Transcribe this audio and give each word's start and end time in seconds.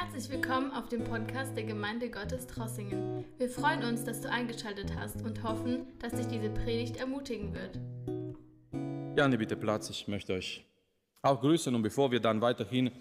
Herzlich 0.00 0.30
willkommen 0.30 0.70
auf 0.70 0.88
dem 0.88 1.02
Podcast 1.02 1.56
der 1.56 1.64
Gemeinde 1.64 2.08
Gottes 2.08 2.46
Trossingen. 2.46 3.24
Wir 3.36 3.50
freuen 3.50 3.82
uns, 3.82 4.04
dass 4.04 4.20
du 4.20 4.30
eingeschaltet 4.30 4.92
hast 4.94 5.22
und 5.22 5.42
hoffen, 5.42 5.88
dass 5.98 6.12
dich 6.12 6.28
diese 6.28 6.50
Predigt 6.50 6.98
ermutigen 6.98 7.52
wird. 7.52 7.80
Ja, 9.18 9.26
bitte 9.26 9.56
Platz. 9.56 9.90
Ich 9.90 10.06
möchte 10.06 10.34
euch 10.34 10.64
auch 11.22 11.40
grüßen 11.40 11.74
und 11.74 11.82
bevor 11.82 12.12
wir 12.12 12.20
dann 12.20 12.40
weiterhin 12.40 12.92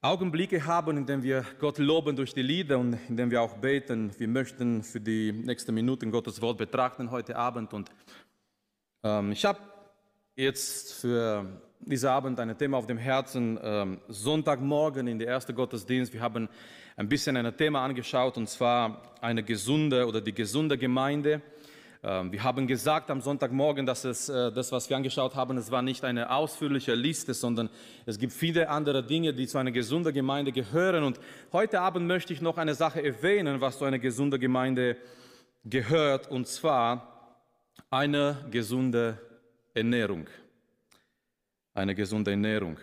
Augenblicke 0.00 0.66
haben, 0.66 0.96
in 0.96 1.06
denen 1.06 1.22
wir 1.22 1.46
Gott 1.60 1.78
loben 1.78 2.16
durch 2.16 2.34
die 2.34 2.42
Lieder 2.42 2.80
und 2.80 2.98
in 3.08 3.16
denen 3.16 3.30
wir 3.30 3.40
auch 3.40 3.58
beten, 3.58 4.10
wir 4.18 4.26
möchten 4.26 4.82
für 4.82 5.00
die 5.00 5.30
nächsten 5.30 5.72
Minuten 5.72 6.10
Gottes 6.10 6.42
Wort 6.42 6.58
betrachten 6.58 7.12
heute 7.12 7.36
Abend 7.36 7.72
und 7.72 7.92
ähm, 9.04 9.30
ich 9.30 9.44
habe 9.44 9.60
jetzt 10.34 10.94
für 10.94 11.62
diesen 11.84 12.08
Abend 12.08 12.38
ein 12.38 12.56
Thema 12.56 12.78
auf 12.78 12.86
dem 12.86 12.98
Herzen. 12.98 13.58
Ähm, 13.62 13.98
Sonntagmorgen 14.08 15.06
in 15.06 15.18
der 15.18 15.28
ersten 15.28 15.54
Gottesdienst. 15.54 16.12
Wir 16.12 16.20
haben 16.20 16.48
ein 16.96 17.08
bisschen 17.08 17.36
ein 17.36 17.56
Thema 17.56 17.84
angeschaut 17.84 18.36
und 18.36 18.48
zwar 18.48 19.02
eine 19.20 19.42
gesunde 19.42 20.06
oder 20.06 20.20
die 20.20 20.32
gesunde 20.32 20.78
Gemeinde. 20.78 21.42
Ähm, 22.04 22.30
wir 22.30 22.42
haben 22.42 22.66
gesagt 22.66 23.10
am 23.10 23.20
Sonntagmorgen, 23.20 23.84
dass 23.84 24.04
es 24.04 24.28
äh, 24.28 24.52
das, 24.52 24.70
was 24.70 24.88
wir 24.90 24.96
angeschaut 24.96 25.34
haben, 25.34 25.56
es 25.56 25.70
war 25.70 25.82
nicht 25.82 26.04
eine 26.04 26.30
ausführliche 26.30 26.94
Liste, 26.94 27.34
sondern 27.34 27.68
es 28.06 28.18
gibt 28.18 28.32
viele 28.32 28.68
andere 28.68 29.02
Dinge, 29.02 29.34
die 29.34 29.46
zu 29.46 29.58
einer 29.58 29.72
gesunden 29.72 30.12
Gemeinde 30.12 30.52
gehören. 30.52 31.02
Und 31.02 31.18
heute 31.52 31.80
Abend 31.80 32.06
möchte 32.06 32.32
ich 32.32 32.40
noch 32.40 32.58
eine 32.58 32.74
Sache 32.74 33.02
erwähnen, 33.02 33.60
was 33.60 33.78
zu 33.78 33.84
einer 33.84 33.98
gesunden 33.98 34.40
Gemeinde 34.40 34.96
gehört, 35.64 36.30
und 36.30 36.46
zwar 36.46 37.38
eine 37.90 38.36
gesunde 38.50 39.18
Ernährung 39.74 40.26
eine 41.74 41.94
gesunde 41.94 42.30
Ernährung. 42.30 42.76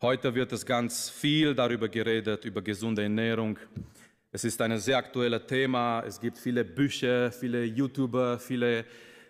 Heute 0.00 0.34
wird 0.34 0.52
es 0.52 0.64
ganz 0.64 1.10
viel 1.10 1.54
darüber 1.54 1.88
geredet, 1.88 2.44
über 2.46 2.62
gesunde 2.62 3.02
Ernährung. 3.02 3.58
Es 4.32 4.44
ist 4.44 4.60
ein 4.62 4.78
sehr 4.78 4.96
aktuelles 4.96 5.46
Thema. 5.46 6.02
Es 6.06 6.18
gibt 6.18 6.38
viele 6.38 6.64
Bücher, 6.64 7.30
viele 7.30 7.64
YouTuber, 7.64 8.38
viele 8.38 8.86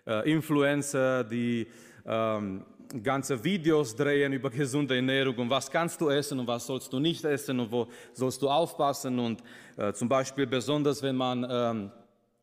äh, 0.07 0.31
Influencer, 0.31 1.25
die 1.25 1.67
ähm, 2.07 2.65
ganze 3.03 3.43
Videos 3.43 3.97
drehen 3.97 4.33
über 4.33 4.51
gesunde 4.51 4.95
Ernährung 4.95 5.37
und 5.37 5.51
was 5.51 5.71
kannst 5.71 6.01
du 6.01 6.09
essen 6.09 6.39
und 6.39 6.47
was 6.47 6.67
sollst 6.67 6.93
du 6.93 7.01
nicht 7.01 7.25
essen 7.25 7.59
und 7.59 7.73
wo 7.73 7.89
sollst 8.13 8.41
du 8.41 8.49
aufpassen. 8.49 9.19
Und 9.19 9.43
äh, 9.77 9.93
zum 9.93 10.09
Beispiel 10.09 10.47
besonders, 10.47 11.03
wenn 11.03 11.17
man 11.17 11.47
ähm, 11.51 11.91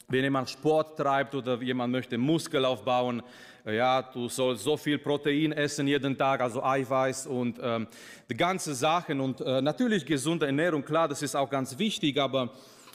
wenn 0.09 0.23
jemand 0.23 0.49
Sport 0.49 0.97
treibt 0.97 1.35
oder 1.35 1.61
jemand 1.61 1.91
möchte 1.91 2.17
Muskel 2.17 2.63
aufbauen, 2.63 3.21
ja, 3.65 4.01
du 4.01 4.29
sollst 4.29 4.63
so 4.63 4.77
viel 4.77 4.97
Protein 4.97 5.51
essen 5.51 5.87
jeden 5.87 6.17
Tag, 6.17 6.41
also 6.41 6.63
Eiweiß 6.63 7.27
und 7.27 7.59
ähm, 7.61 7.87
die 8.29 8.37
ganze 8.37 8.73
Sachen 8.75 9.19
und 9.19 9.41
äh, 9.41 9.61
natürlich 9.61 10.05
gesunde 10.05 10.45
Ernährung, 10.45 10.83
klar, 10.83 11.07
das 11.07 11.21
ist 11.21 11.35
auch 11.35 11.49
ganz 11.49 11.77
wichtig, 11.77 12.19
aber 12.19 12.53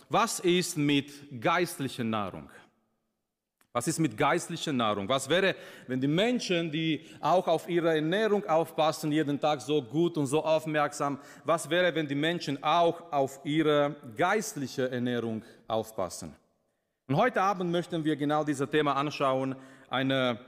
was 0.08 0.40
ist 0.40 0.76
mit 0.76 1.40
geistlicher 1.40 2.04
Nahrung? 2.04 2.50
Was 3.74 3.88
ist 3.88 3.98
mit 3.98 4.18
geistlicher 4.18 4.72
Nahrung? 4.72 5.08
Was 5.08 5.28
wäre, 5.30 5.56
wenn 5.86 5.98
die 5.98 6.06
Menschen, 6.06 6.70
die 6.70 7.06
auch 7.20 7.48
auf 7.48 7.66
ihre 7.68 7.94
Ernährung 7.94 8.44
aufpassen, 8.44 9.10
jeden 9.10 9.40
Tag 9.40 9.62
so 9.62 9.80
gut 9.80 10.18
und 10.18 10.26
so 10.26 10.44
aufmerksam, 10.44 11.18
was 11.44 11.70
wäre, 11.70 11.94
wenn 11.94 12.06
die 12.06 12.14
Menschen 12.14 12.62
auch 12.62 13.10
auf 13.10 13.40
ihre 13.44 13.96
geistliche 14.14 14.90
Ernährung 14.90 15.42
aufpassen? 15.66 16.36
Und 17.08 17.16
heute 17.16 17.40
Abend 17.40 17.70
möchten 17.70 18.04
wir 18.04 18.14
genau 18.16 18.44
dieses 18.44 18.68
Thema 18.68 18.94
anschauen, 18.94 19.56
eine 19.88 20.38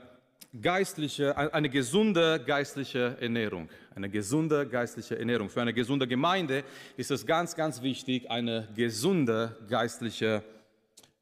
geistliche, 0.61 1.35
eine 1.37 1.69
gesunde 1.69 2.43
geistliche 2.45 3.17
Ernährung. 3.19 3.69
Eine 3.93 4.09
gesunde 4.09 4.67
geistliche 4.67 5.17
Ernährung. 5.17 5.49
Für 5.49 5.61
eine 5.61 5.73
gesunde 5.73 6.07
Gemeinde 6.07 6.63
ist 6.97 7.11
es 7.11 7.25
ganz, 7.25 7.55
ganz 7.55 7.81
wichtig, 7.81 8.29
eine 8.29 8.67
gesunde 8.75 9.55
geistliche 9.69 10.43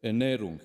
Ernährung. 0.01 0.59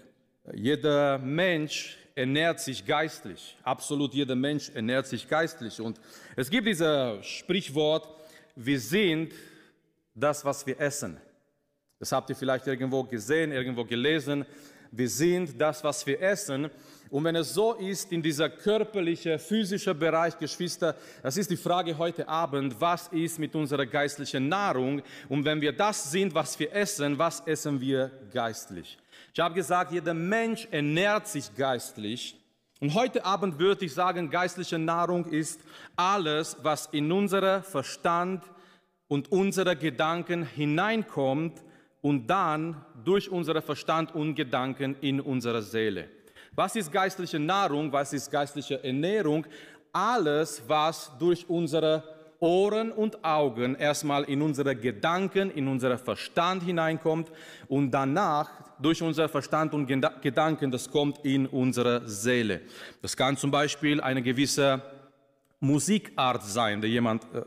Jeder 0.55 1.19
Mensch 1.19 1.99
ernährt 2.15 2.61
sich 2.61 2.85
geistlich. 2.85 3.57
Absolut 3.63 4.13
jeder 4.15 4.35
Mensch 4.35 4.71
ernährt 4.75 5.07
sich 5.07 5.29
geistlich. 5.29 5.81
Und 5.81 6.01
es 6.35 6.51
gibt 6.51 6.67
dieses 6.67 7.25
Sprichwort, 7.25 8.09
wir 8.57 8.81
sind 8.81 9.33
das, 10.15 10.45
was 10.45 10.67
wir 10.67 10.81
essen. 10.81 11.17
Das 12.01 12.13
habt 12.13 12.31
ihr 12.31 12.37
vielleicht 12.37 12.67
irgendwo 12.67 13.05
gesehen, 13.05 13.53
irgendwo 13.53 13.85
gelesen. 13.85 14.45
Wir 14.91 15.09
sind 15.09 15.61
das, 15.61 15.83
was 15.85 16.07
wir 16.07 16.21
essen. 16.21 16.71
Und 17.11 17.25
wenn 17.25 17.37
es 17.37 17.55
so 17.55 17.75
ist 17.75 18.13
in 18.13 18.23
dieser 18.23 18.51
körperlichen, 18.51 19.39
physischen 19.39 19.99
Bereich, 19.99 20.39
Geschwister, 20.39 20.95
das 21.23 21.37
ist 21.37 21.51
die 21.51 21.57
Frage 21.57 21.97
heute 21.97 22.29
Abend, 22.29 22.79
was 22.79 23.09
ist 23.09 23.39
mit 23.39 23.55
unserer 23.55 23.87
geistlichen 23.87 24.49
Nahrung? 24.49 25.03
Und 25.29 25.45
wenn 25.45 25.61
wir 25.61 25.73
das 25.73 26.11
sind, 26.11 26.35
was 26.35 26.59
wir 26.59 26.73
essen, 26.75 27.19
was 27.19 27.41
essen 27.47 27.81
wir 27.81 28.11
geistlich? 28.33 28.99
Ich 29.33 29.41
habe 29.41 29.55
gesagt, 29.55 29.93
jeder 29.93 30.15
Mensch 30.15 30.69
ernährt 30.71 31.29
sich 31.29 31.55
geistlich. 31.57 32.37
Und 32.81 32.95
heute 32.95 33.25
Abend 33.25 33.59
würde 33.59 33.87
ich 33.87 33.95
sagen, 33.95 34.31
geistliche 34.31 34.79
Nahrung 34.79 35.25
ist 35.27 35.61
alles, 35.97 36.57
was 36.63 36.87
in 36.93 37.11
unseren 37.11 37.63
Verstand 37.63 38.45
und 39.09 39.33
unsere 39.33 39.77
Gedanken 39.77 40.45
hineinkommt 40.45 41.63
und 42.03 42.27
dann 42.27 42.85
durch 43.05 43.31
unseren 43.31 43.63
Verstand 43.63 44.15
und 44.15 44.35
Gedanken 44.35 44.97
in 45.01 45.21
unsere 45.21 45.63
Seele. 45.63 46.09
Was 46.53 46.77
ist 46.77 46.93
geistliche 46.93 47.39
Nahrung? 47.39 47.93
Was 47.93 48.13
ist 48.13 48.31
geistliche 48.31 48.83
Ernährung? 48.83 49.47
Alles, 49.93 50.63
was 50.67 51.11
durch 51.19 51.49
unsere 51.49 52.03
Ohren 52.41 52.93
und 52.93 53.25
Augen 53.25 53.75
erstmal 53.75 54.25
in 54.25 54.43
unsere 54.43 54.77
Gedanken, 54.77 55.51
in 55.51 55.67
unseren 55.67 55.99
Verstand 55.99 56.63
hineinkommt 56.63 57.33
und 57.69 57.91
danach 57.91 58.51
durch 58.81 59.03
unser 59.03 59.29
Verstand 59.29 59.75
und 59.75 59.87
Gedanken, 59.87 60.71
das 60.71 60.89
kommt 60.89 61.25
in 61.25 61.47
unsere 61.47 62.09
Seele. 62.09 62.61
Das 63.03 63.17
kann 63.17 63.37
zum 63.37 63.51
Beispiel 63.51 64.01
eine 64.01 64.23
gewisse 64.23 64.81
Musikart 65.61 66.45
sein, 66.45 66.81
die 66.81 66.89
jemand 66.89 67.25
äh, 67.35 67.43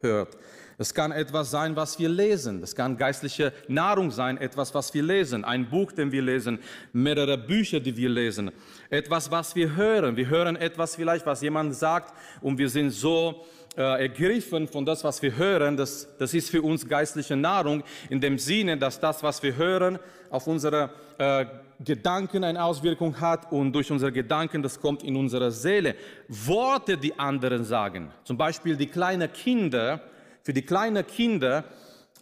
hört. 0.00 0.36
Es 0.80 0.94
kann 0.94 1.10
etwas 1.10 1.50
sein, 1.50 1.74
was 1.74 1.98
wir 1.98 2.08
lesen. 2.08 2.62
Es 2.62 2.76
kann 2.76 2.96
geistliche 2.96 3.52
Nahrung 3.66 4.12
sein, 4.12 4.38
etwas, 4.38 4.72
was 4.74 4.94
wir 4.94 5.02
lesen. 5.02 5.44
Ein 5.44 5.68
Buch, 5.68 5.90
den 5.90 6.12
wir 6.12 6.22
lesen, 6.22 6.60
mehrere 6.92 7.36
Bücher, 7.36 7.80
die 7.80 7.96
wir 7.96 8.08
lesen. 8.08 8.52
Etwas, 8.88 9.28
was 9.28 9.56
wir 9.56 9.74
hören. 9.74 10.16
Wir 10.16 10.28
hören 10.28 10.54
etwas 10.54 10.94
vielleicht, 10.94 11.26
was 11.26 11.42
jemand 11.42 11.74
sagt 11.74 12.14
und 12.42 12.58
wir 12.58 12.68
sind 12.68 12.92
so 12.92 13.44
äh, 13.76 14.02
ergriffen 14.02 14.68
von 14.68 14.86
das, 14.86 15.02
was 15.02 15.20
wir 15.20 15.36
hören. 15.36 15.76
Das, 15.76 16.08
das 16.16 16.32
ist 16.32 16.48
für 16.48 16.62
uns 16.62 16.86
geistliche 16.86 17.34
Nahrung 17.34 17.82
in 18.08 18.20
dem 18.20 18.38
Sinne, 18.38 18.78
dass 18.78 19.00
das, 19.00 19.20
was 19.24 19.42
wir 19.42 19.56
hören, 19.56 19.98
auf 20.30 20.46
unsere 20.46 20.90
äh, 21.18 21.44
Gedanken 21.84 22.44
eine 22.44 22.62
Auswirkung 22.62 23.20
hat 23.20 23.50
und 23.50 23.72
durch 23.72 23.90
unsere 23.90 24.12
Gedanken, 24.12 24.62
das 24.62 24.80
kommt 24.80 25.02
in 25.02 25.16
unsere 25.16 25.50
Seele. 25.50 25.96
Worte, 26.28 26.96
die 26.96 27.18
anderen 27.18 27.64
sagen. 27.64 28.12
Zum 28.22 28.36
Beispiel 28.36 28.76
die 28.76 28.86
kleinen 28.86 29.32
Kinder, 29.32 30.00
für 30.48 30.54
die 30.54 30.62
kleinen 30.62 31.06
Kinder 31.06 31.64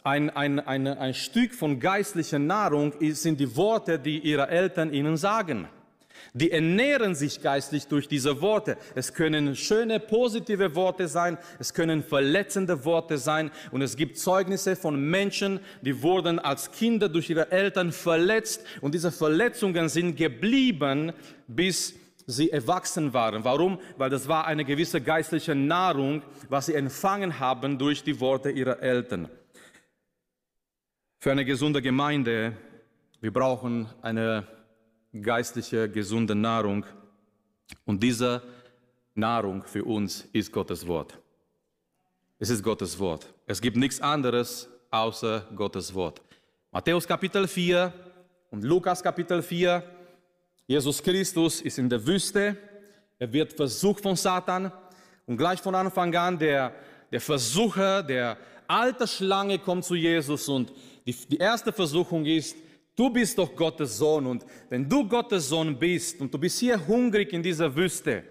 ein, 0.02 0.30
ein, 0.30 0.58
ein, 0.58 0.88
ein 0.88 1.14
Stück 1.14 1.54
von 1.54 1.78
geistlicher 1.78 2.40
Nahrung 2.40 2.92
sind 3.12 3.38
die 3.38 3.54
Worte, 3.54 4.00
die 4.00 4.18
ihre 4.18 4.48
Eltern 4.48 4.92
ihnen 4.92 5.16
sagen. 5.16 5.68
Die 6.34 6.50
ernähren 6.50 7.14
sich 7.14 7.40
geistlich 7.40 7.86
durch 7.86 8.08
diese 8.08 8.40
Worte. 8.40 8.78
Es 8.96 9.14
können 9.14 9.54
schöne, 9.54 10.00
positive 10.00 10.74
Worte 10.74 11.06
sein, 11.06 11.38
es 11.60 11.72
können 11.72 12.02
verletzende 12.02 12.84
Worte 12.84 13.16
sein 13.16 13.52
und 13.70 13.80
es 13.80 13.96
gibt 13.96 14.18
Zeugnisse 14.18 14.74
von 14.74 15.00
Menschen, 15.08 15.60
die 15.82 16.02
wurden 16.02 16.40
als 16.40 16.72
Kinder 16.72 17.08
durch 17.08 17.30
ihre 17.30 17.52
Eltern 17.52 17.92
verletzt 17.92 18.64
und 18.80 18.92
diese 18.92 19.12
Verletzungen 19.12 19.88
sind 19.88 20.16
geblieben 20.16 21.12
bis 21.46 21.94
sie 22.26 22.50
erwachsen 22.50 23.12
waren. 23.12 23.44
Warum? 23.44 23.78
Weil 23.96 24.10
das 24.10 24.28
war 24.28 24.46
eine 24.46 24.64
gewisse 24.64 25.00
geistliche 25.00 25.54
Nahrung, 25.54 26.22
was 26.48 26.66
sie 26.66 26.74
empfangen 26.74 27.38
haben 27.38 27.78
durch 27.78 28.02
die 28.02 28.20
Worte 28.20 28.50
ihrer 28.50 28.80
Eltern. 28.82 29.28
Für 31.18 31.32
eine 31.32 31.44
gesunde 31.44 31.80
Gemeinde, 31.80 32.56
wir 33.20 33.32
brauchen 33.32 33.88
eine 34.02 34.46
geistliche, 35.22 35.88
gesunde 35.88 36.34
Nahrung. 36.34 36.84
Und 37.84 38.02
diese 38.02 38.42
Nahrung 39.14 39.64
für 39.64 39.84
uns 39.84 40.28
ist 40.32 40.52
Gottes 40.52 40.86
Wort. 40.86 41.18
Es 42.38 42.50
ist 42.50 42.62
Gottes 42.62 42.98
Wort. 42.98 43.32
Es 43.46 43.60
gibt 43.60 43.76
nichts 43.76 44.00
anderes 44.00 44.68
außer 44.90 45.46
Gottes 45.56 45.94
Wort. 45.94 46.20
Matthäus 46.70 47.06
Kapitel 47.06 47.48
4 47.48 47.92
und 48.50 48.62
Lukas 48.62 49.02
Kapitel 49.02 49.42
4 49.42 49.82
Jesus 50.66 51.02
Christus 51.02 51.60
ist 51.60 51.78
in 51.78 51.88
der 51.88 52.04
Wüste, 52.04 52.56
er 53.18 53.32
wird 53.32 53.52
versucht 53.52 54.02
von 54.02 54.16
Satan. 54.16 54.72
Und 55.26 55.36
gleich 55.36 55.60
von 55.60 55.74
Anfang 55.74 56.14
an 56.14 56.38
der, 56.38 56.72
der 57.10 57.20
Versucher, 57.20 58.02
der 58.02 58.36
alte 58.68 59.06
Schlange 59.06 59.58
kommt 59.58 59.84
zu 59.84 59.94
Jesus. 59.94 60.48
Und 60.48 60.72
die, 61.06 61.12
die 61.12 61.38
erste 61.38 61.72
Versuchung 61.72 62.24
ist, 62.26 62.56
du 62.94 63.10
bist 63.10 63.38
doch 63.38 63.54
Gottes 63.54 63.96
Sohn. 63.96 64.26
Und 64.26 64.44
wenn 64.68 64.88
du 64.88 65.08
Gottes 65.08 65.48
Sohn 65.48 65.78
bist 65.78 66.20
und 66.20 66.32
du 66.32 66.38
bist 66.38 66.58
hier 66.60 66.86
hungrig 66.86 67.32
in 67.32 67.42
dieser 67.42 67.74
Wüste, 67.74 68.24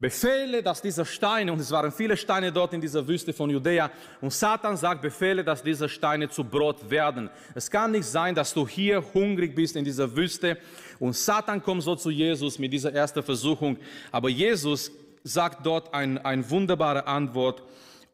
Befehle, 0.00 0.62
dass 0.62 0.82
diese 0.82 1.04
Steine, 1.04 1.52
und 1.52 1.60
es 1.60 1.70
waren 1.70 1.92
viele 1.92 2.16
Steine 2.16 2.52
dort 2.52 2.72
in 2.74 2.80
dieser 2.80 3.06
Wüste 3.06 3.32
von 3.32 3.48
Judäa, 3.48 3.90
und 4.20 4.32
Satan 4.32 4.76
sagt, 4.76 5.02
Befehle, 5.02 5.44
dass 5.44 5.62
diese 5.62 5.88
Steine 5.88 6.28
zu 6.28 6.44
Brot 6.44 6.90
werden. 6.90 7.30
Es 7.54 7.70
kann 7.70 7.92
nicht 7.92 8.06
sein, 8.06 8.34
dass 8.34 8.52
du 8.52 8.66
hier 8.66 9.02
hungrig 9.14 9.54
bist 9.54 9.76
in 9.76 9.84
dieser 9.84 10.14
Wüste 10.14 10.58
und 10.98 11.14
Satan 11.14 11.62
kommt 11.62 11.82
so 11.82 11.94
zu 11.96 12.10
Jesus 12.10 12.58
mit 12.58 12.72
dieser 12.72 12.92
ersten 12.92 13.22
Versuchung. 13.22 13.76
Aber 14.12 14.28
Jesus 14.28 14.90
sagt 15.22 15.64
dort 15.64 15.92
eine 15.94 16.24
ein 16.24 16.48
wunderbare 16.48 17.06
Antwort. 17.06 17.62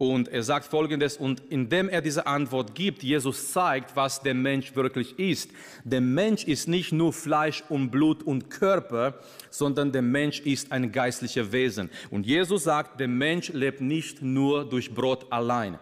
Und 0.01 0.29
er 0.29 0.43
sagt 0.43 0.65
folgendes, 0.65 1.19
und 1.19 1.43
indem 1.51 1.91
er 1.91 2.01
diese 2.01 2.27
Antwort 2.27 2.75
gibt, 2.75 3.03
Jesus 3.03 3.53
zeigt, 3.53 3.95
was 3.97 4.23
der 4.23 4.33
Mensch 4.33 4.75
wirklich 4.75 5.19
ist. 5.19 5.51
Der 5.85 6.01
Mensch 6.01 6.45
ist 6.45 6.69
nicht 6.69 6.91
nur 6.91 7.13
Fleisch 7.13 7.63
und 7.69 7.91
Blut 7.91 8.23
und 8.23 8.49
Körper, 8.49 9.19
sondern 9.51 9.93
der 9.93 10.01
Mensch 10.01 10.41
ist 10.41 10.73
ein 10.73 10.91
geistliches 10.91 11.53
Wesen. 11.53 11.91
Und 12.11 12.25
Jesus 12.25 12.65
sagt, 12.65 12.99
der 12.99 13.09
Mensch 13.09 13.51
lebt 13.51 13.83
nicht 13.83 14.23
nur 14.23 14.67
durch 14.67 14.95
Brot 14.95 15.27
allein. 15.31 15.79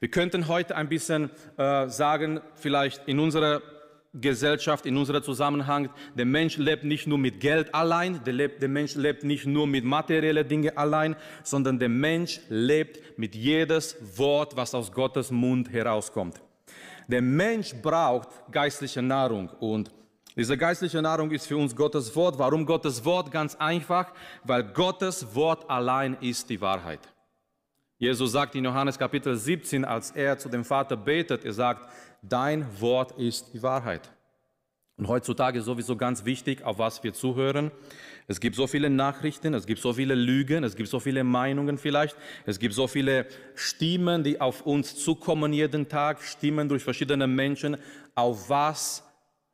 Wir 0.00 0.10
könnten 0.10 0.48
heute 0.48 0.74
ein 0.74 0.88
bisschen 0.88 1.30
äh, 1.56 1.88
sagen, 1.88 2.40
vielleicht 2.56 3.06
in 3.06 3.20
unserer 3.20 3.62
Gesellschaft, 4.12 4.86
in 4.86 4.96
unserem 4.96 5.22
Zusammenhang, 5.22 5.88
der 6.16 6.24
Mensch 6.24 6.56
lebt 6.56 6.82
nicht 6.82 7.06
nur 7.06 7.18
mit 7.18 7.38
Geld 7.38 7.72
allein, 7.72 8.22
der, 8.24 8.32
lebt, 8.32 8.60
der 8.60 8.68
Mensch 8.68 8.96
lebt 8.96 9.22
nicht 9.22 9.46
nur 9.46 9.68
mit 9.68 9.84
materiellen 9.84 10.46
Dingen 10.48 10.76
allein, 10.76 11.14
sondern 11.44 11.78
der 11.78 11.88
Mensch 11.88 12.40
lebt 12.48 13.18
mit 13.18 13.36
jedes 13.36 13.96
Wort, 14.18 14.56
was 14.56 14.74
aus 14.74 14.90
Gottes 14.90 15.30
Mund 15.30 15.72
herauskommt. 15.72 16.40
Der 17.06 17.22
Mensch 17.22 17.72
braucht 17.80 18.28
geistliche 18.50 19.02
Nahrung 19.02 19.48
und 19.60 19.92
diese 20.36 20.56
geistliche 20.56 21.02
Nahrung 21.02 21.30
ist 21.30 21.46
für 21.46 21.56
uns 21.56 21.74
Gottes 21.74 22.14
Wort. 22.16 22.38
Warum 22.38 22.64
Gottes 22.64 23.04
Wort? 23.04 23.30
Ganz 23.30 23.54
einfach, 23.56 24.12
weil 24.44 24.64
Gottes 24.64 25.34
Wort 25.34 25.68
allein 25.68 26.16
ist 26.20 26.48
die 26.50 26.60
Wahrheit. 26.60 27.00
Jesus 28.00 28.32
sagt 28.32 28.54
in 28.54 28.64
Johannes 28.64 28.98
Kapitel 28.98 29.36
17, 29.36 29.84
als 29.84 30.10
er 30.12 30.38
zu 30.38 30.48
dem 30.48 30.64
Vater 30.64 30.96
betet, 30.96 31.44
er 31.44 31.52
sagt, 31.52 31.92
dein 32.22 32.66
Wort 32.80 33.12
ist 33.18 33.52
die 33.52 33.62
Wahrheit. 33.62 34.10
Und 34.96 35.06
heutzutage 35.06 35.58
ist 35.58 35.66
sowieso 35.66 35.96
ganz 35.96 36.24
wichtig, 36.24 36.64
auf 36.64 36.78
was 36.78 37.04
wir 37.04 37.12
zuhören. 37.12 37.70
Es 38.26 38.40
gibt 38.40 38.56
so 38.56 38.66
viele 38.66 38.88
Nachrichten, 38.88 39.52
es 39.52 39.66
gibt 39.66 39.82
so 39.82 39.92
viele 39.92 40.14
Lügen, 40.14 40.64
es 40.64 40.76
gibt 40.76 40.88
so 40.88 40.98
viele 40.98 41.24
Meinungen 41.24 41.76
vielleicht, 41.76 42.16
es 42.46 42.58
gibt 42.58 42.72
so 42.72 42.86
viele 42.86 43.26
Stimmen, 43.54 44.24
die 44.24 44.40
auf 44.40 44.62
uns 44.62 44.96
zukommen 44.96 45.52
jeden 45.52 45.86
Tag, 45.86 46.22
Stimmen 46.22 46.70
durch 46.70 46.82
verschiedene 46.82 47.26
Menschen. 47.26 47.76
Auf 48.14 48.48
was 48.48 49.04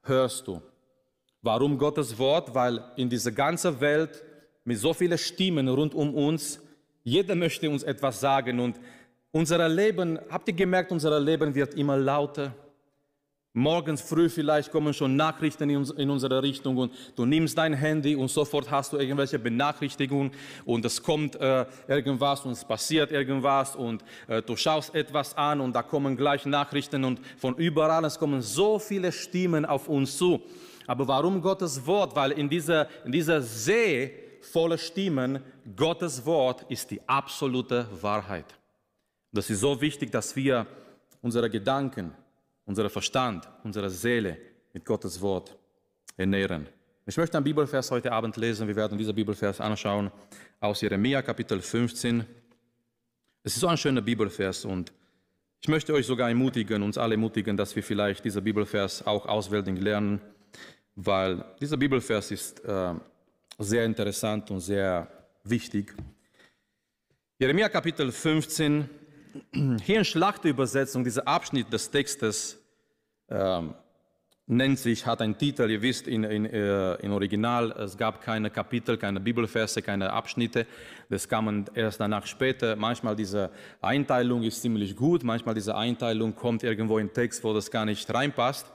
hörst 0.02 0.46
du? 0.46 0.62
Warum 1.43 1.78
Gottes 1.78 2.16
Wort? 2.16 2.54
Weil 2.54 2.93
in 2.94 3.08
dieser 3.08 3.32
ganzen 3.32 3.81
Welt 3.81 4.22
mit 4.62 4.78
so 4.78 4.94
vielen 4.94 5.19
Stimmen 5.19 5.66
rund 5.66 5.96
um 5.96 6.14
uns, 6.14 6.60
jeder 7.06 7.37
möchte 7.37 7.70
uns 7.70 7.85
etwas 7.85 8.20
sagen 8.20 8.58
und 8.58 8.81
unser 9.31 9.69
Leben, 9.69 10.19
habt 10.29 10.49
ihr 10.49 10.55
gemerkt, 10.55 10.91
unser 10.91 11.20
Leben 11.20 11.55
wird 11.55 11.75
immer 11.75 11.97
lauter. 11.97 12.53
Morgens 13.53 14.03
früh 14.03 14.29
vielleicht 14.29 14.73
kommen 14.73 14.93
schon 14.93 15.14
Nachrichten 15.14 15.70
in 15.70 16.11
unsere 16.11 16.43
Richtung 16.43 16.76
und 16.76 16.93
du 17.14 17.25
nimmst 17.25 17.56
dein 17.56 17.75
Handy 17.75 18.17
und 18.17 18.29
sofort 18.29 18.73
hast 18.73 18.93
du 18.93 18.97
irgendwelche 18.97 19.38
Benachrichtigungen 19.38 20.32
und 20.64 20.85
es 20.85 21.00
kommt 21.00 21.37
äh, 21.37 21.64
irgendwas 21.87 22.44
und 22.44 22.53
es 22.53 22.64
passiert 22.64 23.12
irgendwas 23.12 23.76
und 23.76 24.03
äh, 24.26 24.43
du 24.43 24.56
schaust 24.56 24.93
etwas 24.93 25.37
an 25.37 25.61
und 25.61 25.76
da 25.76 25.85
kommen 25.85 26.17
gleich 26.17 26.44
Nachrichten 26.44 27.05
und 27.05 27.20
von 27.38 27.55
überall, 27.55 28.05
es 28.05 28.19
kommen 28.19 28.43
so 28.43 28.81
viele 28.81 29.12
Stimmen 29.12 29.64
auf 29.64 29.88
uns 29.88 30.19
zu. 30.19 30.43
Aber 30.88 31.06
warum 31.06 31.41
Gottes 31.41 31.87
Wort? 31.87 32.17
Weil 32.17 32.32
in 32.32 32.49
dieser, 32.49 32.88
in 33.05 33.12
dieser 33.12 33.41
See 33.41 34.12
voller 34.41 34.79
Stimmen, 34.79 35.41
Gottes 35.75 36.25
Wort 36.25 36.65
ist 36.69 36.91
die 36.91 37.01
absolute 37.09 37.89
Wahrheit. 38.01 38.55
Das 39.33 39.51
ist 39.51 39.61
so 39.61 39.81
wichtig, 39.81 40.13
dass 40.13 40.37
wir 40.37 40.67
unsere 41.23 41.51
Gedanken, 41.51 42.13
unseren 42.65 42.91
Verstand, 42.91 43.49
unsere 43.65 43.91
Seele 43.91 44.39
mit 44.73 44.85
Gottes 44.85 45.21
Wort 45.21 45.57
ernähren. 46.17 46.69
Ich 47.05 47.17
möchte 47.17 47.37
einen 47.37 47.45
Bibelvers 47.45 47.91
heute 47.91 48.13
Abend 48.13 48.37
lesen. 48.37 48.69
Wir 48.69 48.77
werden 48.77 48.97
diesen 48.97 49.15
Bibelvers 49.15 49.61
anschauen 49.61 50.11
aus 50.61 50.81
Jeremia 50.81 51.23
Kapitel 51.23 51.61
15. 51.61 52.25
Es 53.43 53.55
ist 53.55 53.61
so 53.61 53.67
ein 53.67 53.77
schöner 53.77 54.03
Bibelvers 54.03 54.65
und 54.65 54.93
ich 55.61 55.69
möchte 55.69 55.95
euch 55.95 56.07
sogar 56.07 56.29
ermutigen, 56.29 56.83
uns 56.83 56.97
alle 56.99 57.15
ermutigen, 57.15 57.57
dass 57.57 57.75
wir 57.75 57.83
vielleicht 57.83 58.25
diesen 58.25 58.45
Bibelvers 58.45 59.05
auch 59.05 59.27
auswendig 59.27 59.83
lernen, 59.83 60.21
weil 60.95 61.45
dieser 61.61 61.77
Bibelvers 61.77 62.31
ist 62.31 62.65
äh, 62.65 62.95
sehr 63.59 63.85
interessant 63.85 64.51
und 64.51 64.61
sehr 64.61 65.09
wichtig. 65.48 65.94
Jeremia 67.38 67.69
Kapitel 67.69 68.10
15, 68.10 68.88
hier 69.82 69.98
in 69.98 70.04
Schlachterübersetzung, 70.04 71.04
dieser 71.04 71.28
Abschnitt 71.28 71.72
des 71.72 71.90
Textes 71.90 72.58
ähm, 73.28 73.75
nennt 74.46 74.78
sich, 74.78 75.04
hat 75.04 75.20
einen 75.20 75.37
Titel, 75.37 75.69
ihr 75.69 75.82
wisst, 75.82 76.06
in, 76.06 76.25
in, 76.25 76.46
äh, 76.46 76.94
in 76.96 77.12
Original, 77.12 77.72
es 77.72 77.96
gab 77.96 78.22
keine 78.22 78.48
Kapitel, 78.50 78.96
keine 78.96 79.20
Bibelverse, 79.20 79.82
keine 79.82 80.12
Abschnitte, 80.12 80.66
das 81.10 81.28
kam 81.28 81.64
erst 81.75 82.00
danach 82.00 82.26
später. 82.26 82.76
Manchmal 82.76 83.16
diese 83.16 83.50
Einteilung 83.82 84.43
ist 84.44 84.62
ziemlich 84.62 84.94
gut, 84.94 85.25
manchmal 85.25 85.54
diese 85.54 85.76
Einteilung 85.76 86.34
kommt 86.34 86.62
irgendwo 86.62 86.98
in 86.98 87.12
Text, 87.12 87.43
wo 87.43 87.52
das 87.52 87.70
gar 87.70 87.84
nicht 87.84 88.12
reinpasst. 88.12 88.72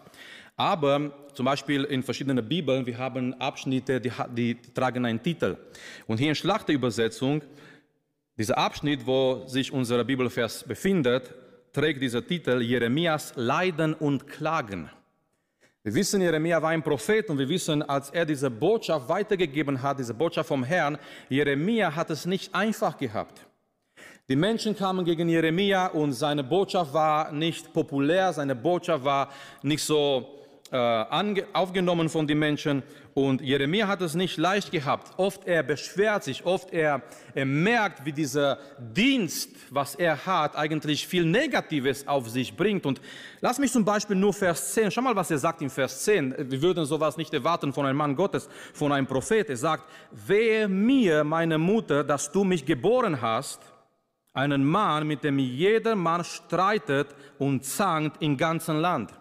Aber 0.62 1.12
zum 1.34 1.48
Beispiel 1.48 1.86
in 1.86 2.04
verschiedenen 2.04 2.48
Bibeln, 2.48 2.86
wir 2.86 2.96
haben 2.96 3.34
Abschnitte, 3.42 4.00
die, 4.00 4.12
die, 4.36 4.56
tragen 4.76 5.04
einen 5.08 5.24
Titel. 5.24 5.58
Und 6.06 6.20
hier 6.20 6.30
in 6.30 6.36
Schlachterübersetzung 6.36 7.42
dieser 8.38 8.60
Abschnitt, 8.60 9.08
wo 9.08 9.42
sich 9.48 9.74
unser 9.74 10.04
Bibelvers 10.04 10.64
befindet, 10.64 11.34
trägt 11.74 12.00
dieser 12.00 12.24
Titel 12.24 12.62
Jeremias 12.62 13.34
Leiden 13.36 13.96
und 13.96 14.28
Klagen. 14.28 14.88
Wir 15.82 15.96
wissen, 15.96 16.22
Jeremia 16.22 16.62
war 16.62 16.70
ein 16.70 16.84
Prophet 16.84 17.28
und 17.32 17.40
wir 17.40 17.50
wissen, 17.50 17.82
als 17.82 18.12
er 18.12 18.24
diese 18.24 18.52
Botschaft 18.52 19.10
weitergegeben 19.10 19.82
hat, 19.82 19.98
diese 19.98 20.14
Botschaft 20.14 20.48
vom 20.48 20.64
Herrn, 20.64 21.00
Jeremia 21.28 21.96
hat 21.96 22.12
es 22.12 22.28
nicht 22.28 22.54
einfach 22.54 22.96
gehabt. 23.00 23.48
Die 24.30 24.36
Menschen 24.36 24.76
kamen 24.76 25.06
gegen 25.06 25.28
Jeremia 25.28 25.88
und 25.88 26.14
seine 26.14 26.44
Botschaft 26.44 26.94
war 26.94 27.32
nicht 27.32 27.74
populär, 27.74 28.32
seine 28.32 28.56
Botschaft 28.56 29.04
war 29.04 29.30
nicht 29.64 29.84
so 29.84 30.38
äh, 30.72 31.44
aufgenommen 31.54 32.10
von 32.10 32.28
den 32.28 32.40
Menschen. 32.40 32.84
Und 33.14 33.42
Jeremia 33.42 33.88
hat 33.88 34.02
es 34.02 34.16
nicht 34.16 34.38
leicht 34.38 34.72
gehabt. 34.72 35.12
Oft 35.18 35.46
er 35.46 35.64
beschwert 35.64 36.24
sich, 36.24 36.46
oft 36.46 36.72
er, 36.72 37.02
er 37.36 37.46
merkt, 37.46 38.06
wie 38.06 38.14
dieser 38.14 38.58
Dienst, 38.80 39.50
was 39.70 39.96
er 39.96 40.26
hat, 40.26 40.56
eigentlich 40.56 41.06
viel 41.06 41.26
Negatives 41.26 42.08
auf 42.08 42.30
sich 42.30 42.56
bringt. 42.56 42.86
Und 42.86 43.02
lass 43.42 43.60
mich 43.60 43.72
zum 43.72 43.84
Beispiel 43.84 44.16
nur 44.16 44.34
Vers 44.34 44.74
10, 44.74 44.92
schau 44.92 45.02
mal, 45.02 45.16
was 45.16 45.30
er 45.30 45.40
sagt 45.40 45.62
in 45.62 45.70
Vers 45.70 46.06
10. 46.06 46.36
Wir 46.50 46.62
würden 46.62 46.86
sowas 46.86 47.18
nicht 47.18 47.34
erwarten 47.34 47.74
von 47.74 47.86
einem 47.86 47.98
Mann 47.98 48.16
Gottes, 48.16 48.48
von 48.74 48.94
einem 48.94 49.08
Prophet. 49.08 49.50
Er 49.50 49.58
sagt, 49.58 49.90
wehe 50.12 50.70
mir, 50.70 51.26
meine 51.26 51.58
Mutter, 51.58 52.04
dass 52.04 52.32
du 52.32 52.46
mich 52.46 52.66
geboren 52.66 53.22
hast, 53.22 53.60
einen 54.34 54.64
Mann, 54.64 55.06
mit 55.06 55.26
dem 55.26 55.38
jeder 55.38 55.98
Mann 55.98 56.24
streitet 56.24 57.10
und 57.38 57.66
zankt 57.66 58.22
im 58.22 58.38
ganzen 58.38 58.78
Land. 58.78 59.12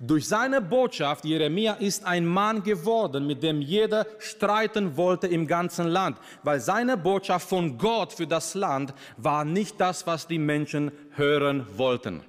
Durch 0.00 0.28
seine 0.28 0.60
Botschaft, 0.60 1.24
Jeremia 1.24 1.74
ist 1.74 2.04
ein 2.04 2.26
Mann 2.26 2.62
geworden, 2.62 3.26
mit 3.26 3.42
dem 3.42 3.60
jeder 3.60 4.06
streiten 4.18 4.96
wollte 4.96 5.26
im 5.26 5.46
ganzen 5.46 5.86
Land, 5.88 6.18
weil 6.42 6.60
seine 6.60 6.96
Botschaft 6.96 7.48
von 7.48 7.78
Gott 7.78 8.12
für 8.12 8.26
das 8.26 8.54
Land 8.54 8.94
war 9.16 9.44
nicht 9.44 9.80
das, 9.80 10.06
was 10.06 10.26
die 10.26 10.38
Menschen 10.38 10.92
hören 11.14 11.66
wollten. 11.76 12.22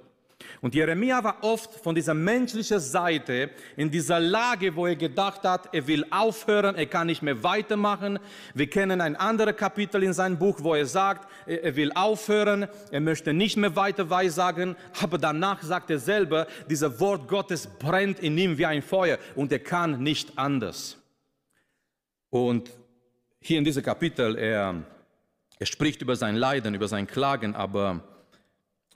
Und 0.64 0.76
Jeremia 0.76 1.22
war 1.22 1.44
oft 1.44 1.74
von 1.84 1.94
dieser 1.94 2.14
menschlichen 2.14 2.80
Seite 2.80 3.50
in 3.76 3.92
dieser 3.92 4.22
Lage, 4.22 4.74
wo 4.78 4.88
er 4.88 4.96
gedacht 4.96 5.44
hat, 5.44 5.68
er 5.74 5.86
will 5.88 6.06
aufhören, 6.10 6.76
er 6.76 6.86
kann 6.86 7.08
nicht 7.08 7.22
mehr 7.22 7.44
weitermachen. 7.44 8.18
Wir 8.54 8.70
kennen 8.70 9.02
ein 9.02 9.18
anderes 9.18 9.58
Kapitel 9.58 10.04
in 10.04 10.14
seinem 10.14 10.40
Buch, 10.40 10.60
wo 10.62 10.74
er 10.74 10.86
sagt, 10.86 11.30
er 11.46 11.76
will 11.76 11.92
aufhören, 11.96 12.70
er 12.92 13.02
möchte 13.02 13.34
nicht 13.34 13.58
mehr 13.58 13.76
weiter 13.76 14.10
weissagen, 14.10 14.78
aber 15.02 15.18
danach 15.18 15.62
sagt 15.64 15.90
er 15.90 16.00
selber, 16.00 16.48
dieser 16.70 16.98
Wort 17.02 17.28
Gottes 17.28 17.68
brennt 17.68 18.22
in 18.22 18.38
ihm 18.38 18.58
wie 18.58 18.66
ein 18.66 18.84
Feuer 18.84 19.18
und 19.36 19.52
er 19.52 19.60
kann 19.60 20.02
nicht 20.02 20.38
anders. 20.38 20.98
Und 22.30 22.72
hier 23.42 23.58
in 23.58 23.66
diesem 23.66 23.84
Kapitel, 23.84 24.38
er, 24.38 24.82
er 25.60 25.66
spricht 25.66 26.02
über 26.02 26.16
sein 26.16 26.38
Leiden, 26.38 26.74
über 26.74 26.88
sein 26.88 27.06
Klagen, 27.06 27.54
aber 27.54 28.13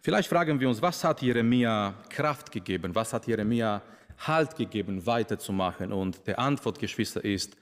Vielleicht 0.02 0.30
fragen 0.30 0.60
wir 0.60 0.70
uns, 0.70 0.82
was 0.82 1.04
hat 1.04 1.22
Jeremia 1.22 1.94
Kraft 2.10 2.52
gegeben? 2.52 2.94
Was 2.96 3.14
hat 3.14 3.28
Jeremia 3.28 3.82
Halt 4.26 4.56
gegeben, 4.56 5.06
weiterzumachen? 5.06 5.92
Und 5.92 6.26
die 6.26 6.36
Antwort, 6.36 6.80
Geschwister, 6.80 7.24
ist 7.24 7.56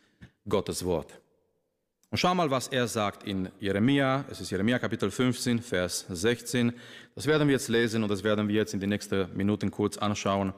Gottes 0.47 0.85
Wort. 0.85 1.19
Und 2.11 2.17
schau 2.17 2.33
mal, 2.33 2.49
was 2.49 2.69
er 2.69 2.87
sagt 2.87 3.23
in 3.23 3.49
Jeremia. 3.59 4.23
Es 4.29 4.39
ist 4.39 4.51
Jeremia 4.51 4.79
Kapitel 4.79 5.11
15, 5.11 5.61
Vers 5.61 6.05
16. 6.07 6.71
Das 7.13 7.25
werden 7.25 7.47
wir 7.47 7.53
jetzt 7.53 7.67
lesen 7.67 8.03
und 8.03 8.09
das 8.09 8.23
werden 8.23 8.47
wir 8.47 8.55
jetzt 8.55 8.73
in 8.73 8.79
den 8.79 8.89
nächsten 8.89 9.35
Minuten 9.35 9.69
kurz 9.71 9.97
anschauen. 9.97 10.53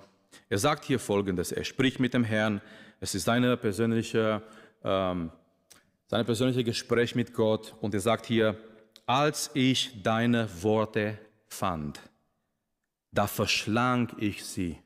Er 0.50 0.58
sagt 0.60 0.86
hier 0.86 1.00
Folgendes. 1.00 1.52
Er 1.52 1.64
spricht 1.64 2.00
mit 2.00 2.14
dem 2.14 2.24
Herrn. 2.24 2.62
Es 3.00 3.16
ist 3.16 3.24
seine 3.24 3.58
persönliche 3.58 4.44
ähm, 4.84 5.32
sein 6.10 6.26
persönliches 6.26 6.64
Gespräch 6.64 7.16
mit 7.16 7.34
Gott 7.34 7.76
und 7.82 7.94
er 7.94 8.00
sagt 8.00 8.26
hier, 8.26 8.56
als 9.06 9.52
ich 9.54 10.02
deine 10.04 10.48
Worte 10.62 11.18
fand, 11.48 12.00
da 13.12 13.28
verschlang 13.28 14.12
ich 14.20 14.46
sie. 14.46 14.78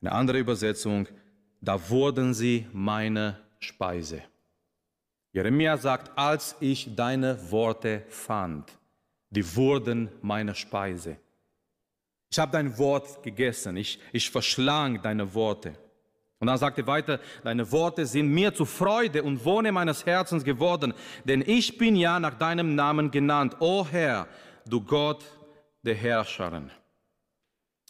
Eine 0.00 0.12
andere 0.12 0.38
Übersetzung, 0.38 1.08
da 1.60 1.90
wurden 1.90 2.34
sie 2.34 2.66
meine 2.72 3.40
Speise. 3.58 4.22
Jeremia 5.32 5.76
sagt, 5.76 6.16
als 6.16 6.56
ich 6.60 6.94
deine 6.94 7.50
Worte 7.50 8.04
fand, 8.08 8.78
die 9.30 9.56
wurden 9.56 10.08
meine 10.22 10.54
Speise. 10.54 11.18
Ich 12.30 12.38
habe 12.38 12.52
dein 12.52 12.76
Wort 12.78 13.22
gegessen, 13.22 13.76
ich, 13.76 13.98
ich 14.12 14.30
verschlang 14.30 15.02
deine 15.02 15.34
Worte. 15.34 15.74
Und 16.40 16.46
dann 16.46 16.58
sagt 16.58 16.78
er 16.78 16.86
weiter, 16.86 17.20
deine 17.42 17.70
Worte 17.72 18.06
sind 18.06 18.28
mir 18.28 18.54
zu 18.54 18.64
Freude 18.64 19.22
und 19.22 19.44
Wohne 19.44 19.72
meines 19.72 20.06
Herzens 20.06 20.44
geworden, 20.44 20.94
denn 21.24 21.42
ich 21.44 21.76
bin 21.78 21.96
ja 21.96 22.20
nach 22.20 22.34
deinem 22.34 22.74
Namen 22.74 23.10
genannt, 23.10 23.56
o 23.58 23.86
Herr, 23.90 24.28
du 24.64 24.80
Gott 24.80 25.24
der 25.82 25.94
Herrscherin. 25.94 26.70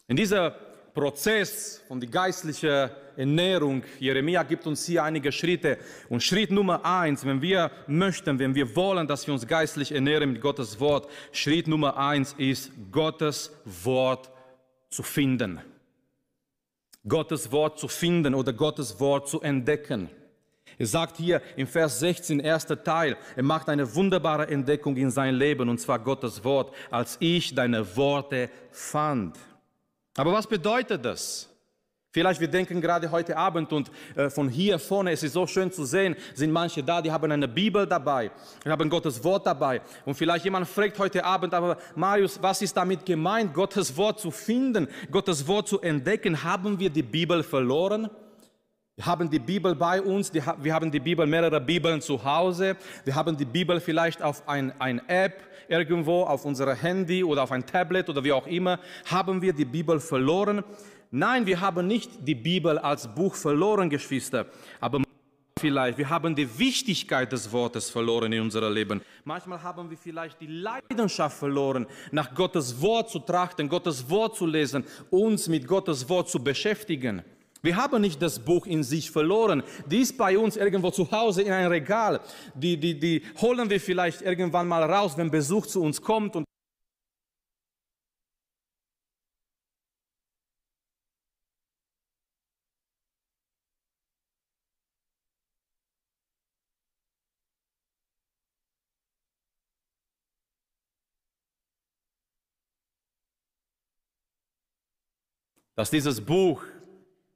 In 0.07 0.15
dieser 0.15 0.51
Prozess 0.93 1.83
von 1.87 1.99
der 1.99 2.09
geistlichen 2.09 2.89
Ernährung, 3.15 3.83
Jeremia 3.99 4.43
gibt 4.43 4.65
uns 4.65 4.85
hier 4.85 5.03
einige 5.03 5.31
Schritte. 5.31 5.77
Und 6.09 6.23
Schritt 6.23 6.51
Nummer 6.51 6.83
eins, 6.85 7.25
wenn 7.25 7.41
wir 7.41 7.71
möchten, 7.87 8.39
wenn 8.39 8.55
wir 8.55 8.75
wollen, 8.75 9.07
dass 9.07 9.27
wir 9.27 9.33
uns 9.33 9.45
geistlich 9.45 9.91
ernähren 9.91 10.31
mit 10.33 10.41
Gottes 10.41 10.79
Wort, 10.79 11.09
Schritt 11.31 11.67
Nummer 11.67 11.97
eins 11.97 12.33
ist, 12.37 12.71
Gottes 12.91 13.51
Wort 13.65 14.31
zu 14.89 15.03
finden. 15.03 15.59
Gottes 17.07 17.51
Wort 17.51 17.79
zu 17.79 17.87
finden 17.87 18.33
oder 18.33 18.53
Gottes 18.53 18.99
Wort 18.99 19.27
zu 19.27 19.41
entdecken. 19.41 20.09
Er 20.77 20.85
sagt 20.85 21.17
hier 21.17 21.41
im 21.55 21.67
Vers 21.67 21.99
16, 21.99 22.39
erster 22.39 22.83
Teil, 22.83 23.17
er 23.35 23.43
macht 23.43 23.69
eine 23.69 23.95
wunderbare 23.95 24.47
Entdeckung 24.47 24.95
in 24.95 25.11
sein 25.11 25.35
Leben, 25.35 25.69
und 25.69 25.79
zwar 25.79 25.99
Gottes 25.99 26.43
Wort, 26.43 26.73
als 26.89 27.17
ich 27.19 27.55
deine 27.55 27.95
Worte 27.95 28.49
fand. 28.71 29.37
Aber 30.15 30.33
was 30.33 30.47
bedeutet 30.47 31.03
das? 31.03 31.49
Vielleicht 32.11 32.41
wir 32.41 32.47
denken 32.47 32.81
gerade 32.81 33.11
heute 33.11 33.37
Abend 33.37 33.71
und 33.71 33.91
äh, 34.15 34.31
von 34.31 34.49
hier 34.49 34.79
vorne, 34.79 35.11
es 35.11 35.21
ist 35.21 35.33
so 35.33 35.45
schön 35.45 35.71
zu 35.71 35.85
sehen, 35.85 36.15
sind 36.33 36.51
manche 36.51 36.83
da, 36.83 37.03
die 37.03 37.11
haben 37.11 37.31
eine 37.31 37.47
Bibel 37.47 37.85
dabei, 37.85 38.31
die 38.65 38.69
haben 38.69 38.89
Gottes 38.89 39.23
Wort 39.23 39.45
dabei. 39.45 39.81
Und 40.05 40.15
vielleicht 40.15 40.43
jemand 40.43 40.67
fragt 40.67 40.97
heute 40.97 41.23
Abend, 41.23 41.53
aber 41.53 41.77
Marius, 41.95 42.41
was 42.41 42.63
ist 42.63 42.75
damit 42.75 43.05
gemeint, 43.05 43.53
Gottes 43.53 43.95
Wort 43.95 44.19
zu 44.19 44.31
finden, 44.31 44.87
Gottes 45.11 45.47
Wort 45.47 45.67
zu 45.67 45.81
entdecken? 45.81 46.43
Haben 46.43 46.79
wir 46.79 46.89
die 46.89 47.03
Bibel 47.03 47.43
verloren? 47.43 48.09
Wir 48.99 49.05
haben 49.05 49.29
die 49.29 49.39
Bibel 49.39 49.75
bei 49.75 50.01
uns, 50.01 50.29
die, 50.29 50.41
wir 50.57 50.73
haben 50.73 50.91
die 50.91 50.99
Bibel, 50.99 51.25
mehrere 51.25 51.61
Bibeln 51.61 52.01
zu 52.01 52.21
Hause, 52.21 52.75
wir 53.05 53.15
haben 53.15 53.37
die 53.37 53.45
Bibel 53.45 53.79
vielleicht 53.79 54.21
auf 54.21 54.45
ein, 54.45 54.73
ein 54.77 55.01
App 55.07 55.41
irgendwo, 55.69 56.23
auf 56.23 56.43
unser 56.43 56.75
Handy 56.75 57.23
oder 57.23 57.43
auf 57.43 57.53
ein 57.53 57.65
Tablet 57.65 58.09
oder 58.09 58.21
wie 58.25 58.33
auch 58.33 58.45
immer. 58.45 58.77
Haben 59.05 59.41
wir 59.41 59.53
die 59.53 59.63
Bibel 59.63 60.01
verloren? 60.01 60.65
Nein, 61.11 61.45
wir 61.45 61.61
haben 61.61 61.87
nicht 61.87 62.27
die 62.27 62.35
Bibel 62.35 62.77
als 62.77 63.07
Buch 63.07 63.35
verloren, 63.35 63.89
Geschwister, 63.89 64.47
aber 64.81 65.01
vielleicht, 65.57 65.97
wir 65.97 66.09
haben 66.09 66.35
die 66.35 66.59
Wichtigkeit 66.59 67.31
des 67.31 67.49
Wortes 67.53 67.89
verloren 67.89 68.33
in 68.33 68.41
unserem 68.41 68.73
Leben. 68.73 69.01
Manchmal 69.23 69.63
haben 69.63 69.89
wir 69.89 69.97
vielleicht 69.97 70.41
die 70.41 70.47
Leidenschaft 70.47 71.37
verloren, 71.37 71.87
nach 72.11 72.35
Gottes 72.35 72.81
Wort 72.81 73.09
zu 73.09 73.19
trachten, 73.19 73.69
Gottes 73.69 74.09
Wort 74.09 74.35
zu 74.35 74.45
lesen, 74.45 74.83
uns 75.09 75.47
mit 75.47 75.65
Gottes 75.65 76.09
Wort 76.09 76.27
zu 76.27 76.43
beschäftigen. 76.43 77.23
Wir 77.61 77.75
haben 77.75 78.01
nicht 78.01 78.21
das 78.21 78.39
Buch 78.39 78.65
in 78.65 78.83
sich 78.83 79.11
verloren. 79.11 79.63
Die 79.85 79.99
ist 79.99 80.17
bei 80.17 80.37
uns 80.37 80.55
irgendwo 80.55 80.91
zu 80.91 81.11
Hause 81.11 81.41
in 81.41 81.51
einem 81.51 81.69
Regal. 81.69 82.21
Die, 82.55 82.77
die, 82.77 82.97
die 82.97 83.21
holen 83.41 83.69
wir 83.69 83.81
vielleicht 83.81 84.21
irgendwann 84.21 84.67
mal 84.67 84.83
raus, 84.83 85.17
wenn 85.17 85.29
Besuch 85.29 85.65
zu 85.65 85.81
uns 85.81 86.01
kommt. 86.01 86.35
Und 86.35 86.45
dass 105.75 105.89
dieses 105.89 106.19
Buch 106.19 106.61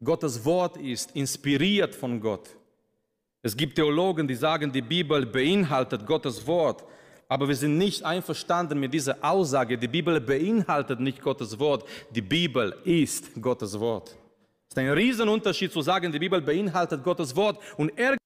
Gottes 0.03 0.43
Wort 0.45 0.77
ist, 0.77 1.15
inspiriert 1.15 1.95
von 1.95 2.19
Gott. 2.19 2.49
Es 3.41 3.55
gibt 3.55 3.75
Theologen, 3.75 4.27
die 4.27 4.35
sagen, 4.35 4.71
die 4.71 4.81
Bibel 4.81 5.25
beinhaltet 5.25 6.05
Gottes 6.05 6.45
Wort, 6.47 6.83
aber 7.27 7.47
wir 7.47 7.55
sind 7.55 7.77
nicht 7.77 8.03
einverstanden 8.03 8.79
mit 8.79 8.93
dieser 8.93 9.17
Aussage, 9.21 9.77
die 9.77 9.87
Bibel 9.87 10.19
beinhaltet 10.21 10.99
nicht 10.99 11.21
Gottes 11.21 11.57
Wort, 11.59 11.85
die 12.11 12.21
Bibel 12.21 12.75
ist 12.83 13.41
Gottes 13.41 13.79
Wort. 13.79 14.09
Es 14.67 14.75
ist 14.75 14.77
ein 14.77 14.89
Riesenunterschied 14.89 15.71
zu 15.71 15.81
sagen, 15.81 16.11
die 16.11 16.19
Bibel 16.19 16.41
beinhaltet 16.41 17.03
Gottes 17.03 17.35
Wort 17.35 17.59
und 17.77 17.89
er 17.97 18.17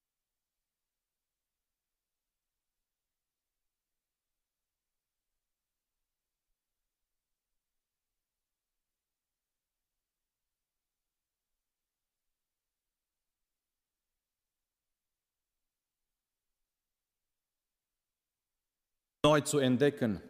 neu 19.28 19.42
zu 19.42 19.60
entdecken. 19.60 20.22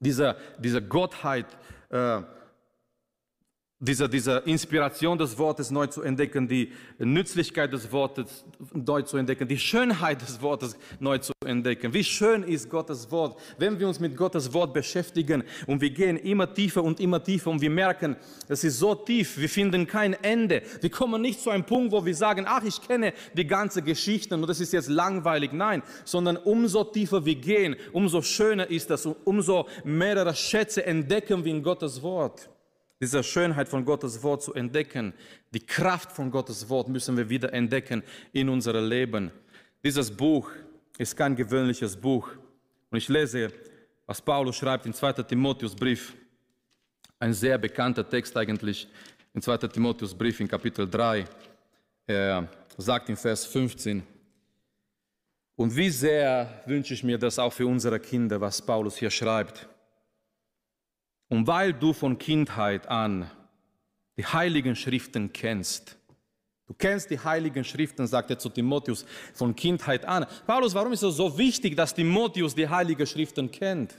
Diese, 0.00 0.36
diese 0.58 0.82
Gottheit, 0.82 1.46
äh, 1.88 2.20
diese, 3.80 4.08
diese 4.08 4.38
Inspiration 4.44 5.16
des 5.16 5.38
Wortes 5.38 5.70
neu 5.70 5.86
zu 5.86 6.02
entdecken, 6.02 6.48
die 6.48 6.72
Nützlichkeit 6.98 7.72
des 7.72 7.92
Wortes 7.92 8.44
neu 8.72 9.02
zu 9.02 9.16
entdecken, 9.16 9.46
die 9.46 9.58
Schönheit 9.58 10.20
des 10.20 10.42
Wortes 10.42 10.76
neu 10.98 11.18
zu 11.18 11.32
entdecken. 11.46 11.94
Wie 11.94 12.02
schön 12.02 12.42
ist 12.42 12.68
Gottes 12.68 13.08
Wort, 13.12 13.38
wenn 13.56 13.78
wir 13.78 13.86
uns 13.86 14.00
mit 14.00 14.16
Gottes 14.16 14.52
Wort 14.52 14.74
beschäftigen 14.74 15.44
und 15.68 15.80
wir 15.80 15.90
gehen 15.90 16.16
immer 16.16 16.52
tiefer 16.52 16.82
und 16.82 16.98
immer 16.98 17.22
tiefer 17.22 17.50
und 17.50 17.60
wir 17.60 17.70
merken, 17.70 18.16
es 18.48 18.64
ist 18.64 18.80
so 18.80 18.96
tief, 18.96 19.38
wir 19.38 19.48
finden 19.48 19.86
kein 19.86 20.14
Ende. 20.24 20.62
Wir 20.80 20.90
kommen 20.90 21.22
nicht 21.22 21.40
zu 21.40 21.50
einem 21.50 21.64
Punkt, 21.64 21.92
wo 21.92 22.04
wir 22.04 22.16
sagen, 22.16 22.46
ach, 22.48 22.64
ich 22.64 22.82
kenne 22.82 23.12
die 23.34 23.46
ganze 23.46 23.82
Geschichte 23.82 24.34
und 24.34 24.48
das 24.48 24.58
ist 24.58 24.72
jetzt 24.72 24.88
langweilig. 24.88 25.52
Nein, 25.52 25.84
sondern 26.04 26.36
umso 26.36 26.82
tiefer 26.82 27.24
wir 27.24 27.36
gehen, 27.36 27.76
umso 27.92 28.22
schöner 28.22 28.68
ist 28.68 28.90
das 28.90 29.06
und 29.06 29.16
umso 29.24 29.68
mehrere 29.84 30.34
Schätze 30.34 30.84
entdecken 30.84 31.44
wir 31.44 31.54
in 31.54 31.62
Gottes 31.62 32.02
Wort 32.02 32.50
diese 33.00 33.22
Schönheit 33.22 33.68
von 33.68 33.84
Gottes 33.84 34.22
Wort 34.22 34.42
zu 34.42 34.54
entdecken. 34.54 35.14
Die 35.54 35.64
Kraft 35.64 36.12
von 36.12 36.30
Gottes 36.30 36.68
Wort 36.68 36.88
müssen 36.88 37.16
wir 37.16 37.28
wieder 37.28 37.52
entdecken 37.52 38.02
in 38.32 38.48
unserem 38.48 38.88
Leben. 38.88 39.30
Dieses 39.82 40.10
Buch 40.10 40.50
ist 40.98 41.16
kein 41.16 41.36
gewöhnliches 41.36 41.96
Buch. 41.96 42.28
Und 42.90 42.98
ich 42.98 43.08
lese, 43.08 43.52
was 44.06 44.20
Paulus 44.20 44.56
schreibt 44.56 44.86
in 44.86 44.92
2. 44.92 45.12
Timotheusbrief. 45.24 46.14
Ein 47.20 47.32
sehr 47.32 47.58
bekannter 47.58 48.08
Text 48.08 48.36
eigentlich 48.36 48.88
in 49.34 49.42
2. 49.42 49.58
Timotheusbrief 49.58 50.40
in 50.40 50.48
Kapitel 50.48 50.88
3. 50.88 51.24
Er 52.06 52.48
sagt 52.76 53.08
in 53.08 53.16
Vers 53.16 53.44
15, 53.46 54.02
und 55.58 55.74
wie 55.74 55.90
sehr 55.90 56.62
wünsche 56.66 56.94
ich 56.94 57.02
mir 57.02 57.18
das 57.18 57.36
auch 57.36 57.52
für 57.52 57.66
unsere 57.66 57.98
Kinder, 57.98 58.40
was 58.40 58.62
Paulus 58.62 58.96
hier 58.96 59.10
schreibt. 59.10 59.68
Und 61.28 61.46
weil 61.46 61.72
du 61.72 61.92
von 61.92 62.18
Kindheit 62.18 62.88
an 62.88 63.30
die 64.16 64.24
heiligen 64.24 64.74
Schriften 64.74 65.32
kennst, 65.32 65.96
du 66.66 66.74
kennst 66.74 67.10
die 67.10 67.18
heiligen 67.18 67.64
Schriften, 67.64 68.06
sagt 68.06 68.30
er 68.30 68.38
zu 68.38 68.48
Timotheus, 68.48 69.04
von 69.34 69.54
Kindheit 69.54 70.04
an. 70.04 70.26
Paulus, 70.46 70.74
warum 70.74 70.92
ist 70.92 71.02
es 71.02 71.16
so 71.16 71.36
wichtig, 71.36 71.76
dass 71.76 71.94
Timotheus 71.94 72.54
die 72.54 72.68
heiligen 72.68 73.06
Schriften 73.06 73.50
kennt? 73.50 73.94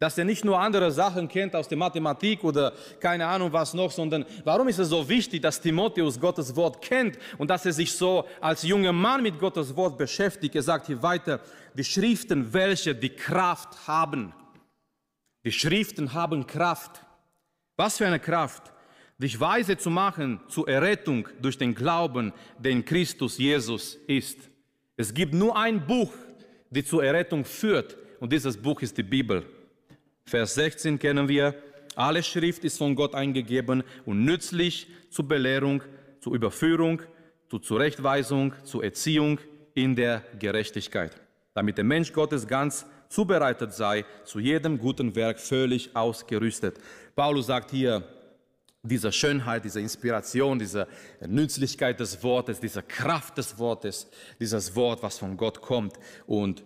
Dass 0.00 0.16
er 0.16 0.24
nicht 0.24 0.44
nur 0.44 0.56
andere 0.56 0.92
Sachen 0.92 1.26
kennt 1.26 1.56
aus 1.56 1.66
der 1.66 1.76
Mathematik 1.76 2.44
oder 2.44 2.72
keine 3.00 3.26
Ahnung 3.26 3.52
was 3.52 3.74
noch, 3.74 3.90
sondern 3.90 4.24
warum 4.44 4.68
ist 4.68 4.78
es 4.78 4.90
so 4.90 5.08
wichtig, 5.08 5.42
dass 5.42 5.60
Timotheus 5.60 6.20
Gottes 6.20 6.54
Wort 6.54 6.80
kennt 6.80 7.18
und 7.36 7.50
dass 7.50 7.66
er 7.66 7.72
sich 7.72 7.92
so 7.92 8.24
als 8.40 8.62
junger 8.62 8.92
Mann 8.92 9.24
mit 9.24 9.40
Gottes 9.40 9.74
Wort 9.74 9.98
beschäftigt? 9.98 10.54
Er 10.54 10.62
sagt 10.62 10.86
hier 10.86 11.02
weiter, 11.02 11.40
die 11.74 11.82
Schriften, 11.82 12.52
welche 12.52 12.94
die 12.94 13.10
Kraft 13.10 13.88
haben, 13.88 14.32
die 15.48 15.52
Schriften 15.52 16.12
haben 16.12 16.46
Kraft. 16.46 17.00
Was 17.74 17.96
für 17.96 18.06
eine 18.06 18.20
Kraft, 18.20 18.70
dich 19.16 19.40
weise 19.40 19.78
zu 19.78 19.88
machen 19.88 20.40
zur 20.48 20.68
Errettung 20.68 21.26
durch 21.40 21.56
den 21.56 21.74
Glauben, 21.74 22.34
den 22.58 22.84
Christus 22.84 23.38
Jesus 23.38 23.94
ist. 24.06 24.38
Es 24.98 25.14
gibt 25.14 25.32
nur 25.32 25.56
ein 25.56 25.86
Buch, 25.86 26.12
das 26.68 26.84
zur 26.84 27.02
Errettung 27.02 27.46
führt, 27.46 27.96
und 28.20 28.30
dieses 28.30 28.58
Buch 28.58 28.82
ist 28.82 28.98
die 28.98 29.02
Bibel. 29.02 29.42
Vers 30.26 30.54
16 30.56 30.98
kennen 30.98 31.26
wir, 31.26 31.54
alle 31.94 32.22
Schrift 32.22 32.62
ist 32.64 32.76
von 32.76 32.94
Gott 32.94 33.14
eingegeben 33.14 33.82
und 34.04 34.26
nützlich 34.26 34.86
zur 35.08 35.26
Belehrung, 35.26 35.82
zur 36.20 36.34
Überführung, 36.34 37.00
zur 37.48 37.62
Zurechtweisung, 37.62 38.52
zur 38.64 38.84
Erziehung 38.84 39.38
in 39.72 39.96
der 39.96 40.22
Gerechtigkeit 40.38 41.18
damit 41.58 41.76
der 41.76 41.84
Mensch 41.84 42.12
Gottes 42.12 42.46
ganz 42.46 42.86
zubereitet 43.08 43.72
sei, 43.72 44.04
zu 44.24 44.38
jedem 44.38 44.78
guten 44.78 45.14
Werk 45.14 45.40
völlig 45.40 45.94
ausgerüstet. 45.94 46.78
Paulus 47.14 47.46
sagt 47.46 47.70
hier, 47.70 48.02
diese 48.82 49.12
Schönheit, 49.12 49.64
diese 49.64 49.80
Inspiration, 49.80 50.58
diese 50.58 50.86
Nützlichkeit 51.26 51.98
des 52.00 52.22
Wortes, 52.22 52.60
diese 52.60 52.82
Kraft 52.82 53.36
des 53.38 53.58
Wortes, 53.58 54.08
dieses 54.40 54.74
Wort, 54.76 55.02
was 55.02 55.18
von 55.18 55.36
Gott 55.36 55.60
kommt. 55.60 55.98
Und 56.26 56.62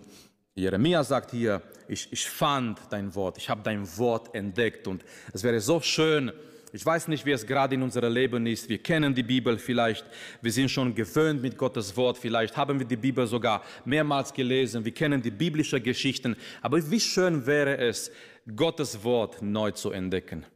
Jeremia 0.54 1.02
sagt 1.04 1.30
hier, 1.30 1.62
ich, 1.88 2.12
ich 2.12 2.28
fand 2.28 2.78
dein 2.90 3.14
Wort, 3.14 3.38
ich 3.38 3.48
habe 3.48 3.62
dein 3.62 3.86
Wort 3.96 4.34
entdeckt. 4.34 4.86
Und 4.86 5.04
es 5.32 5.42
wäre 5.42 5.60
so 5.60 5.80
schön, 5.80 6.32
ich 6.72 6.84
weiß 6.86 7.08
nicht, 7.08 7.26
wie 7.26 7.32
es 7.32 7.46
gerade 7.46 7.74
in 7.74 7.82
unserem 7.82 8.12
Leben 8.12 8.46
ist. 8.46 8.68
Wir 8.68 8.78
kennen 8.78 9.14
die 9.14 9.22
Bibel 9.22 9.58
vielleicht. 9.58 10.06
Wir 10.40 10.50
sind 10.50 10.70
schon 10.70 10.94
gewöhnt 10.94 11.42
mit 11.42 11.58
Gottes 11.58 11.94
Wort. 11.98 12.16
Vielleicht 12.16 12.56
haben 12.56 12.78
wir 12.78 12.86
die 12.86 12.96
Bibel 12.96 13.26
sogar 13.26 13.62
mehrmals 13.84 14.32
gelesen. 14.32 14.82
Wir 14.82 14.94
kennen 14.94 15.20
die 15.20 15.30
biblischen 15.30 15.82
Geschichten. 15.82 16.34
Aber 16.62 16.90
wie 16.90 17.00
schön 17.00 17.44
wäre 17.44 17.76
es, 17.76 18.10
Gottes 18.56 19.04
Wort 19.04 19.42
neu 19.42 19.72
zu 19.72 19.90
entdecken. 19.90 20.46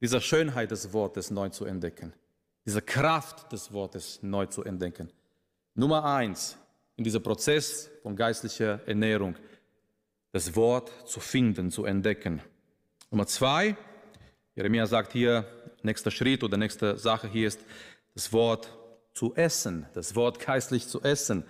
Diese 0.00 0.20
Schönheit 0.20 0.70
des 0.70 0.92
Wortes 0.94 1.30
neu 1.30 1.50
zu 1.50 1.66
entdecken. 1.66 2.14
Diese 2.64 2.80
Kraft 2.80 3.52
des 3.52 3.70
Wortes 3.72 4.20
neu 4.22 4.46
zu 4.46 4.64
entdecken. 4.64 5.10
Nummer 5.74 6.04
eins 6.04 6.56
in 6.96 7.04
diesem 7.04 7.22
Prozess 7.22 7.90
von 8.02 8.16
geistlicher 8.16 8.80
Ernährung, 8.86 9.36
das 10.32 10.56
Wort 10.56 10.90
zu 11.06 11.20
finden, 11.20 11.70
zu 11.70 11.84
entdecken. 11.84 12.40
Nummer 13.10 13.26
zwei, 13.26 13.76
Jeremia 14.58 14.88
sagt 14.88 15.12
hier, 15.12 15.44
nächster 15.84 16.10
Schritt 16.10 16.42
oder 16.42 16.56
nächste 16.56 16.98
Sache 16.98 17.28
hier 17.28 17.46
ist, 17.46 17.60
das 18.14 18.32
Wort 18.32 18.76
zu 19.14 19.32
essen, 19.36 19.86
das 19.94 20.16
Wort 20.16 20.40
geistlich 20.44 20.88
zu 20.88 21.00
essen. 21.00 21.44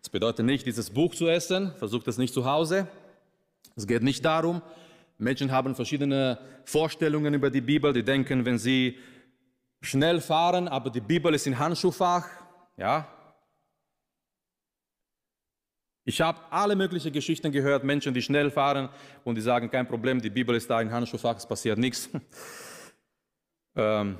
Das 0.00 0.08
bedeutet 0.08 0.46
nicht, 0.46 0.64
dieses 0.64 0.88
Buch 0.88 1.14
zu 1.14 1.28
essen, 1.28 1.74
versucht 1.76 2.08
es 2.08 2.16
nicht 2.16 2.32
zu 2.32 2.46
Hause. 2.46 2.88
Es 3.74 3.86
geht 3.86 4.02
nicht 4.02 4.24
darum, 4.24 4.62
Menschen 5.18 5.52
haben 5.52 5.74
verschiedene 5.74 6.38
Vorstellungen 6.64 7.34
über 7.34 7.50
die 7.50 7.60
Bibel, 7.60 7.92
die 7.92 8.02
denken, 8.02 8.46
wenn 8.46 8.56
sie 8.56 8.96
schnell 9.82 10.22
fahren, 10.22 10.66
aber 10.66 10.88
die 10.88 11.02
Bibel 11.02 11.34
ist 11.34 11.46
in 11.46 11.58
Handschuhfach, 11.58 12.26
ja, 12.78 13.06
ich 16.08 16.20
habe 16.20 16.40
alle 16.50 16.76
möglichen 16.76 17.12
Geschichten 17.12 17.50
gehört, 17.50 17.82
Menschen, 17.82 18.14
die 18.14 18.22
schnell 18.22 18.52
fahren 18.52 18.88
und 19.24 19.34
die 19.34 19.40
sagen, 19.40 19.68
kein 19.68 19.88
Problem, 19.88 20.22
die 20.22 20.30
Bibel 20.30 20.54
ist 20.54 20.70
da 20.70 20.80
in 20.80 20.92
Handschuhfach, 20.92 21.36
es 21.36 21.46
passiert 21.46 21.78
nichts. 21.78 22.08
ähm, 23.76 24.16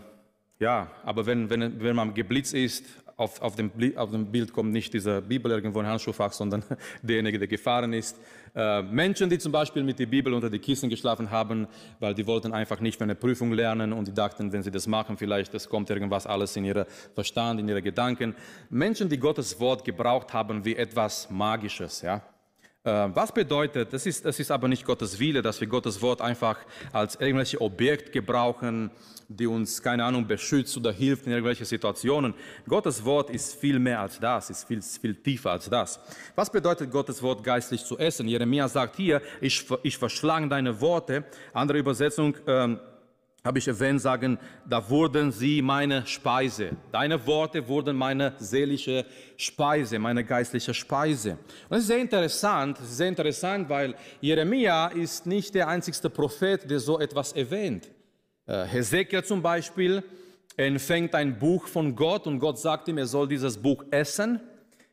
ja, 0.58 0.90
aber 1.04 1.26
wenn, 1.26 1.48
wenn, 1.48 1.80
wenn 1.80 1.94
man 1.94 2.12
geblitzt 2.12 2.54
ist, 2.54 2.84
auf, 3.16 3.40
auf, 3.40 3.56
dem, 3.56 3.70
auf 3.96 4.10
dem 4.10 4.26
Bild 4.26 4.52
kommt 4.52 4.72
nicht 4.72 4.92
diese 4.92 5.22
Bibel 5.22 5.50
irgendwo 5.50 5.80
in 5.80 5.86
Handschuhfach, 5.86 6.32
sondern 6.32 6.62
derjenige, 7.02 7.38
der 7.38 7.48
gefahren 7.48 7.92
ist. 7.92 8.18
Äh, 8.54 8.82
Menschen, 8.82 9.30
die 9.30 9.38
zum 9.38 9.52
Beispiel 9.52 9.82
mit 9.82 9.98
der 9.98 10.06
Bibel 10.06 10.34
unter 10.34 10.50
die 10.50 10.58
Kissen 10.58 10.90
geschlafen 10.90 11.30
haben, 11.30 11.66
weil 11.98 12.14
die 12.14 12.26
wollten 12.26 12.52
einfach 12.52 12.80
nicht 12.80 12.98
für 12.98 13.04
eine 13.04 13.14
Prüfung 13.14 13.52
lernen 13.52 13.92
und 13.92 14.06
die 14.08 14.14
dachten, 14.14 14.52
wenn 14.52 14.62
sie 14.62 14.70
das 14.70 14.86
machen, 14.86 15.16
vielleicht 15.16 15.54
das 15.54 15.68
kommt 15.68 15.88
irgendwas 15.88 16.26
alles 16.26 16.56
in 16.56 16.64
ihren 16.64 16.84
Verstand, 17.14 17.60
in 17.60 17.68
ihre 17.68 17.82
Gedanken. 17.82 18.34
Menschen, 18.68 19.08
die 19.08 19.18
Gottes 19.18 19.58
Wort 19.60 19.84
gebraucht 19.84 20.34
haben 20.34 20.64
wie 20.64 20.76
etwas 20.76 21.30
Magisches, 21.30 22.02
ja. 22.02 22.22
Äh, 22.86 23.08
was 23.14 23.32
bedeutet, 23.32 23.92
das 23.92 24.06
ist, 24.06 24.24
das 24.24 24.38
ist 24.38 24.52
aber 24.52 24.68
nicht 24.68 24.84
Gottes 24.84 25.18
Wille, 25.18 25.42
dass 25.42 25.60
wir 25.60 25.66
Gottes 25.66 26.00
Wort 26.02 26.20
einfach 26.20 26.56
als 26.92 27.16
irgendwelche 27.16 27.60
Objekt 27.60 28.12
gebrauchen, 28.12 28.92
die 29.28 29.48
uns, 29.48 29.82
keine 29.82 30.04
Ahnung, 30.04 30.28
beschützt 30.28 30.76
oder 30.76 30.92
hilft 30.92 31.26
in 31.26 31.32
irgendwelchen 31.32 31.66
Situationen. 31.66 32.32
Gottes 32.68 33.04
Wort 33.04 33.30
ist 33.30 33.56
viel 33.56 33.80
mehr 33.80 34.00
als 34.00 34.20
das, 34.20 34.50
ist 34.50 34.68
viel, 34.68 34.80
viel 34.82 35.16
tiefer 35.16 35.50
als 35.50 35.68
das. 35.68 35.98
Was 36.36 36.48
bedeutet 36.48 36.92
Gottes 36.92 37.20
Wort 37.22 37.42
geistlich 37.42 37.84
zu 37.84 37.98
essen? 37.98 38.28
Jeremia 38.28 38.68
sagt 38.68 38.94
hier, 38.94 39.20
ich, 39.40 39.66
ich 39.82 39.98
verschlang 39.98 40.48
deine 40.48 40.80
Worte. 40.80 41.24
Andere 41.52 41.78
Übersetzung, 41.78 42.36
ähm, 42.46 42.78
habe 43.46 43.58
ich 43.58 43.68
erwähnt, 43.68 44.02
sagen, 44.02 44.38
da 44.68 44.90
wurden 44.90 45.32
sie 45.32 45.62
meine 45.62 46.06
Speise. 46.06 46.70
Deine 46.92 47.26
Worte 47.26 47.66
wurden 47.66 47.96
meine 47.96 48.34
seelische 48.38 49.06
Speise, 49.36 49.98
meine 49.98 50.24
geistliche 50.24 50.74
Speise. 50.74 51.32
Und 51.32 51.70
das 51.70 51.80
ist 51.80 51.86
sehr 51.86 51.98
interessant, 51.98 52.78
sehr 52.82 53.08
interessant, 53.08 53.68
weil 53.68 53.94
Jeremia 54.20 54.88
ist 54.88 55.26
nicht 55.26 55.54
der 55.54 55.68
einzigste 55.68 56.10
Prophet, 56.10 56.68
der 56.68 56.80
so 56.80 56.98
etwas 56.98 57.32
erwähnt. 57.32 57.88
Äh, 58.46 58.64
Hesekiel 58.64 59.24
zum 59.24 59.40
Beispiel 59.40 60.02
empfängt 60.56 61.14
ein 61.14 61.38
Buch 61.38 61.66
von 61.66 61.94
Gott 61.94 62.26
und 62.26 62.38
Gott 62.38 62.58
sagt 62.58 62.88
ihm, 62.88 62.98
er 62.98 63.06
soll 63.06 63.28
dieses 63.28 63.56
Buch 63.56 63.84
essen. 63.90 64.40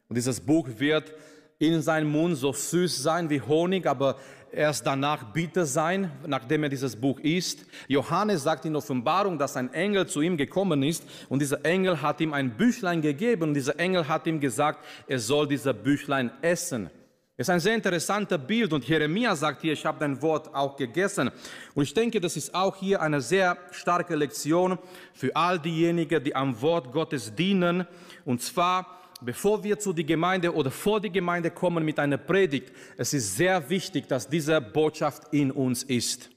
Und 0.08 0.16
dieses 0.16 0.40
Buch 0.40 0.68
wird 0.78 1.12
in 1.58 1.82
seinem 1.82 2.12
Mund 2.12 2.38
so 2.38 2.52
süß 2.52 3.02
sein 3.02 3.30
wie 3.30 3.42
Honig, 3.42 3.88
aber 3.88 4.18
erst 4.54 4.86
danach 4.86 5.24
bitter 5.34 5.66
sein, 5.66 6.12
nachdem 6.26 6.64
er 6.64 6.70
dieses 6.70 6.96
Buch 6.96 7.20
isst. 7.20 7.66
Johannes 7.88 8.44
sagt 8.44 8.66
in 8.66 8.76
Offenbarung, 8.76 9.38
dass 9.38 9.58
ein 9.58 9.74
Engel 9.74 10.08
zu 10.08 10.22
ihm 10.22 10.38
gekommen 10.38 10.84
ist 10.84 11.04
und 11.30 11.40
dieser 11.40 11.66
Engel 11.66 12.02
hat 12.02 12.22
ihm 12.22 12.34
ein 12.34 12.52
Büchlein 12.52 13.02
gegeben 13.02 13.44
und 13.50 13.54
dieser 13.56 13.80
Engel 13.80 14.08
hat 14.08 14.28
ihm 14.28 14.40
gesagt, 14.40 14.86
er 15.08 15.20
soll 15.20 15.48
dieser 15.48 15.74
Büchlein 15.74 16.32
essen. 16.42 16.90
Es 17.36 17.48
ist 17.48 17.50
ein 17.50 17.60
sehr 17.60 17.74
interessanter 17.74 18.38
Bild 18.38 18.74
und 18.74 18.88
Jeremia 18.88 19.36
sagt 19.36 19.64
hier, 19.64 19.74
ich 19.74 19.84
habe 19.88 19.98
dein 20.00 20.22
Wort 20.22 20.54
auch 20.54 20.76
gegessen. 20.76 21.32
Und 21.74 21.84
ich 21.84 21.94
denke, 21.94 22.22
das 22.22 22.38
ist 22.38 22.54
auch 22.54 22.76
hier 22.76 23.02
eine 23.02 23.22
sehr 23.22 23.58
starke 23.72 24.16
Lektion 24.16 24.78
für 25.14 25.36
all 25.36 25.58
diejenigen, 25.58 26.24
die 26.24 26.36
am 26.36 26.62
Wort 26.62 26.92
Gottes 26.92 27.34
dienen. 27.34 27.88
Und 28.24 28.44
zwar, 28.44 29.03
bevor 29.24 29.64
wir 29.64 29.80
zu 29.80 29.94
die 29.94 30.06
Gemeinde 30.06 30.54
oder 30.54 30.72
vor 30.72 31.00
die 31.00 31.12
Gemeinde 31.12 31.52
kommen 31.52 31.84
mit 31.86 32.00
einer 32.00 32.18
Predigt, 32.18 32.72
es 32.98 33.14
ist 33.14 33.36
sehr 33.38 33.70
wichtig, 33.70 34.08
dass 34.08 34.28
diese 34.28 34.62
Botschaft 34.62 35.34
in 35.34 35.52
uns 35.52 35.84
ist. 35.84 36.30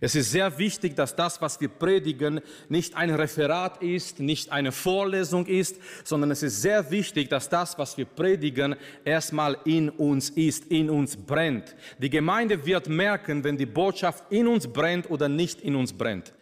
Es 0.00 0.14
ist 0.14 0.30
sehr 0.30 0.56
wichtig, 0.58 0.94
dass 0.96 1.16
das, 1.16 1.40
was 1.42 1.60
wir 1.60 1.68
predigen, 1.68 2.40
nicht 2.68 2.96
ein 2.96 3.10
Referat 3.10 3.82
ist, 3.82 4.20
nicht 4.20 4.50
eine 4.50 4.72
Vorlesung 4.72 5.46
ist, 5.46 5.76
sondern 6.04 6.30
es 6.30 6.42
ist 6.42 6.62
sehr 6.62 6.90
wichtig, 6.90 7.28
dass 7.28 7.48
das, 7.48 7.76
was 7.78 7.98
wir 7.98 8.04
predigen, 8.04 8.76
erstmal 9.04 9.58
in 9.64 9.90
uns 9.90 10.30
ist, 10.30 10.66
in 10.66 10.88
uns 10.88 11.16
brennt. 11.16 11.74
Die 11.98 12.08
Gemeinde 12.08 12.64
wird 12.64 12.88
merken, 12.88 13.44
wenn 13.44 13.56
die 13.56 13.66
Botschaft 13.66 14.24
in 14.30 14.46
uns 14.46 14.66
brennt 14.66 15.10
oder 15.10 15.28
nicht 15.28 15.60
in 15.60 15.74
uns 15.74 15.92
brennt. 15.92 16.32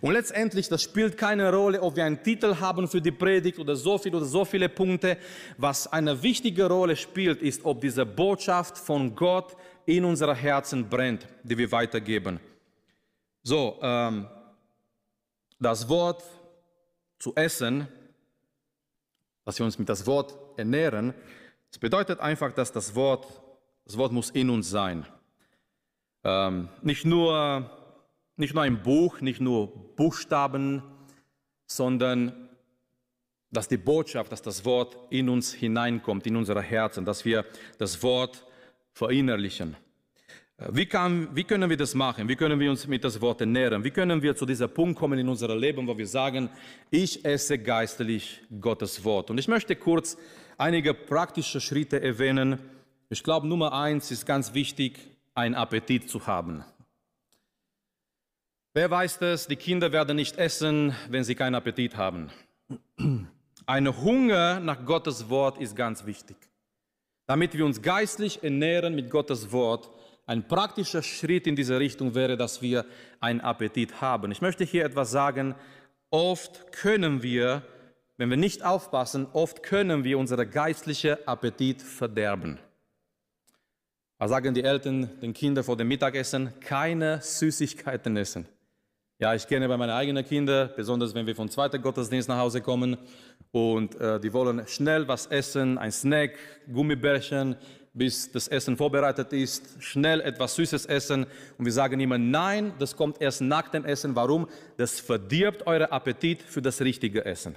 Und 0.00 0.12
letztendlich, 0.12 0.68
das 0.68 0.82
spielt 0.82 1.16
keine 1.16 1.52
Rolle, 1.52 1.82
ob 1.82 1.96
wir 1.96 2.04
einen 2.04 2.22
Titel 2.22 2.56
haben 2.60 2.86
für 2.86 3.00
die 3.00 3.10
Predigt 3.10 3.58
oder 3.58 3.74
so 3.74 3.98
viel 3.98 4.14
oder 4.14 4.26
so 4.26 4.44
viele 4.44 4.68
Punkte. 4.68 5.18
Was 5.56 5.86
eine 5.92 6.22
wichtige 6.22 6.66
Rolle 6.66 6.94
spielt, 6.94 7.42
ist, 7.42 7.64
ob 7.64 7.80
diese 7.80 8.06
Botschaft 8.06 8.78
von 8.78 9.14
Gott 9.14 9.56
in 9.86 10.04
unsere 10.04 10.34
Herzen 10.34 10.88
brennt, 10.88 11.26
die 11.42 11.58
wir 11.58 11.72
weitergeben. 11.72 12.38
So, 13.42 13.78
ähm, 13.82 14.26
das 15.58 15.88
Wort 15.88 16.22
zu 17.18 17.34
essen, 17.34 17.88
dass 19.44 19.58
wir 19.58 19.66
uns 19.66 19.78
mit 19.78 19.88
das 19.88 20.06
Wort 20.06 20.36
ernähren, 20.58 21.14
das 21.70 21.78
bedeutet 21.78 22.20
einfach, 22.20 22.52
dass 22.52 22.72
das 22.72 22.94
Wort, 22.94 23.26
das 23.84 23.96
Wort 23.96 24.12
muss 24.12 24.30
in 24.30 24.50
uns 24.50 24.70
sein. 24.70 25.06
Ähm, 26.24 26.68
nicht, 26.82 27.04
nur, 27.04 27.70
nicht 28.36 28.54
nur 28.54 28.62
ein 28.62 28.82
Buch, 28.82 29.20
nicht 29.20 29.40
nur 29.40 29.94
Buchstaben, 29.96 30.82
sondern 31.66 32.48
dass 33.50 33.68
die 33.68 33.76
Botschaft, 33.76 34.32
dass 34.32 34.42
das 34.42 34.64
Wort 34.64 34.96
in 35.10 35.28
uns 35.28 35.52
hineinkommt, 35.52 36.26
in 36.26 36.36
unsere 36.36 36.62
Herzen, 36.62 37.04
dass 37.04 37.24
wir 37.24 37.46
das 37.78 38.02
Wort 38.02 38.46
verinnerlichen. 38.92 39.76
Wie, 40.60 40.86
kann, 40.86 41.28
wie, 41.36 41.44
können 41.44 41.70
wir 41.70 41.76
das 41.76 41.94
machen? 41.94 42.28
Wie 42.28 42.34
können 42.34 42.58
wir 42.58 42.68
uns 42.68 42.88
mit 42.88 43.04
das 43.04 43.20
Wort 43.20 43.40
ernähren? 43.40 43.84
Wie 43.84 43.92
können 43.92 44.20
wir 44.22 44.34
zu 44.34 44.44
diesem 44.44 44.68
Punkt 44.68 44.98
kommen 44.98 45.16
in 45.16 45.28
unserem 45.28 45.56
Leben, 45.56 45.86
wo 45.86 45.96
wir 45.96 46.06
sagen, 46.06 46.50
ich 46.90 47.24
esse 47.24 47.58
geistlich 47.58 48.42
Gottes 48.60 49.04
Wort? 49.04 49.30
Und 49.30 49.38
ich 49.38 49.46
möchte 49.46 49.76
kurz 49.76 50.18
einige 50.56 50.94
praktische 50.94 51.60
Schritte 51.60 52.02
erwähnen. 52.02 52.58
Ich 53.08 53.22
glaube, 53.22 53.46
Nummer 53.46 53.72
eins 53.72 54.10
ist 54.10 54.26
ganz 54.26 54.52
wichtig, 54.52 54.98
einen 55.32 55.54
Appetit 55.54 56.10
zu 56.10 56.26
haben. 56.26 56.64
Wer 58.74 58.90
weiß 58.90 59.20
das? 59.20 59.46
Die 59.46 59.54
Kinder 59.54 59.92
werden 59.92 60.16
nicht 60.16 60.38
essen, 60.38 60.92
wenn 61.08 61.22
sie 61.22 61.36
keinen 61.36 61.54
Appetit 61.54 61.96
haben. 61.96 62.30
Ein 63.64 63.96
Hunger 64.02 64.58
nach 64.58 64.84
Gottes 64.84 65.30
Wort 65.30 65.60
ist 65.60 65.76
ganz 65.76 66.04
wichtig. 66.04 66.36
Damit 67.26 67.56
wir 67.56 67.64
uns 67.64 67.80
geistlich 67.80 68.42
ernähren 68.42 68.96
mit 68.96 69.08
Gottes 69.08 69.52
Wort, 69.52 69.88
ein 70.28 70.46
praktischer 70.46 71.02
Schritt 71.02 71.46
in 71.46 71.56
diese 71.56 71.80
Richtung 71.80 72.14
wäre, 72.14 72.36
dass 72.36 72.60
wir 72.60 72.84
einen 73.18 73.40
Appetit 73.40 74.02
haben. 74.02 74.30
Ich 74.30 74.42
möchte 74.42 74.62
hier 74.62 74.84
etwas 74.84 75.10
sagen. 75.10 75.54
Oft 76.10 76.70
können 76.70 77.22
wir, 77.22 77.62
wenn 78.18 78.28
wir 78.28 78.36
nicht 78.36 78.62
aufpassen, 78.62 79.26
oft 79.32 79.62
können 79.62 80.04
wir 80.04 80.18
unseren 80.18 80.50
geistlichen 80.50 81.16
Appetit 81.26 81.80
verderben. 81.80 82.58
Da 84.18 84.28
sagen 84.28 84.52
die 84.52 84.64
Eltern 84.64 85.10
den 85.22 85.32
Kindern 85.32 85.64
vor 85.64 85.78
dem 85.78 85.88
Mittagessen, 85.88 86.52
keine 86.60 87.22
Süßigkeiten 87.22 88.16
essen. 88.16 88.46
Ja, 89.18 89.34
ich 89.34 89.46
kenne 89.46 89.66
bei 89.66 89.78
meinen 89.78 89.90
eigenen 89.90 90.24
Kindern, 90.24 90.70
besonders 90.76 91.14
wenn 91.14 91.26
wir 91.26 91.34
vom 91.34 91.48
zweiten 91.48 91.80
Gottesdienst 91.80 92.28
nach 92.28 92.38
Hause 92.38 92.60
kommen 92.60 92.98
und 93.50 93.98
äh, 93.98 94.20
die 94.20 94.32
wollen 94.32 94.66
schnell 94.66 95.08
was 95.08 95.26
essen, 95.26 95.78
ein 95.78 95.90
Snack, 95.90 96.32
Gummibärchen, 96.70 97.56
bis 97.98 98.30
das 98.30 98.48
Essen 98.48 98.76
vorbereitet 98.76 99.32
ist, 99.32 99.82
schnell 99.82 100.20
etwas 100.20 100.54
Süßes 100.54 100.86
essen 100.86 101.26
und 101.58 101.64
wir 101.64 101.72
sagen 101.72 101.98
immer, 102.00 102.16
nein, 102.16 102.72
das 102.78 102.96
kommt 102.96 103.20
erst 103.20 103.40
nach 103.40 103.68
dem 103.68 103.84
Essen. 103.84 104.14
Warum? 104.14 104.48
Das 104.76 105.00
verdirbt 105.00 105.66
euren 105.66 105.90
Appetit 105.90 106.42
für 106.42 106.62
das 106.62 106.80
richtige 106.80 107.24
Essen. 107.24 107.56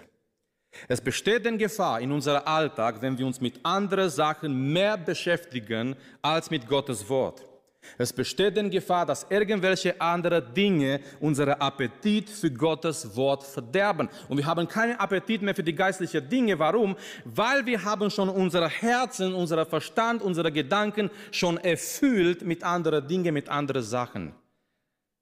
Es 0.87 1.01
besteht 1.01 1.45
eine 1.45 1.57
Gefahr 1.57 1.99
in 1.99 2.11
unserem 2.11 2.43
Alltag, 2.45 3.01
wenn 3.01 3.17
wir 3.17 3.25
uns 3.25 3.41
mit 3.41 3.59
anderen 3.63 4.09
Sachen 4.09 4.71
mehr 4.73 4.97
beschäftigen 4.97 5.95
als 6.21 6.49
mit 6.49 6.67
Gottes 6.67 7.07
Wort. 7.09 7.50
Es 7.97 8.13
besteht 8.13 8.57
eine 8.57 8.69
Gefahr, 8.69 9.05
dass 9.05 9.25
irgendwelche 9.29 9.99
andere 9.99 10.41
Dinge 10.41 11.01
unseren 11.19 11.53
Appetit 11.53 12.29
für 12.29 12.51
Gottes 12.51 13.15
Wort 13.15 13.43
verderben. 13.43 14.09
Und 14.27 14.37
wir 14.37 14.45
haben 14.45 14.67
keinen 14.67 14.99
Appetit 14.99 15.41
mehr 15.41 15.55
für 15.55 15.63
die 15.63 15.75
geistlichen 15.75 16.27
Dinge. 16.27 16.57
Warum? 16.57 16.95
Weil 17.25 17.65
wir 17.65 17.83
haben 17.83 18.09
schon 18.09 18.29
unser 18.29 18.67
Herzen, 18.69 19.33
unser 19.33 19.65
Verstand, 19.65 20.21
unsere 20.21 20.51
Gedanken 20.51 21.09
schon 21.31 21.57
erfüllt 21.57 22.43
mit 22.43 22.63
anderen 22.63 23.07
Dingen, 23.07 23.33
mit 23.33 23.49
anderen 23.49 23.83
Sachen. 23.83 24.33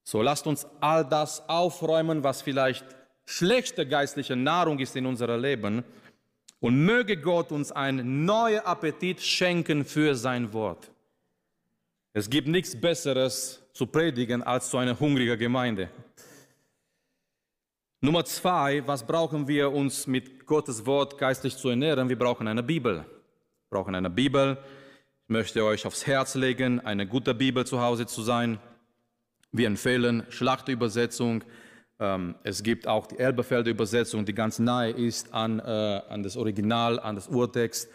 So 0.04 0.22
lasst 0.22 0.48
uns 0.48 0.66
all 0.80 1.06
das 1.06 1.48
aufräumen, 1.50 2.24
was 2.24 2.42
vielleicht 2.42 2.86
schlechte 3.26 3.88
geistliche 3.88 4.36
Nahrung 4.36 4.80
ist 4.80 4.96
in 4.96 5.06
unserem 5.06 5.42
Leben. 5.42 5.84
Und 6.62 6.84
möge 6.84 7.16
Gott 7.16 7.52
uns 7.52 7.72
einen 7.72 8.26
neuen 8.26 8.60
Appetit 8.66 9.22
schenken 9.22 9.86
für 9.86 10.14
sein 10.16 10.52
Wort. 10.52 10.92
Es 12.12 12.28
gibt 12.28 12.48
nichts 12.48 12.80
Besseres 12.80 13.62
zu 13.72 13.86
predigen 13.86 14.42
als 14.42 14.72
zu 14.72 14.78
einer 14.78 15.00
hungrigen 15.00 15.38
Gemeinde. 15.38 15.90
Nummer 18.02 18.26
zwei, 18.26 18.86
was 18.88 19.06
brauchen 19.06 19.48
wir 19.48 19.72
uns 19.72 20.08
mit 20.08 20.48
Gottes 20.48 20.86
Wort 20.88 21.20
geistlich 21.20 21.56
zu 21.56 21.70
ernähren? 21.70 22.10
Wir 22.10 22.18
brauchen 22.18 22.48
eine 22.48 22.64
Bibel. 22.64 22.96
Wir 22.96 23.70
brauchen 23.70 23.94
eine 23.94 24.10
Bibel. 24.10 24.58
Ich 25.26 25.30
möchte 25.30 25.64
euch 25.64 25.86
aufs 25.86 26.08
Herz 26.08 26.34
legen, 26.34 26.80
eine 26.80 27.06
gute 27.06 27.36
Bibel 27.36 27.64
zu 27.68 27.80
Hause 27.80 28.08
zu 28.08 28.24
sein. 28.24 28.58
Wir 29.52 29.68
empfehlen 29.68 30.24
Schlachtübersetzung. 30.30 31.44
Ähm, 32.00 32.34
es 32.44 32.64
gibt 32.64 32.88
auch 32.88 33.06
die 33.06 33.20
Elberfelder 33.20 33.70
Übersetzung, 33.70 34.26
die 34.26 34.34
ganz 34.34 34.58
nahe 34.58 34.90
ist 34.90 35.32
an, 35.32 35.60
äh, 35.60 36.02
an 36.10 36.24
das 36.24 36.38
Original, 36.38 37.00
an 37.00 37.14
das 37.14 37.28
Urtext 37.28 37.88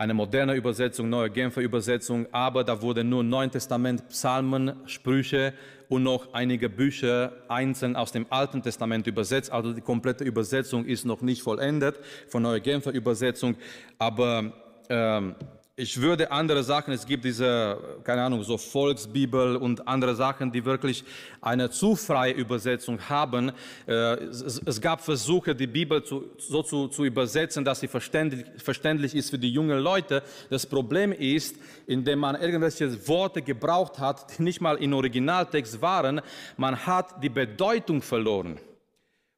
eine 0.00 0.14
moderne 0.14 0.54
Übersetzung, 0.54 1.10
neue 1.10 1.28
Genfer 1.28 1.60
Übersetzung, 1.60 2.26
aber 2.32 2.64
da 2.64 2.80
wurden 2.80 3.10
nur 3.10 3.22
Neuen 3.22 3.50
Testament, 3.50 4.08
Psalmen, 4.08 4.72
Sprüche 4.86 5.52
und 5.90 6.04
noch 6.04 6.32
einige 6.32 6.70
Bücher 6.70 7.32
einzeln 7.48 7.96
aus 7.96 8.10
dem 8.10 8.24
Alten 8.30 8.62
Testament 8.62 9.06
übersetzt. 9.06 9.52
Also 9.52 9.74
die 9.74 9.82
komplette 9.82 10.24
Übersetzung 10.24 10.86
ist 10.86 11.04
noch 11.04 11.20
nicht 11.20 11.42
vollendet 11.42 12.00
von 12.28 12.42
Neue 12.42 12.62
Genfer 12.62 12.92
Übersetzung, 12.92 13.56
aber 13.98 14.54
ähm, 14.88 15.34
ich 15.80 16.00
würde 16.00 16.30
andere 16.30 16.62
Sachen, 16.62 16.92
es 16.92 17.06
gibt 17.06 17.24
diese, 17.24 17.78
keine 18.04 18.22
Ahnung, 18.22 18.42
so 18.42 18.58
Volksbibel 18.58 19.56
und 19.56 19.88
andere 19.88 20.14
Sachen, 20.14 20.52
die 20.52 20.64
wirklich 20.64 21.02
eine 21.40 21.70
zu 21.70 21.96
freie 21.96 22.34
Übersetzung 22.34 23.00
haben. 23.08 23.50
Äh, 23.86 23.92
es, 23.92 24.80
gab 24.80 25.00
Versuche, 25.00 25.54
die 25.54 25.66
Bibel 25.66 26.02
so 26.04 26.62
zu, 26.62 26.88
zu 26.88 27.04
übersetzen, 27.04 27.64
dass 27.64 27.80
sie 27.80 27.88
verständlich, 27.88 28.44
verständlich 28.58 29.14
ist 29.14 29.30
für 29.30 29.38
die 29.38 29.50
jungen 29.50 29.78
Leute. 29.78 30.22
Das 30.50 30.66
Problem 30.66 31.12
ist, 31.12 31.56
indem 31.86 32.18
man 32.18 32.36
irgendwelche 32.36 33.08
Worte 33.08 33.40
gebraucht 33.40 33.98
hat, 33.98 34.38
die 34.38 34.42
nicht 34.42 34.60
mal 34.60 34.76
im 34.76 34.92
Originaltext 34.92 35.80
waren, 35.80 36.20
man 36.58 36.86
hat 36.86 37.22
die 37.22 37.30
Bedeutung 37.30 38.02
verloren. 38.02 38.60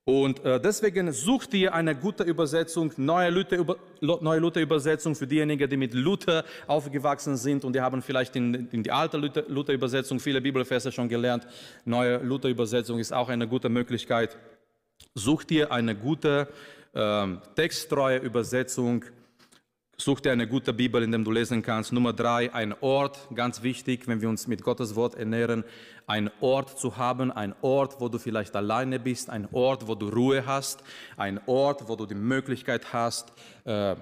Und 0.05 0.45
äh, 0.45 0.61
deswegen 0.61 1.13
sucht 1.13 1.55
ihr 1.55 1.73
eine 1.73 1.95
gute 1.95 2.25
Übersetzung, 2.25 2.93
neue 2.97 3.31
Luther-Übersetzung 3.31 5.15
für 5.15 5.29
diejenigen, 5.29 5.71
die 5.71 5.77
mit 5.77 5.95
Luther 5.95 6.45
aufgewachsen 6.67 7.37
sind 7.37 7.65
und 7.65 7.73
die 7.75 7.81
haben 7.81 8.03
vielleicht 8.03 8.35
in, 8.35 8.69
in 8.73 8.83
die 8.83 8.91
alte 8.91 9.17
Luther-Übersetzung 9.17 10.19
viele 10.19 10.41
Bibelverse 10.41 10.91
schon 10.91 11.09
gelernt. 11.09 11.47
Neue 11.85 12.17
Luther-Übersetzung 12.19 12.99
ist 12.99 13.13
auch 13.13 13.29
eine 13.29 13.47
gute 13.47 13.69
Möglichkeit. 13.69 14.37
Sucht 15.15 15.53
ihr 15.53 15.71
eine 15.71 15.95
gute, 15.95 16.49
äh, 16.95 17.27
texttreue 17.55 18.19
Übersetzung 18.19 19.05
Such 20.03 20.19
dir 20.19 20.33
eine 20.33 20.49
gute 20.49 20.73
Bibel, 20.73 21.01
in 21.05 21.13
der 21.13 21.21
du 21.21 21.31
lesen 21.31 21.63
kannst. 21.63 21.93
Nummer 21.93 22.13
drei, 22.13 22.53
ein 22.53 22.75
Ort, 22.81 23.29
ganz 23.37 23.63
wichtig, 23.63 24.09
wenn 24.09 24.21
wir 24.21 24.29
uns 24.29 24.49
mit 24.49 24.65
Gottes 24.65 24.97
Wort 24.97 25.15
ernähren, 25.15 25.63
ein 26.09 26.29
Ort 26.41 26.77
zu 26.77 26.97
haben, 26.97 27.31
ein 27.31 27.55
Ort, 27.63 28.01
wo 28.01 28.09
du 28.09 28.19
vielleicht 28.19 28.57
alleine 28.57 28.99
bist, 28.99 29.31
ein 29.31 29.47
Ort, 29.53 29.87
wo 29.87 29.95
du 29.95 30.09
Ruhe 30.09 30.45
hast, 30.45 30.83
ein 31.17 31.41
Ort, 31.47 31.89
wo 31.89 31.95
du 31.95 32.07
die 32.07 32.17
Möglichkeit 32.17 32.93
hast, 32.93 33.33
äh, 33.63 33.95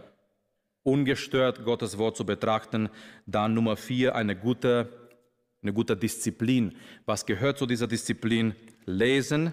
ungestört 0.84 1.66
Gottes 1.66 1.98
Wort 1.98 2.16
zu 2.16 2.24
betrachten. 2.24 2.88
Dann 3.26 3.52
Nummer 3.52 3.76
vier, 3.76 4.14
eine 4.14 4.34
gute, 4.34 4.88
eine 5.60 5.74
gute 5.74 5.98
Disziplin. 5.98 6.78
Was 7.04 7.26
gehört 7.26 7.58
zu 7.58 7.66
dieser 7.66 7.86
Disziplin? 7.86 8.54
Lesen. 8.86 9.52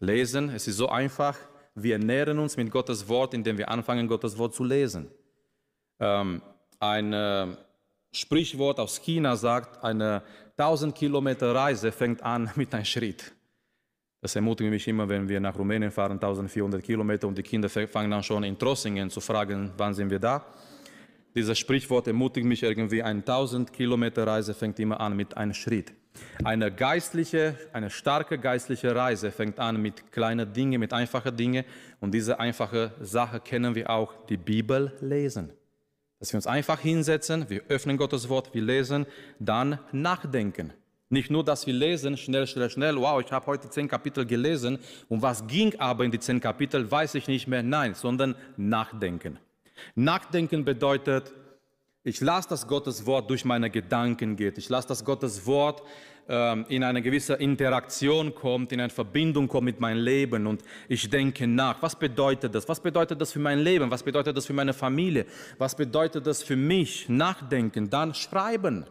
Lesen, 0.00 0.48
es 0.48 0.66
ist 0.66 0.78
so 0.78 0.88
einfach. 0.88 1.36
Wir 1.74 1.96
ernähren 1.96 2.38
uns 2.38 2.56
mit 2.56 2.70
Gottes 2.70 3.10
Wort, 3.10 3.34
indem 3.34 3.58
wir 3.58 3.68
anfangen, 3.68 4.08
Gottes 4.08 4.38
Wort 4.38 4.54
zu 4.54 4.64
lesen. 4.64 5.10
Ähm, 6.00 6.42
ein 6.80 7.56
Sprichwort 8.12 8.80
aus 8.80 9.00
China 9.00 9.36
sagt, 9.36 9.82
eine 9.82 10.22
1000 10.56 10.94
Kilometer 10.94 11.54
Reise 11.54 11.92
fängt 11.92 12.22
an 12.22 12.50
mit 12.56 12.74
einem 12.74 12.84
Schritt. 12.84 13.32
Das 14.20 14.34
ermutigt 14.34 14.70
mich 14.70 14.88
immer, 14.88 15.08
wenn 15.08 15.28
wir 15.28 15.38
nach 15.38 15.56
Rumänien 15.56 15.92
fahren, 15.92 16.12
1400 16.12 16.82
Kilometer, 16.82 17.28
und 17.28 17.38
die 17.38 17.42
Kinder 17.42 17.68
fangen 17.68 18.10
dann 18.10 18.22
schon 18.22 18.42
in 18.42 18.58
Trossingen 18.58 19.10
zu 19.10 19.20
fragen, 19.20 19.72
wann 19.76 19.94
sind 19.94 20.10
wir 20.10 20.18
da. 20.18 20.44
Dieses 21.36 21.56
Sprichwort 21.56 22.08
ermutigt 22.08 22.44
mich 22.44 22.64
irgendwie, 22.64 23.00
eine 23.00 23.20
1000 23.20 23.72
Kilometer 23.72 24.26
Reise 24.26 24.54
fängt 24.54 24.80
immer 24.80 24.98
an 25.00 25.14
mit 25.16 25.36
einem 25.36 25.54
Schritt. 25.54 25.92
Eine 26.42 26.72
geistliche, 26.72 27.56
eine 27.72 27.90
starke 27.90 28.38
geistliche 28.38 28.92
Reise 28.92 29.30
fängt 29.30 29.60
an 29.60 29.80
mit 29.80 30.10
kleinen 30.10 30.52
Dingen, 30.52 30.80
mit 30.80 30.92
einfachen 30.92 31.36
Dingen. 31.36 31.64
Und 32.00 32.12
diese 32.12 32.40
einfache 32.40 32.92
Sache 33.00 33.38
kennen 33.38 33.76
wir 33.76 33.88
auch, 33.88 34.26
die 34.26 34.36
Bibel 34.36 34.96
lesen. 35.00 35.52
Dass 36.20 36.32
wir 36.32 36.38
uns 36.38 36.46
einfach 36.46 36.80
hinsetzen, 36.80 37.48
wir 37.48 37.62
öffnen 37.68 37.96
Gottes 37.96 38.28
Wort, 38.28 38.52
wir 38.52 38.62
lesen, 38.62 39.06
dann 39.38 39.78
nachdenken. 39.92 40.72
Nicht 41.10 41.30
nur, 41.30 41.44
dass 41.44 41.66
wir 41.66 41.72
lesen, 41.72 42.16
schnell, 42.16 42.46
schnell, 42.46 42.68
schnell, 42.68 42.96
wow, 42.96 43.22
ich 43.24 43.32
habe 43.32 43.46
heute 43.46 43.70
zehn 43.70 43.88
Kapitel 43.88 44.26
gelesen 44.26 44.78
und 45.08 45.22
was 45.22 45.46
ging 45.46 45.78
aber 45.78 46.04
in 46.04 46.10
die 46.10 46.18
zehn 46.18 46.40
Kapitel, 46.40 46.90
weiß 46.90 47.14
ich 47.14 47.28
nicht 47.28 47.46
mehr. 47.46 47.62
Nein, 47.62 47.94
sondern 47.94 48.34
nachdenken. 48.56 49.38
Nachdenken 49.94 50.64
bedeutet, 50.64 51.32
ich 52.02 52.20
lasse, 52.20 52.48
dass 52.48 52.66
Gottes 52.66 53.06
Wort 53.06 53.30
durch 53.30 53.44
meine 53.44 53.70
Gedanken 53.70 54.36
geht. 54.36 54.58
Ich 54.58 54.68
lasse, 54.68 54.88
dass 54.88 55.04
Gottes 55.04 55.46
Wort 55.46 55.82
in 56.28 56.84
eine 56.84 57.00
gewisse 57.00 57.34
Interaktion 57.34 58.34
kommt, 58.34 58.72
in 58.72 58.80
eine 58.80 58.90
Verbindung 58.90 59.48
kommt 59.48 59.64
mit 59.64 59.80
meinem 59.80 60.04
Leben 60.04 60.46
und 60.46 60.62
ich 60.86 61.08
denke 61.08 61.46
nach. 61.46 61.80
Was 61.80 61.96
bedeutet 61.96 62.54
das? 62.54 62.68
Was 62.68 62.80
bedeutet 62.80 63.18
das 63.18 63.32
für 63.32 63.38
mein 63.38 63.60
Leben? 63.60 63.90
Was 63.90 64.02
bedeutet 64.02 64.36
das 64.36 64.44
für 64.44 64.52
meine 64.52 64.74
Familie? 64.74 65.24
Was 65.56 65.74
bedeutet 65.74 66.26
das 66.26 66.42
für 66.42 66.56
mich? 66.56 67.08
Nachdenken, 67.08 67.88
dann 67.88 68.12
schreiben. 68.12 68.84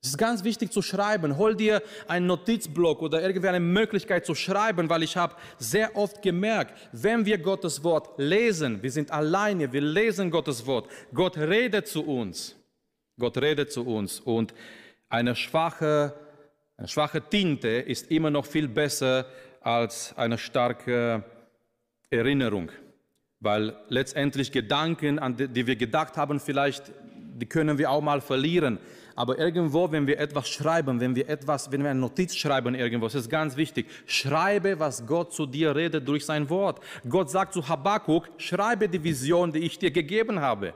Es 0.00 0.10
ist 0.10 0.18
ganz 0.18 0.44
wichtig 0.44 0.70
zu 0.70 0.80
schreiben. 0.80 1.38
Hol 1.38 1.56
dir 1.56 1.82
einen 2.06 2.26
Notizblock 2.26 3.02
oder 3.02 3.20
irgendwie 3.22 3.48
eine 3.48 3.58
Möglichkeit 3.58 4.24
zu 4.24 4.36
schreiben, 4.36 4.88
weil 4.88 5.02
ich 5.02 5.16
habe 5.16 5.34
sehr 5.58 5.96
oft 5.96 6.22
gemerkt, 6.22 6.74
wenn 6.92 7.24
wir 7.24 7.38
Gottes 7.38 7.82
Wort 7.82 8.10
lesen, 8.18 8.80
wir 8.80 8.92
sind 8.92 9.10
alleine, 9.10 9.72
wir 9.72 9.80
lesen 9.80 10.30
Gottes 10.30 10.66
Wort. 10.66 10.88
Gott 11.12 11.36
redet 11.36 11.88
zu 11.88 12.04
uns. 12.04 12.54
Gott 13.18 13.38
redet 13.38 13.72
zu 13.72 13.84
uns 13.84 14.20
und 14.20 14.54
eine 15.08 15.34
schwache 15.34 16.14
eine 16.76 16.88
schwache 16.88 17.20
Tinte 17.20 17.68
ist 17.68 18.10
immer 18.10 18.30
noch 18.30 18.46
viel 18.46 18.68
besser 18.68 19.26
als 19.60 20.12
eine 20.16 20.38
starke 20.38 21.24
Erinnerung, 22.10 22.70
weil 23.40 23.76
letztendlich 23.88 24.50
Gedanken, 24.50 25.18
an 25.18 25.36
die 25.36 25.66
wir 25.66 25.76
gedacht 25.76 26.16
haben, 26.16 26.40
vielleicht, 26.40 26.92
die 27.36 27.46
können 27.46 27.78
wir 27.78 27.90
auch 27.90 28.02
mal 28.02 28.20
verlieren. 28.20 28.78
Aber 29.16 29.38
irgendwo, 29.38 29.92
wenn 29.92 30.08
wir 30.08 30.18
etwas 30.18 30.48
schreiben, 30.48 30.98
wenn 30.98 31.14
wir 31.14 31.28
etwas, 31.28 31.70
wenn 31.70 31.82
wir 31.84 31.90
eine 31.90 32.00
Notiz 32.00 32.34
schreiben 32.34 32.74
irgendwo, 32.74 33.06
das 33.06 33.14
ist 33.14 33.30
ganz 33.30 33.56
wichtig. 33.56 33.86
Schreibe, 34.06 34.80
was 34.80 35.06
Gott 35.06 35.32
zu 35.32 35.46
dir 35.46 35.76
redet 35.76 36.08
durch 36.08 36.26
sein 36.26 36.50
Wort. 36.50 36.80
Gott 37.08 37.30
sagt 37.30 37.54
zu 37.54 37.68
Habakkuk, 37.68 38.28
schreibe 38.38 38.88
die 38.88 39.02
Vision, 39.02 39.52
die 39.52 39.60
ich 39.60 39.78
dir 39.78 39.92
gegeben 39.92 40.40
habe. 40.40 40.74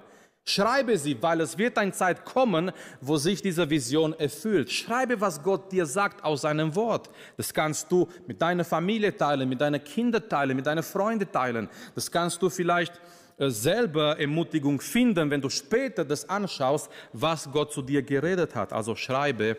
Schreibe 0.48 0.96
sie, 0.96 1.20
weil 1.20 1.42
es 1.42 1.58
wird 1.58 1.76
eine 1.76 1.92
Zeit 1.92 2.24
kommen, 2.24 2.72
wo 3.02 3.18
sich 3.18 3.42
diese 3.42 3.68
Vision 3.68 4.14
erfüllt. 4.18 4.72
Schreibe, 4.72 5.20
was 5.20 5.42
Gott 5.42 5.70
dir 5.70 5.84
sagt 5.84 6.24
aus 6.24 6.40
seinem 6.40 6.74
Wort. 6.74 7.10
Das 7.36 7.52
kannst 7.52 7.92
du 7.92 8.08
mit 8.26 8.40
deiner 8.40 8.64
Familie 8.64 9.14
teilen, 9.14 9.46
mit 9.46 9.60
deinen 9.60 9.84
Kindern 9.84 10.26
teilen, 10.26 10.56
mit 10.56 10.64
deinen 10.64 10.82
Freunden 10.82 11.30
teilen. 11.30 11.68
Das 11.94 12.10
kannst 12.10 12.40
du 12.40 12.48
vielleicht 12.48 12.98
äh, 13.36 13.50
selber 13.50 14.18
Ermutigung 14.18 14.80
finden, 14.80 15.30
wenn 15.30 15.42
du 15.42 15.50
später 15.50 16.02
das 16.02 16.26
anschaust, 16.30 16.90
was 17.12 17.50
Gott 17.52 17.70
zu 17.70 17.82
dir 17.82 18.02
geredet 18.02 18.54
hat. 18.54 18.72
Also 18.72 18.96
schreibe, 18.96 19.58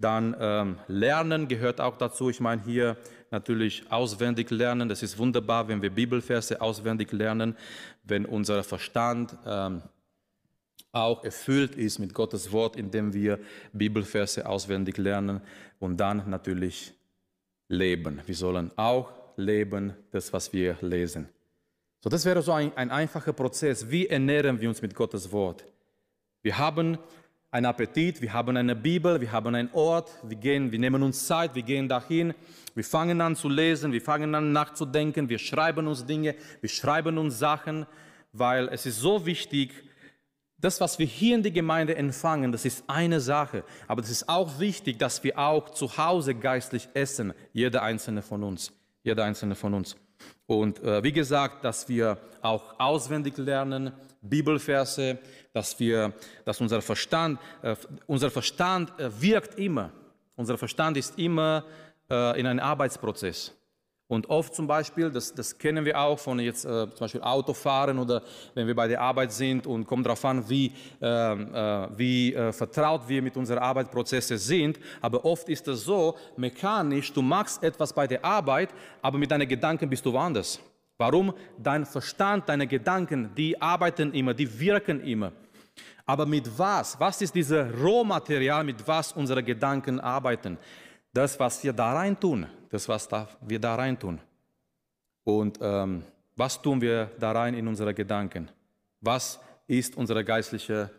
dann 0.00 0.36
ähm, 0.40 0.78
lernen 0.88 1.46
gehört 1.46 1.80
auch 1.80 1.96
dazu. 1.96 2.30
Ich 2.30 2.40
meine 2.40 2.62
hier 2.62 2.96
natürlich 3.30 3.84
auswendig 3.92 4.50
lernen. 4.50 4.88
Das 4.88 5.04
ist 5.04 5.18
wunderbar, 5.18 5.68
wenn 5.68 5.80
wir 5.82 5.90
Bibelverse 5.90 6.60
auswendig 6.60 7.12
lernen, 7.12 7.56
wenn 8.02 8.26
unser 8.26 8.64
Verstand 8.64 9.36
ähm, 9.46 9.82
auch 10.96 11.22
erfüllt 11.24 11.76
ist 11.76 11.98
mit 11.98 12.14
Gottes 12.14 12.50
Wort, 12.52 12.76
indem 12.76 13.12
wir 13.12 13.38
Bibelverse 13.72 14.48
auswendig 14.48 14.96
lernen 14.96 15.42
und 15.78 15.98
dann 15.98 16.28
natürlich 16.30 16.94
leben. 17.68 18.20
Wir 18.24 18.34
sollen 18.34 18.70
auch 18.76 19.12
leben, 19.36 19.94
das, 20.10 20.32
was 20.32 20.52
wir 20.52 20.76
lesen. 20.80 21.28
So, 22.00 22.08
das 22.08 22.24
wäre 22.24 22.40
so 22.40 22.52
ein, 22.52 22.72
ein 22.76 22.90
einfacher 22.90 23.32
Prozess. 23.32 23.90
Wie 23.90 24.06
ernähren 24.06 24.60
wir 24.60 24.68
uns 24.68 24.80
mit 24.80 24.94
Gottes 24.94 25.30
Wort? 25.32 25.64
Wir 26.42 26.56
haben 26.56 26.98
einen 27.50 27.66
Appetit, 27.66 28.22
wir 28.22 28.32
haben 28.32 28.56
eine 28.56 28.74
Bibel, 28.74 29.20
wir 29.20 29.32
haben 29.32 29.54
einen 29.54 29.70
Ort, 29.72 30.10
wir, 30.22 30.36
gehen, 30.36 30.72
wir 30.72 30.78
nehmen 30.78 31.02
uns 31.02 31.26
Zeit, 31.26 31.54
wir 31.54 31.62
gehen 31.62 31.88
dahin, 31.88 32.34
wir 32.74 32.84
fangen 32.84 33.20
an 33.20 33.36
zu 33.36 33.48
lesen, 33.48 33.92
wir 33.92 34.02
fangen 34.02 34.34
an 34.34 34.52
nachzudenken, 34.52 35.28
wir 35.28 35.38
schreiben 35.38 35.86
uns 35.86 36.06
Dinge, 36.06 36.34
wir 36.60 36.68
schreiben 36.68 37.18
uns 37.18 37.38
Sachen, 37.38 37.86
weil 38.32 38.68
es 38.68 38.86
ist 38.86 39.00
so 39.00 39.26
wichtig, 39.26 39.85
das, 40.66 40.80
was 40.80 40.98
wir 40.98 41.06
hier 41.06 41.36
in 41.36 41.42
der 41.44 41.52
Gemeinde 41.52 41.96
empfangen, 41.96 42.50
das 42.50 42.64
ist 42.64 42.82
eine 42.88 43.20
Sache, 43.20 43.62
aber 43.86 44.02
es 44.02 44.10
ist 44.10 44.28
auch 44.28 44.58
wichtig, 44.58 44.98
dass 44.98 45.22
wir 45.22 45.38
auch 45.38 45.70
zu 45.70 45.96
Hause 45.96 46.34
geistlich 46.34 46.88
essen, 46.92 47.32
jeder 47.52 47.82
einzelne 47.82 48.20
von 48.20 48.42
uns, 48.42 48.72
jeder 49.04 49.24
einzelne 49.24 49.54
von 49.54 49.74
uns. 49.74 49.96
Und 50.46 50.82
äh, 50.82 51.04
wie 51.04 51.12
gesagt, 51.12 51.64
dass 51.64 51.88
wir 51.88 52.18
auch 52.42 52.80
auswendig 52.80 53.36
lernen, 53.38 53.92
Bibelverse, 54.22 55.18
dass, 55.52 55.78
wir, 55.78 56.12
dass 56.44 56.60
unser 56.60 56.82
Verstand, 56.82 57.38
äh, 57.62 57.76
unser 58.08 58.30
Verstand 58.32 58.98
äh, 58.98 59.08
wirkt 59.20 59.60
immer. 59.60 59.92
Unser 60.34 60.58
Verstand 60.58 60.96
ist 60.96 61.16
immer 61.16 61.64
äh, 62.10 62.40
in 62.40 62.46
einem 62.46 62.60
Arbeitsprozess. 62.60 63.54
Und 64.08 64.30
oft 64.30 64.54
zum 64.54 64.68
Beispiel, 64.68 65.10
das, 65.10 65.34
das 65.34 65.58
kennen 65.58 65.84
wir 65.84 65.98
auch 65.98 66.18
von 66.18 66.38
jetzt 66.38 66.64
äh, 66.64 66.68
zum 66.68 66.98
Beispiel 66.98 67.22
Autofahren 67.22 67.98
oder 67.98 68.22
wenn 68.54 68.68
wir 68.68 68.74
bei 68.74 68.86
der 68.86 69.00
Arbeit 69.00 69.32
sind 69.32 69.66
und 69.66 69.84
kommt 69.84 70.06
darauf 70.06 70.24
an, 70.24 70.48
wie, 70.48 70.72
ähm, 71.00 71.52
äh, 71.52 71.98
wie 71.98 72.32
äh, 72.32 72.52
vertraut 72.52 73.08
wir 73.08 73.20
mit 73.20 73.36
unseren 73.36 73.58
Arbeitsprozessen 73.58 74.38
sind. 74.38 74.78
Aber 75.00 75.24
oft 75.24 75.48
ist 75.48 75.66
es 75.66 75.82
so, 75.82 76.16
mechanisch, 76.36 77.12
du 77.12 77.20
machst 77.20 77.64
etwas 77.64 77.92
bei 77.92 78.06
der 78.06 78.24
Arbeit, 78.24 78.70
aber 79.02 79.18
mit 79.18 79.28
deinen 79.28 79.48
Gedanken 79.48 79.90
bist 79.90 80.06
du 80.06 80.12
woanders. 80.12 80.60
Warum? 80.98 81.34
Dein 81.58 81.84
Verstand, 81.84 82.48
deine 82.48 82.68
Gedanken, 82.68 83.34
die 83.36 83.60
arbeiten 83.60 84.14
immer, 84.14 84.34
die 84.34 84.60
wirken 84.60 85.00
immer. 85.02 85.32
Aber 86.06 86.24
mit 86.24 86.48
was? 86.56 86.98
Was 87.00 87.20
ist 87.20 87.34
dieses 87.34 87.66
Rohmaterial, 87.82 88.62
mit 88.62 88.86
was 88.86 89.12
unsere 89.12 89.42
Gedanken 89.42 89.98
arbeiten? 89.98 90.56
Das, 91.12 91.38
was 91.40 91.64
wir 91.64 91.72
da 91.72 91.94
rein 91.94 92.18
tun, 92.18 92.46
das, 92.70 92.88
was 92.88 93.08
wir 93.40 93.58
da 93.58 93.74
rein 93.74 93.98
tun. 93.98 94.20
Und 95.24 95.58
ähm, 95.60 96.02
was 96.36 96.60
tun 96.60 96.80
wir 96.80 97.10
da 97.18 97.32
rein 97.32 97.54
in 97.54 97.66
unsere 97.66 97.94
Gedanken? 97.94 98.50
Was 99.00 99.40
ist 99.66 99.96
unsere 99.96 100.24
geistliche 100.24 100.90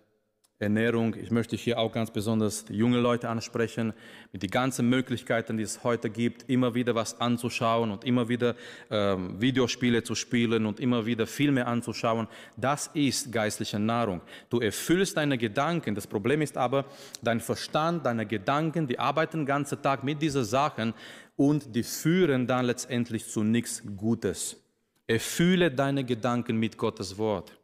Ernährung. 0.60 1.14
Ich 1.14 1.30
möchte 1.30 1.56
hier 1.56 1.78
auch 1.78 1.92
ganz 1.92 2.10
besonders 2.10 2.66
die 2.66 2.74
jungen 2.74 3.00
Leute 3.00 3.30
ansprechen, 3.30 3.94
mit 4.32 4.42
den 4.42 4.50
ganzen 4.50 4.90
Möglichkeiten, 4.90 5.56
die 5.56 5.64
es 5.64 5.84
heute 5.84 6.10
gibt, 6.10 6.50
immer 6.50 6.74
wieder 6.74 6.96
was 6.96 7.22
anzuschauen 7.22 7.92
und 7.92 8.04
immer 8.04 8.28
wieder 8.28 8.56
ähm, 8.90 9.40
Videospiele 9.40 10.02
zu 10.02 10.16
spielen 10.16 10.66
und 10.66 10.80
immer 10.80 11.06
wieder 11.06 11.28
Filme 11.28 11.68
anzuschauen. 11.68 12.28
Das 12.56 12.88
ist 12.96 13.32
geistliche 13.32 13.78
Nahrung. 13.78 14.22
Du 14.50 14.60
erfüllst 14.60 15.18
deine 15.18 15.38
Gedanken. 15.38 15.94
Das 15.94 16.08
Problem 16.08 16.42
ist 16.42 16.58
aber, 16.58 16.86
dein 17.22 17.40
Verstand, 17.40 18.08
deine 18.08 18.26
Gedanken, 18.26 18.88
die 18.88 18.98
arbeiten 18.98 19.42
den 19.42 19.46
ganzen 19.46 19.80
Tag 19.84 20.04
mit 20.04 20.24
diesen 20.24 20.44
Sachen 20.44 20.96
und 21.36 21.76
die 21.76 21.84
führen 21.84 22.48
dann 22.48 22.66
letztendlich 22.66 23.28
zu 23.28 23.44
nichts 23.44 23.84
Gutes. 23.96 24.60
Erfülle 25.06 25.70
deine 25.70 26.04
Gedanken 26.04 26.58
mit 26.58 26.78
Gottes 26.78 27.16
Wort. 27.20 27.58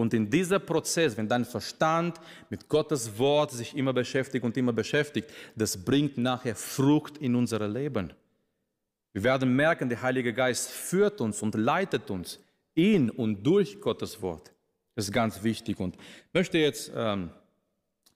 Und 0.00 0.14
in 0.14 0.30
diesem 0.30 0.64
Prozess, 0.64 1.14
wenn 1.18 1.28
dein 1.28 1.44
Verstand 1.44 2.18
mit 2.48 2.70
Gottes 2.70 3.18
Wort 3.18 3.50
sich 3.50 3.76
immer 3.76 3.92
beschäftigt 3.92 4.42
und 4.42 4.56
immer 4.56 4.72
beschäftigt, 4.72 5.30
das 5.54 5.76
bringt 5.76 6.16
nachher 6.16 6.56
Frucht 6.56 7.18
in 7.18 7.34
unser 7.34 7.68
Leben. 7.68 8.10
Wir 9.12 9.24
werden 9.24 9.54
merken, 9.54 9.90
der 9.90 10.00
Heilige 10.00 10.32
Geist 10.32 10.70
führt 10.70 11.20
uns 11.20 11.42
und 11.42 11.54
leitet 11.54 12.10
uns 12.10 12.40
in 12.74 13.10
und 13.10 13.42
durch 13.42 13.78
Gottes 13.78 14.22
Wort. 14.22 14.50
Das 14.94 15.04
ist 15.04 15.12
ganz 15.12 15.42
wichtig. 15.42 15.78
Und 15.78 15.96
ich 15.96 16.32
möchte 16.32 16.56
jetzt 16.56 16.90
ähm, 16.96 17.28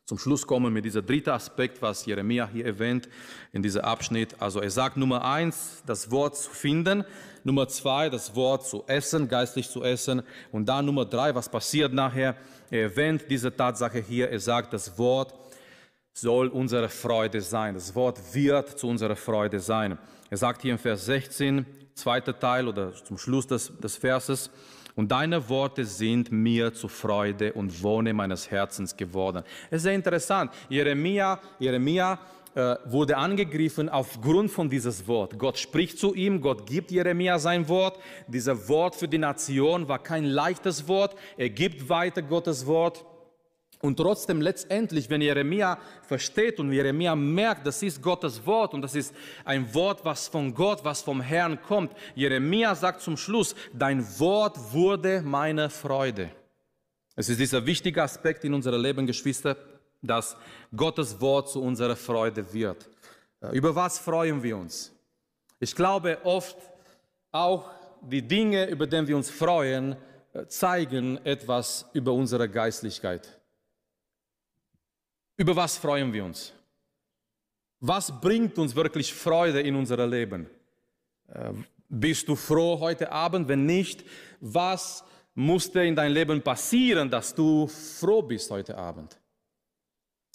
zum 0.07 0.17
Schluss 0.17 0.47
kommen 0.47 0.73
mit 0.73 0.87
diesem 0.87 1.05
dritten 1.05 1.31
Aspekt, 1.31 1.83
was 1.83 2.07
Jeremia 2.07 2.49
hier 2.49 2.65
erwähnt 2.65 3.11
in 3.53 3.63
diesem 3.63 3.83
Abschnitt. 3.83 4.41
Also 4.41 4.61
er 4.61 4.71
sagt 4.71 4.97
Nummer 4.97 5.23
eins, 5.23 5.83
das 5.85 6.11
Wort 6.11 6.39
zu 6.39 6.51
finden. 6.51 7.05
Nummer 7.45 7.69
zwei, 7.69 8.09
das 8.09 8.35
Wort 8.35 8.67
zu 8.67 8.83
essen, 8.87 9.29
geistlich 9.29 9.69
zu 9.69 9.85
essen. 9.85 10.23
Und 10.51 10.69
dann 10.69 10.87
Nummer 10.87 11.05
drei, 11.05 11.35
was 11.35 11.49
passiert 11.49 11.93
nachher? 11.93 12.37
Er 12.71 12.83
erwähnt 12.83 13.27
diese 13.29 13.55
Tatsache 13.55 14.01
hier. 14.01 14.31
Er 14.31 14.41
sagt, 14.41 14.73
das 14.73 14.99
Wort 14.99 15.35
soll 16.13 16.49
unsere 16.49 16.89
Freude 16.89 17.41
sein. 17.41 17.75
Das 17.75 17.95
Wort 17.95 18.19
wird 18.35 18.79
zu 18.79 18.89
unserer 18.89 19.17
Freude 19.17 19.61
sein. 19.61 19.99
Er 20.31 20.37
sagt 20.37 20.63
hier 20.63 20.73
im 20.73 20.79
Vers 20.79 21.05
16, 21.05 21.67
zweiter 21.95 22.39
Teil 22.39 22.67
oder 22.67 22.95
zum 22.95 23.19
Schluss 23.19 23.47
des, 23.47 23.71
des 23.79 23.97
Verses, 23.97 24.51
und 24.97 25.11
deine 25.11 25.49
Worte 25.49 25.85
sind 25.85 26.31
mir 26.31 26.73
zu 26.73 26.87
Freude 26.87 27.53
und 27.53 27.83
Wohne 27.83 28.15
meines 28.15 28.49
Herzens 28.51 28.97
geworden. 28.97 29.43
Es 29.69 29.79
ist 29.79 29.83
sehr 29.83 29.95
interessant. 29.95 30.53
Jeremia, 30.69 31.41
Jeremia 31.59 32.19
äh, 32.55 32.77
wurde 32.85 33.17
angegriffen 33.17 33.89
aufgrund 33.89 34.51
von 34.51 34.71
dieses 34.71 35.07
Wort. 35.09 35.39
Gott 35.39 35.59
spricht 35.59 35.99
zu 35.99 36.15
ihm, 36.15 36.41
Gott 36.41 36.67
gibt 36.67 36.91
Jeremia 36.91 37.39
sein 37.39 37.69
Wort. 37.69 37.99
Dieses 38.29 38.69
Wort 38.69 38.95
für 38.95 39.09
die 39.09 39.19
Nation 39.19 39.89
war 39.89 40.01
kein 40.01 40.25
leichtes 40.25 40.87
Wort. 40.87 41.17
Er 41.37 41.51
gibt 41.51 41.89
weiter 41.89 42.23
Gottes 42.23 42.67
Wort. 42.67 43.05
Und 43.81 43.97
trotzdem 43.97 44.41
letztendlich, 44.41 45.11
wenn 45.11 45.21
Jeremia 45.21 45.79
versteht 46.03 46.59
und 46.59 46.73
Jeremia 46.73 47.15
merkt, 47.15 47.67
das 47.67 47.83
ist 47.83 48.01
Gottes 48.01 48.47
Wort 48.47 48.73
und 48.73 48.81
das 48.81 48.95
ist 48.95 49.15
ein 49.45 49.75
Wort, 49.75 50.05
was 50.05 50.29
von 50.29 50.55
Gott, 50.55 50.85
was 50.85 51.03
vom 51.03 51.21
Herrn 51.21 51.61
kommt. 51.61 51.93
Jeremia 52.15 52.75
sagt 52.75 53.03
zum 53.03 53.17
Schluss, 53.17 53.55
dein 53.75 54.03
Wort 54.19 54.73
wurde 54.73 55.23
meine 55.23 55.69
Freude. 55.69 56.31
Es 57.15 57.29
ist 57.29 57.39
dieser 57.39 57.67
wichtige 57.67 58.03
Aspekt 58.03 58.45
in 58.45 58.55
unserem 58.55 58.81
Leben, 58.81 59.07
Geschwister, 59.07 59.57
dass 60.07 60.37
Gottes 60.75 61.21
Wort 61.21 61.51
zu 61.51 61.63
unserer 61.63 61.97
Freude 61.97 62.53
wird. 62.53 62.89
Über 63.53 63.75
was 63.75 63.99
freuen 63.99 64.43
wir 64.43 64.57
uns? 64.57 64.93
Ich 65.61 65.75
glaube 65.75 66.19
oft 66.25 66.57
auch 67.33 67.71
die 68.03 68.23
Dinge, 68.23 68.67
über 68.69 68.87
die 68.87 69.07
wir 69.07 69.17
uns 69.17 69.31
freuen, 69.31 69.97
äh, 70.33 70.47
zeigen 70.47 71.19
etwas 71.25 71.87
über 71.93 72.13
unsere 72.13 72.49
Geistlichkeit. 72.49 73.39
Über 75.37 75.57
was 75.57 75.77
freuen 75.77 76.13
wir 76.13 76.25
uns? 76.25 76.53
Was 77.81 78.21
bringt 78.21 78.59
uns 78.59 78.75
wirklich 78.75 79.13
Freude 79.13 79.61
in 79.61 79.75
unser 79.75 80.07
Leben? 80.07 80.49
Äh, 81.29 81.53
bist 81.89 82.29
du 82.29 82.37
froh 82.37 82.79
heute 82.81 83.11
Abend? 83.11 83.49
Wenn 83.49 83.67
nicht, 83.67 84.05
was 84.41 85.05
musste 85.35 85.83
in 85.83 85.97
deinem 85.97 86.15
Leben 86.15 86.43
passieren, 86.43 87.11
dass 87.11 87.35
du 87.35 87.67
froh 87.67 88.23
bist 88.23 88.51
heute 88.51 88.77
Abend? 88.77 89.19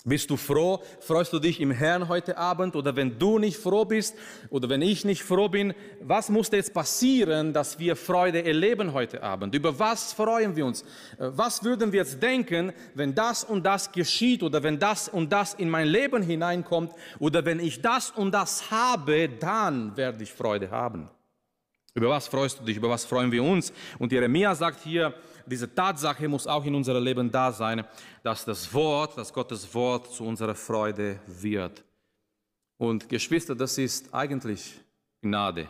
Bist 0.05 0.29
du 0.29 0.37
froh? 0.37 0.81
Freust 1.01 1.33
du 1.33 1.39
dich 1.39 1.59
im 1.59 1.71
Herrn 1.71 2.07
heute 2.07 2.37
Abend? 2.37 2.77
Oder 2.77 2.95
wenn 2.95 3.19
du 3.19 3.37
nicht 3.37 3.57
froh 3.57 3.83
bist 3.83 4.15
oder 4.49 4.69
wenn 4.69 4.81
ich 4.81 5.03
nicht 5.03 5.23
froh 5.23 5.49
bin, 5.49 5.73
was 5.99 6.29
muss 6.29 6.49
jetzt 6.51 6.73
passieren, 6.73 7.51
dass 7.51 7.79
wir 7.79 7.97
Freude 7.97 8.45
erleben 8.45 8.93
heute 8.93 9.21
Abend? 9.21 9.53
Über 9.53 9.77
was 9.77 10.13
freuen 10.13 10.55
wir 10.55 10.65
uns? 10.65 10.83
Äh, 10.83 10.85
was 11.31 11.65
würden 11.65 11.91
wir 11.91 11.99
jetzt 11.99 12.23
denken, 12.23 12.71
wenn 12.93 13.13
das 13.13 13.43
und 13.43 13.65
das 13.65 13.91
geschieht 13.91 14.41
oder 14.41 14.63
wenn 14.63 14.79
das 14.79 15.09
und 15.09 15.33
das 15.33 15.53
in 15.55 15.69
mein 15.69 15.87
Leben 15.87 16.23
hineinkommt 16.23 16.93
oder 17.19 17.43
wenn 17.43 17.59
ich 17.59 17.81
das 17.81 18.09
und 18.11 18.31
das 18.31 18.71
habe, 18.71 19.27
dann 19.27 19.97
werde 19.97 20.23
ich 20.23 20.31
Freude 20.31 20.71
haben. 20.71 21.09
Über 21.93 22.09
was 22.09 22.27
freust 22.29 22.59
du 22.59 22.63
dich? 22.63 22.77
Über 22.77 22.89
was 22.89 23.03
freuen 23.03 23.31
wir 23.31 23.43
uns? 23.43 23.73
Und 23.97 24.13
Jeremia 24.13 24.55
sagt 24.55 24.81
hier, 24.81 25.13
diese 25.45 25.73
Tatsache 25.73 26.27
muss 26.27 26.47
auch 26.47 26.63
in 26.65 26.75
unserem 26.75 27.03
Leben 27.03 27.31
da 27.31 27.51
sein, 27.51 27.85
dass 28.23 28.45
das 28.45 28.73
Wort, 28.73 29.17
dass 29.17 29.33
Gottes 29.33 29.73
Wort 29.73 30.11
zu 30.11 30.25
unserer 30.25 30.55
Freude 30.55 31.19
wird. 31.27 31.83
Und 32.77 33.09
Geschwister, 33.09 33.55
das 33.55 33.77
ist 33.77 34.13
eigentlich 34.13 34.79
Gnade. 35.21 35.67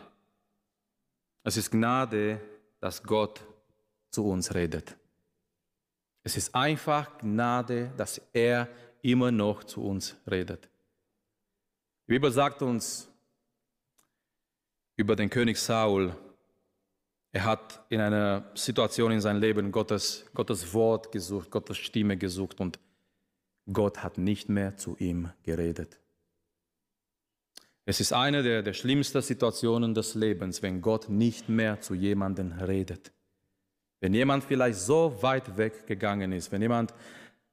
Es 1.42 1.56
ist 1.56 1.70
Gnade, 1.70 2.40
dass 2.80 3.02
Gott 3.02 3.40
zu 4.10 4.26
uns 4.26 4.54
redet. 4.54 4.96
Es 6.22 6.36
ist 6.36 6.54
einfach 6.54 7.18
Gnade, 7.18 7.92
dass 7.96 8.20
er 8.32 8.68
immer 9.02 9.30
noch 9.30 9.64
zu 9.64 9.82
uns 9.82 10.16
redet. 10.30 10.68
Die 12.06 12.12
Bibel 12.12 12.30
sagt 12.30 12.62
uns 12.62 13.08
über 14.96 15.16
den 15.16 15.30
König 15.30 15.58
Saul, 15.58 16.14
er 17.32 17.44
hat 17.44 17.84
in 17.88 18.00
einer 18.00 18.50
Situation 18.54 19.12
in 19.12 19.20
seinem 19.20 19.40
Leben 19.40 19.70
Gottes, 19.70 20.26
Gottes 20.34 20.74
Wort 20.74 21.12
gesucht, 21.12 21.50
Gottes 21.50 21.78
Stimme 21.78 22.16
gesucht 22.16 22.60
und 22.60 22.78
Gott 23.72 24.02
hat 24.02 24.18
nicht 24.18 24.48
mehr 24.48 24.76
zu 24.76 24.96
ihm 24.98 25.30
geredet. 25.44 26.00
Es 27.84 28.00
ist 28.00 28.12
eine 28.12 28.42
der, 28.42 28.62
der 28.62 28.72
schlimmsten 28.72 29.22
Situationen 29.22 29.94
des 29.94 30.14
Lebens, 30.14 30.62
wenn 30.62 30.80
Gott 30.80 31.08
nicht 31.08 31.48
mehr 31.48 31.80
zu 31.80 31.94
jemandem 31.94 32.52
redet. 32.52 33.12
Wenn 34.00 34.14
jemand 34.14 34.44
vielleicht 34.44 34.78
so 34.78 35.22
weit 35.22 35.56
weg 35.56 35.86
gegangen 35.86 36.32
ist, 36.32 36.50
wenn 36.52 36.62
jemand 36.62 36.94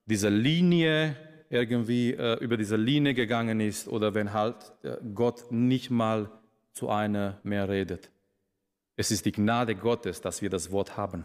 diese 0.06 0.30
Linie 0.30 1.16
irgendwie 1.50 2.14
äh, 2.14 2.40
über 2.40 2.58
diese 2.58 2.76
Linie 2.76 3.14
gegangen 3.14 3.60
ist 3.60 3.88
oder 3.88 4.14
wenn 4.14 4.34
halt 4.34 4.56
äh, 4.84 4.98
Gott 5.14 5.52
nicht 5.52 5.90
mal 5.90 6.30
zu 6.72 6.90
einer 6.90 7.40
mehr 7.44 7.70
redet. 7.70 8.10
Es 9.00 9.12
ist 9.12 9.26
die 9.26 9.32
Gnade 9.32 9.76
Gottes, 9.76 10.20
dass 10.20 10.42
wir 10.42 10.50
das 10.50 10.72
Wort 10.72 10.98
haben. 10.98 11.24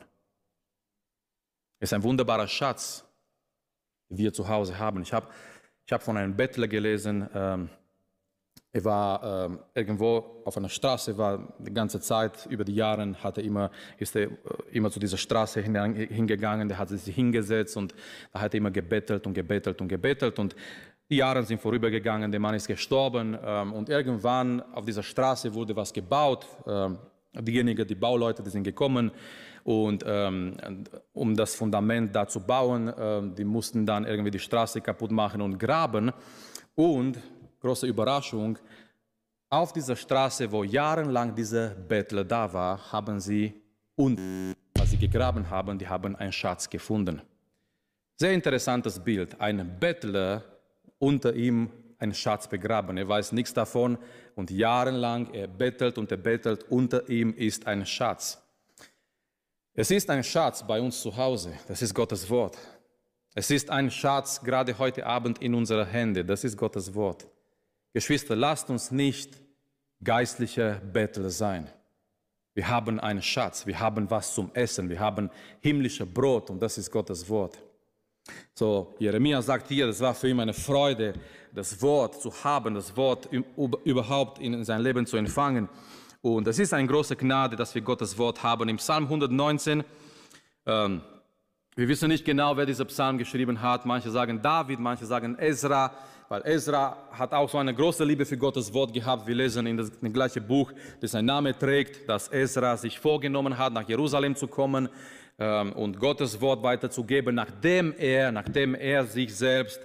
Es 1.80 1.88
ist 1.88 1.94
ein 1.94 2.02
wunderbarer 2.02 2.46
Schatz, 2.46 3.04
den 4.08 4.18
wir 4.18 4.32
zu 4.32 4.46
Hause 4.46 4.78
haben. 4.78 5.00
Ich 5.02 5.12
habe 5.12 5.26
ich 5.86 5.92
hab 5.92 6.02
von 6.02 6.16
einem 6.16 6.36
Bettler 6.36 6.68
gelesen, 6.68 7.28
ähm, 7.34 7.70
er 8.74 8.84
war 8.84 9.46
ähm, 9.46 9.58
irgendwo 9.74 10.42
auf 10.44 10.56
einer 10.56 10.68
Straße, 10.68 11.18
war 11.18 11.54
die 11.58 11.74
ganze 11.74 12.00
Zeit, 12.00 12.46
über 12.46 12.64
die 12.64 12.74
Jahre 12.74 13.14
hat 13.22 13.36
er 13.36 13.44
immer, 13.44 13.70
ist 13.98 14.16
er 14.16 14.30
äh, 14.30 14.36
immer 14.70 14.90
zu 14.90 15.00
dieser 15.00 15.18
Straße 15.18 15.60
hingegangen, 15.60 16.68
der 16.68 16.78
hat 16.78 16.88
sich 16.88 17.14
hingesetzt 17.14 17.76
und 17.76 17.94
da 18.32 18.40
hat 18.40 18.54
er 18.54 18.58
immer 18.58 18.70
gebettelt 18.70 19.26
und 19.26 19.34
gebettelt 19.34 19.80
und 19.80 19.88
gebettelt 19.88 20.38
und 20.38 20.56
die 21.10 21.16
Jahre 21.16 21.42
sind 21.42 21.60
vorübergegangen, 21.60 22.30
der 22.30 22.40
Mann 22.40 22.54
ist 22.54 22.66
gestorben 22.66 23.36
ähm, 23.42 23.72
und 23.74 23.90
irgendwann 23.90 24.62
auf 24.72 24.86
dieser 24.86 25.02
Straße 25.02 25.52
wurde 25.52 25.76
was 25.76 25.92
gebaut. 25.92 26.46
Ähm, 26.66 26.98
diejenigen, 27.40 27.86
die 27.86 27.94
Bauleute, 27.94 28.42
die 28.42 28.50
sind 28.50 28.64
gekommen 28.64 29.10
und 29.64 30.04
ähm, 30.06 30.56
um 31.12 31.34
das 31.34 31.54
Fundament 31.54 32.14
da 32.14 32.26
zu 32.26 32.40
bauen, 32.40 32.92
ähm, 32.98 33.34
die 33.34 33.44
mussten 33.44 33.86
dann 33.86 34.04
irgendwie 34.04 34.30
die 34.30 34.38
Straße 34.38 34.80
kaputt 34.80 35.10
machen 35.10 35.40
und 35.40 35.58
graben 35.58 36.12
und 36.74 37.18
große 37.60 37.86
Überraschung, 37.86 38.58
auf 39.48 39.72
dieser 39.72 39.96
Straße, 39.96 40.50
wo 40.50 40.64
jahrelang 40.64 41.34
dieser 41.34 41.68
Bettler 41.68 42.24
da 42.24 42.50
war, 42.52 42.90
haben 42.90 43.20
sie 43.20 43.52
und 43.96 44.18
was 44.74 44.90
sie 44.90 44.96
gegraben 44.96 45.48
haben, 45.48 45.78
die 45.78 45.86
haben 45.86 46.16
einen 46.16 46.32
Schatz 46.32 46.68
gefunden. 46.70 47.20
Sehr 48.16 48.32
interessantes 48.32 48.98
Bild. 48.98 49.38
Ein 49.40 49.78
Bettler, 49.78 50.42
unter 50.98 51.34
ihm 51.34 51.70
ein 52.02 52.12
Schatz 52.12 52.48
begraben. 52.48 52.98
Er 52.98 53.08
weiß 53.08 53.32
nichts 53.32 53.54
davon 53.54 53.96
und 54.34 54.50
jahrelang 54.50 55.32
er 55.32 55.46
bettelt 55.46 55.96
und 55.96 56.10
er 56.10 56.18
bettelt, 56.18 56.64
unter 56.68 57.08
ihm 57.08 57.32
ist 57.32 57.66
ein 57.66 57.86
Schatz. 57.86 58.42
Es 59.72 59.90
ist 59.90 60.10
ein 60.10 60.22
Schatz 60.22 60.66
bei 60.66 60.80
uns 60.80 61.00
zu 61.00 61.16
Hause, 61.16 61.54
das 61.68 61.80
ist 61.80 61.94
Gottes 61.94 62.28
Wort. 62.28 62.58
Es 63.34 63.50
ist 63.50 63.70
ein 63.70 63.90
Schatz 63.90 64.42
gerade 64.42 64.76
heute 64.76 65.06
Abend 65.06 65.40
in 65.40 65.54
unserer 65.54 65.86
Hände, 65.86 66.24
das 66.24 66.44
ist 66.44 66.58
Gottes 66.58 66.94
Wort. 66.94 67.26
Geschwister, 67.94 68.36
lasst 68.36 68.68
uns 68.68 68.90
nicht 68.90 69.40
geistliche 70.02 70.82
Bettler 70.92 71.30
sein. 71.30 71.70
Wir 72.54 72.68
haben 72.68 73.00
einen 73.00 73.22
Schatz, 73.22 73.66
wir 73.66 73.80
haben 73.80 74.10
was 74.10 74.34
zum 74.34 74.50
Essen, 74.54 74.90
wir 74.90 75.00
haben 75.00 75.30
himmlische 75.60 76.04
Brot 76.04 76.50
und 76.50 76.60
das 76.60 76.76
ist 76.76 76.90
Gottes 76.90 77.26
Wort. 77.28 77.58
So, 78.54 78.94
Jeremia 78.98 79.42
sagt 79.42 79.68
hier, 79.68 79.86
das 79.86 80.00
war 80.00 80.14
für 80.14 80.28
ihn 80.28 80.40
eine 80.40 80.52
Freude, 80.52 81.14
das 81.54 81.80
Wort 81.82 82.20
zu 82.20 82.32
haben, 82.44 82.74
das 82.74 82.96
Wort 82.96 83.28
überhaupt 83.84 84.38
in 84.38 84.64
sein 84.64 84.80
Leben 84.80 85.06
zu 85.06 85.16
empfangen. 85.16 85.68
Und 86.20 86.46
es 86.46 86.58
ist 86.58 86.72
eine 86.72 86.86
große 86.86 87.16
Gnade, 87.16 87.56
dass 87.56 87.74
wir 87.74 87.82
Gottes 87.82 88.16
Wort 88.16 88.42
haben. 88.42 88.68
Im 88.68 88.76
Psalm 88.76 89.04
119, 89.04 89.82
ähm, 90.66 91.02
wir 91.74 91.88
wissen 91.88 92.08
nicht 92.08 92.24
genau, 92.24 92.56
wer 92.56 92.66
diesen 92.66 92.86
Psalm 92.86 93.18
geschrieben 93.18 93.60
hat. 93.60 93.86
Manche 93.86 94.10
sagen 94.10 94.40
David, 94.40 94.78
manche 94.78 95.04
sagen 95.04 95.36
Ezra 95.38 95.90
weil 96.32 96.46
Ezra 96.46 96.96
hat 97.12 97.34
auch 97.34 97.46
so 97.46 97.58
eine 97.58 97.74
große 97.74 98.04
Liebe 98.04 98.24
für 98.24 98.38
Gottes 98.38 98.72
Wort 98.72 98.94
gehabt. 98.94 99.26
Wir 99.26 99.34
lesen 99.34 99.66
in 99.66 99.76
das, 99.76 99.90
in 99.90 99.96
das 100.00 100.12
gleiche 100.14 100.40
Buch, 100.40 100.72
das 100.98 101.10
sein 101.10 101.26
Name 101.26 101.54
trägt, 101.58 102.08
dass 102.08 102.32
Ezra 102.32 102.78
sich 102.78 102.98
vorgenommen 102.98 103.58
hat, 103.58 103.74
nach 103.74 103.86
Jerusalem 103.86 104.34
zu 104.34 104.46
kommen 104.46 104.88
ähm, 105.38 105.72
und 105.72 105.98
Gottes 105.98 106.40
Wort 106.40 106.62
weiterzugeben, 106.62 107.34
nachdem 107.34 107.94
er, 107.98 108.32
nachdem 108.32 108.74
er 108.74 109.04
sich 109.06 109.34
selbst 109.34 109.80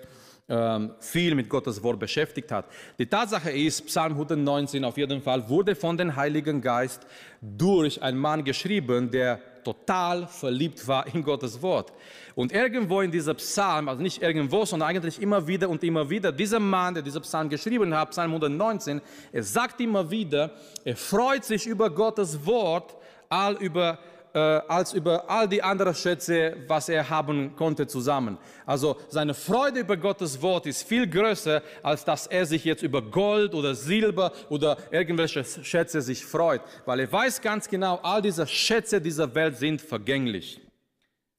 ähm, 0.50 0.92
viel 1.00 1.36
mit 1.36 1.50
Gottes 1.50 1.84
Wort 1.84 2.00
beschäftigt 2.00 2.52
hat. 2.52 2.66
Die 2.98 3.06
Tatsache 3.06 3.52
ist, 3.52 3.86
Psalm 3.88 4.14
119 4.14 4.84
auf 4.86 4.98
jeden 4.98 5.22
Fall 5.22 5.48
wurde 5.50 5.76
von 5.76 5.98
dem 5.98 6.16
Heiligen 6.16 6.62
Geist 6.62 7.06
durch 7.42 8.02
einen 8.02 8.18
Mann 8.18 8.44
geschrieben, 8.44 9.12
der 9.12 9.42
total 9.66 10.28
verliebt 10.28 10.88
war 10.88 11.14
in 11.14 11.22
Gottes 11.22 11.62
Wort. 11.62 11.92
Und 12.36 12.54
irgendwo 12.54 13.02
in 13.02 13.12
diesem 13.12 13.36
Psalm, 13.36 13.90
also 13.90 14.02
nicht 14.02 14.22
irgendwo, 14.22 14.64
sondern 14.64 14.88
eigentlich 14.88 15.22
immer 15.22 15.46
wieder 15.46 15.68
und 15.68 15.84
immer 15.84 16.10
wieder, 16.10 16.32
dieser 16.32 16.62
Mann, 16.62 16.94
der 16.94 17.04
diesen 17.04 17.22
Psalm 17.24 17.50
geschrieben 17.50 17.94
hat, 17.94 18.12
Psalm 18.12 18.30
119, 18.30 19.02
er 19.34 19.44
sagt 19.44 19.82
immer 19.82 20.10
wieder, 20.10 20.52
er 20.86 20.96
freut 20.96 21.44
sich 21.44 21.68
über 21.68 21.90
Gottes 21.90 22.46
Wort, 22.46 22.96
all 23.28 23.56
über 23.56 24.00
äh, 24.38 24.62
als 24.68 24.94
über 24.94 25.28
all 25.28 25.48
die 25.48 25.64
anderen 25.64 25.96
Schätze, 25.96 26.58
was 26.68 26.90
er 26.90 27.10
haben 27.10 27.56
konnte 27.56 27.88
zusammen. 27.88 28.38
Also 28.68 28.98
seine 29.10 29.34
Freude 29.34 29.80
über 29.80 29.98
Gottes 29.98 30.40
Wort 30.44 30.68
ist 30.68 30.84
viel 30.84 31.08
größer, 31.08 31.64
als 31.82 32.06
dass 32.06 32.28
er 32.28 32.46
sich 32.46 32.64
jetzt 32.64 32.84
über 32.84 33.02
Gold 33.02 33.56
oder 33.56 33.74
Silber 33.74 34.32
oder 34.50 34.78
irgendwelche 34.92 35.44
Schätze 35.44 36.04
sich 36.04 36.24
freut, 36.24 36.62
weil 36.86 37.00
er 37.00 37.12
weiß 37.12 37.42
ganz 37.42 37.68
genau, 37.68 37.96
all 38.04 38.22
diese 38.22 38.46
Schätze 38.46 39.02
dieser 39.02 39.34
Welt 39.34 39.58
sind 39.58 39.82
vergänglich. 39.82 40.62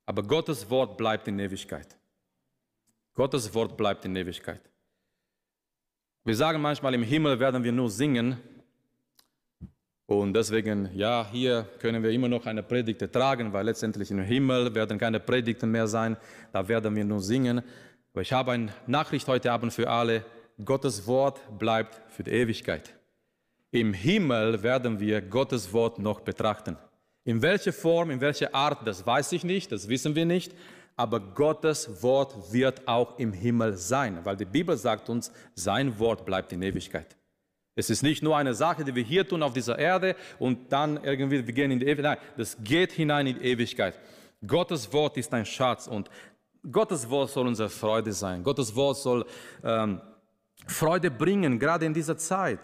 Aber 0.04 0.24
Gottes 0.24 0.68
Wort 0.68 0.96
bleibt 0.96 1.28
in 1.28 1.38
Ewigkeit. 1.38 1.96
Gottes 3.14 3.54
Wort 3.54 3.76
bleibt 3.76 4.04
in 4.06 4.16
Ewigkeit. 4.16 4.62
Wir 6.24 6.34
sagen 6.34 6.60
manchmal, 6.60 6.94
im 6.94 7.04
Himmel 7.04 7.38
werden 7.38 7.62
wir 7.62 7.72
nur 7.72 7.90
singen, 7.90 8.38
und 10.08 10.32
deswegen, 10.32 10.88
ja, 10.94 11.28
hier 11.30 11.66
können 11.80 12.02
wir 12.02 12.10
immer 12.10 12.28
noch 12.28 12.46
eine 12.46 12.62
Predigt 12.62 13.12
tragen, 13.12 13.52
weil 13.52 13.66
letztendlich 13.66 14.10
im 14.10 14.22
Himmel 14.22 14.74
werden 14.74 14.96
keine 14.96 15.20
Predigten 15.20 15.70
mehr 15.70 15.86
sein, 15.86 16.16
da 16.50 16.66
werden 16.66 16.96
wir 16.96 17.04
nur 17.04 17.20
singen. 17.20 17.60
Aber 18.14 18.22
ich 18.22 18.32
habe 18.32 18.52
eine 18.52 18.72
Nachricht 18.86 19.28
heute 19.28 19.52
Abend 19.52 19.70
für 19.70 19.90
alle. 19.90 20.24
Gottes 20.64 21.06
Wort 21.06 21.42
bleibt 21.58 22.00
für 22.10 22.22
die 22.22 22.30
Ewigkeit. 22.30 22.94
Im 23.70 23.92
Himmel 23.92 24.62
werden 24.62 24.98
wir 24.98 25.20
Gottes 25.20 25.74
Wort 25.74 25.98
noch 25.98 26.20
betrachten. 26.20 26.78
In 27.24 27.42
welcher 27.42 27.74
Form, 27.74 28.10
in 28.10 28.22
welcher 28.22 28.54
Art, 28.54 28.86
das 28.86 29.06
weiß 29.06 29.32
ich 29.32 29.44
nicht, 29.44 29.70
das 29.72 29.90
wissen 29.90 30.14
wir 30.14 30.24
nicht. 30.24 30.54
Aber 30.96 31.20
Gottes 31.20 32.02
Wort 32.02 32.50
wird 32.50 32.88
auch 32.88 33.18
im 33.18 33.34
Himmel 33.34 33.76
sein, 33.76 34.24
weil 34.24 34.36
die 34.36 34.46
Bibel 34.46 34.74
sagt 34.78 35.10
uns, 35.10 35.30
sein 35.54 35.98
Wort 35.98 36.24
bleibt 36.24 36.50
in 36.54 36.62
Ewigkeit. 36.62 37.17
Es 37.78 37.90
ist 37.90 38.02
nicht 38.02 38.24
nur 38.24 38.36
eine 38.36 38.54
Sache, 38.54 38.84
die 38.84 38.92
wir 38.92 39.04
hier 39.04 39.26
tun 39.26 39.40
auf 39.40 39.52
dieser 39.52 39.78
Erde 39.78 40.16
und 40.40 40.72
dann 40.72 40.98
irgendwie 41.04 41.46
wir 41.46 41.54
gehen 41.54 41.70
in 41.70 41.78
die 41.78 41.86
Ewigkeit. 41.86 42.18
Nein, 42.18 42.28
das 42.36 42.56
geht 42.60 42.90
hinein 42.90 43.28
in 43.28 43.38
die 43.38 43.44
Ewigkeit. 43.44 43.96
Gottes 44.44 44.92
Wort 44.92 45.16
ist 45.16 45.32
ein 45.32 45.46
Schatz 45.46 45.86
und 45.86 46.10
Gottes 46.72 47.08
Wort 47.08 47.30
soll 47.30 47.46
unsere 47.46 47.68
Freude 47.68 48.12
sein. 48.12 48.42
Gottes 48.42 48.74
Wort 48.74 48.96
soll 48.96 49.24
ähm, 49.62 50.00
Freude 50.66 51.08
bringen, 51.08 51.56
gerade 51.56 51.86
in 51.86 51.94
dieser 51.94 52.16
Zeit. 52.16 52.58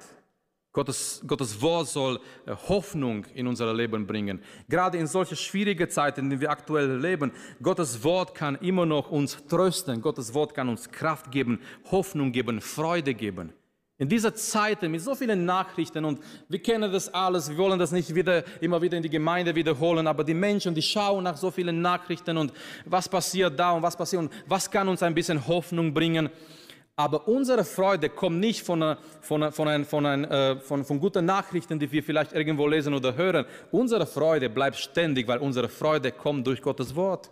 Gottes, 0.72 1.22
Gottes 1.24 1.62
Wort 1.62 1.86
soll 1.86 2.18
äh, 2.44 2.56
Hoffnung 2.68 3.24
in 3.34 3.46
unser 3.46 3.72
Leben 3.72 4.08
bringen. 4.08 4.42
Gerade 4.68 4.98
in 4.98 5.06
solche 5.06 5.36
schwierigen 5.36 5.88
Zeiten, 5.88 6.22
in 6.24 6.30
denen 6.30 6.40
wir 6.40 6.50
aktuell 6.50 6.98
leben, 6.98 7.30
Gottes 7.62 8.02
Wort 8.02 8.34
kann 8.34 8.56
immer 8.56 8.84
noch 8.84 9.12
uns 9.12 9.46
trösten. 9.46 10.02
Gottes 10.02 10.34
Wort 10.34 10.54
kann 10.54 10.68
uns 10.68 10.90
Kraft 10.90 11.30
geben, 11.30 11.60
Hoffnung 11.92 12.32
geben, 12.32 12.60
Freude 12.60 13.14
geben. 13.14 13.52
In 13.96 14.08
dieser 14.08 14.34
Zeit 14.34 14.82
mit 14.82 15.00
so 15.00 15.14
vielen 15.14 15.44
Nachrichten 15.44 16.04
und 16.04 16.20
wir 16.48 16.60
kennen 16.60 16.90
das 16.90 17.14
alles, 17.14 17.48
wir 17.48 17.56
wollen 17.58 17.78
das 17.78 17.92
nicht 17.92 18.12
wieder, 18.12 18.42
immer 18.60 18.82
wieder 18.82 18.96
in 18.96 19.04
die 19.04 19.10
Gemeinde 19.10 19.54
wiederholen, 19.54 20.08
aber 20.08 20.24
die 20.24 20.34
Menschen, 20.34 20.74
die 20.74 20.82
schauen 20.82 21.22
nach 21.22 21.36
so 21.36 21.52
vielen 21.52 21.80
Nachrichten 21.80 22.36
und 22.36 22.52
was 22.84 23.08
passiert 23.08 23.56
da 23.56 23.70
und 23.70 23.82
was 23.82 23.96
passiert 23.96 24.22
und 24.22 24.32
was 24.48 24.68
kann 24.68 24.88
uns 24.88 25.00
ein 25.04 25.14
bisschen 25.14 25.46
Hoffnung 25.46 25.94
bringen. 25.94 26.28
Aber 26.96 27.28
unsere 27.28 27.64
Freude 27.64 28.08
kommt 28.08 28.40
nicht 28.40 28.62
von, 28.62 28.96
von, 29.20 29.52
von, 29.52 29.84
von, 29.84 30.04
äh, 30.24 30.56
von, 30.56 30.84
von 30.84 30.98
guten 30.98 31.24
Nachrichten, 31.24 31.78
die 31.78 31.90
wir 31.90 32.02
vielleicht 32.02 32.32
irgendwo 32.32 32.66
lesen 32.66 32.94
oder 32.94 33.14
hören. 33.14 33.46
Unsere 33.70 34.06
Freude 34.06 34.50
bleibt 34.50 34.76
ständig, 34.76 35.28
weil 35.28 35.38
unsere 35.38 35.68
Freude 35.68 36.10
kommt 36.10 36.46
durch 36.48 36.60
Gottes 36.62 36.96
Wort. 36.96 37.30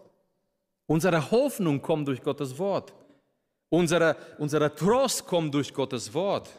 Unsere 0.87 1.31
Hoffnung 1.31 1.83
kommt 1.83 2.07
durch 2.07 2.23
Gottes 2.23 2.57
Wort. 2.59 2.93
Unsere, 3.73 4.15
unser 4.37 4.75
Trost 4.75 5.27
kommt 5.27 5.55
durch 5.55 5.73
Gottes 5.73 6.13
Wort, 6.13 6.51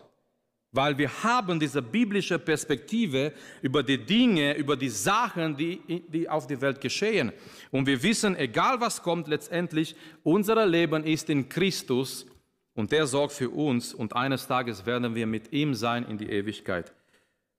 weil 0.72 0.98
wir 0.98 1.12
haben 1.24 1.60
diese 1.60 1.80
biblische 1.80 2.40
Perspektive 2.40 3.34
über 3.62 3.84
die 3.84 4.04
Dinge, 4.04 4.56
über 4.56 4.76
die 4.76 4.90
Sachen, 4.90 5.56
die, 5.56 5.80
die 6.08 6.28
auf 6.28 6.48
der 6.48 6.60
Welt 6.60 6.82
geschehen. 6.82 7.32
Und 7.70 7.86
wir 7.86 8.02
wissen, 8.02 8.36
egal 8.36 8.82
was 8.82 9.04
kommt, 9.04 9.28
letztendlich, 9.28 9.96
unser 10.24 10.66
Leben 10.66 11.04
ist 11.04 11.30
in 11.30 11.48
Christus 11.48 12.26
und 12.74 12.92
der 12.92 13.06
sorgt 13.06 13.34
für 13.34 13.52
uns 13.52 13.94
und 13.94 14.16
eines 14.16 14.48
Tages 14.48 14.84
werden 14.84 15.14
wir 15.14 15.28
mit 15.28 15.54
ihm 15.54 15.76
sein 15.76 16.08
in 16.10 16.18
die 16.18 16.32
Ewigkeit. 16.32 16.92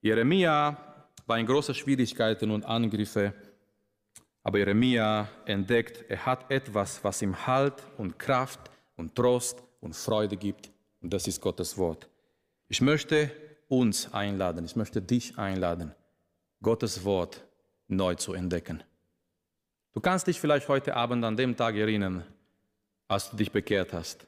Jeremia 0.00 0.76
war 1.28 1.38
in 1.38 1.46
großen 1.46 1.76
Schwierigkeiten 1.76 2.50
und 2.50 2.66
Angriffe, 2.66 3.32
aber 4.42 4.58
Jeremia 4.58 5.28
entdeckt, 5.46 6.06
er 6.08 6.26
hat 6.26 6.50
etwas, 6.50 7.04
was 7.04 7.22
ihm 7.22 7.46
Halt 7.46 7.74
und 7.98 8.18
Kraft 8.18 8.73
und 8.96 9.14
Trost 9.14 9.62
und 9.80 9.94
Freude 9.94 10.36
gibt. 10.36 10.70
Und 11.00 11.12
das 11.12 11.26
ist 11.26 11.40
Gottes 11.40 11.76
Wort. 11.76 12.08
Ich 12.68 12.80
möchte 12.80 13.30
uns 13.68 14.12
einladen, 14.12 14.64
ich 14.64 14.76
möchte 14.76 15.02
dich 15.02 15.38
einladen, 15.38 15.94
Gottes 16.62 17.04
Wort 17.04 17.44
neu 17.88 18.14
zu 18.14 18.32
entdecken. 18.32 18.82
Du 19.92 20.00
kannst 20.00 20.26
dich 20.26 20.40
vielleicht 20.40 20.68
heute 20.68 20.94
Abend 20.96 21.24
an 21.24 21.36
dem 21.36 21.56
Tag 21.56 21.76
erinnern, 21.76 22.24
als 23.08 23.30
du 23.30 23.36
dich 23.36 23.52
bekehrt 23.52 23.92
hast? 23.92 24.26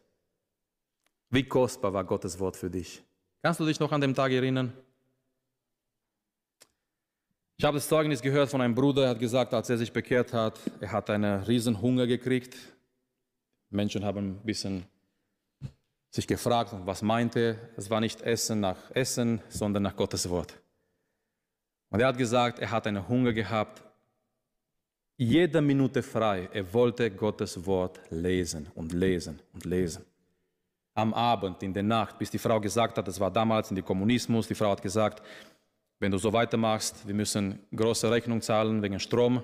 Wie 1.31 1.43
kostbar 1.43 1.93
war 1.93 2.05
Gottes 2.05 2.39
Wort 2.39 2.57
für 2.57 2.71
dich? 2.71 3.03
Kannst 3.43 3.61
du 3.61 3.67
dich 3.67 3.81
noch 3.81 3.91
an 3.91 4.01
den 4.01 4.15
Tag 4.15 4.33
erinnern? 4.33 4.73
Ich 7.57 7.65
habe 7.65 7.79
das 7.79 7.89
Zeugnis 7.89 8.21
gehört 8.21 8.51
von 8.51 8.61
einem 8.61 8.75
Bruder, 8.75 9.05
er 9.05 9.11
hat 9.11 9.19
gesagt, 9.19 9.55
als 9.55 9.71
er 9.71 9.79
sich 9.79 9.93
bekehrt 9.93 10.33
hat, 10.33 10.61
er 10.79 10.93
hat 10.93 11.09
einen 11.09 11.43
riesen 11.45 11.81
Hunger 11.81 12.07
gekriegt. 12.07 12.55
Menschen 13.77 14.05
haben 14.05 14.31
ein 14.31 14.45
bisschen 14.45 14.85
sich 16.11 16.27
gefragt, 16.27 16.75
was 16.85 17.03
meinte. 17.03 17.59
Es 17.77 17.91
war 17.91 18.01
nicht 18.01 18.23
Essen 18.23 18.61
nach 18.61 18.91
Essen, 18.93 19.41
sondern 19.49 19.83
nach 19.85 19.95
Gottes 19.95 20.29
Wort. 20.29 20.59
Und 21.91 22.01
er 22.01 22.09
hat 22.09 22.19
gesagt, 22.19 22.59
er 22.59 22.71
hat 22.71 22.87
einen 22.87 23.07
Hunger 23.07 23.33
gehabt, 23.33 23.83
jede 25.17 25.61
Minute 25.63 26.03
frei. 26.03 26.49
Er 26.53 26.73
wollte 26.75 27.11
Gottes 27.11 27.65
Wort 27.65 28.01
lesen 28.11 28.67
und 28.75 28.93
lesen 28.93 29.41
und 29.53 29.65
lesen. 29.65 30.05
Am 30.95 31.15
Abend, 31.15 31.63
in 31.63 31.73
der 31.73 31.83
Nacht, 31.83 32.19
bis 32.19 32.31
die 32.31 32.39
Frau 32.39 32.61
gesagt 32.61 32.99
hat, 32.99 33.07
das 33.07 33.21
war 33.21 33.31
damals 33.31 33.71
in 33.71 33.77
dem 33.77 33.85
Kommunismus, 33.85 34.49
die 34.49 34.55
Frau 34.55 34.71
hat 34.71 34.83
gesagt, 34.83 35.23
wenn 35.99 36.11
du 36.11 36.19
so 36.19 36.33
weitermachst, 36.33 37.07
wir 37.07 37.15
müssen 37.15 37.59
große 37.75 38.11
Rechnung 38.11 38.43
zahlen 38.43 38.83
wegen 38.83 39.01
Strom, 39.01 39.43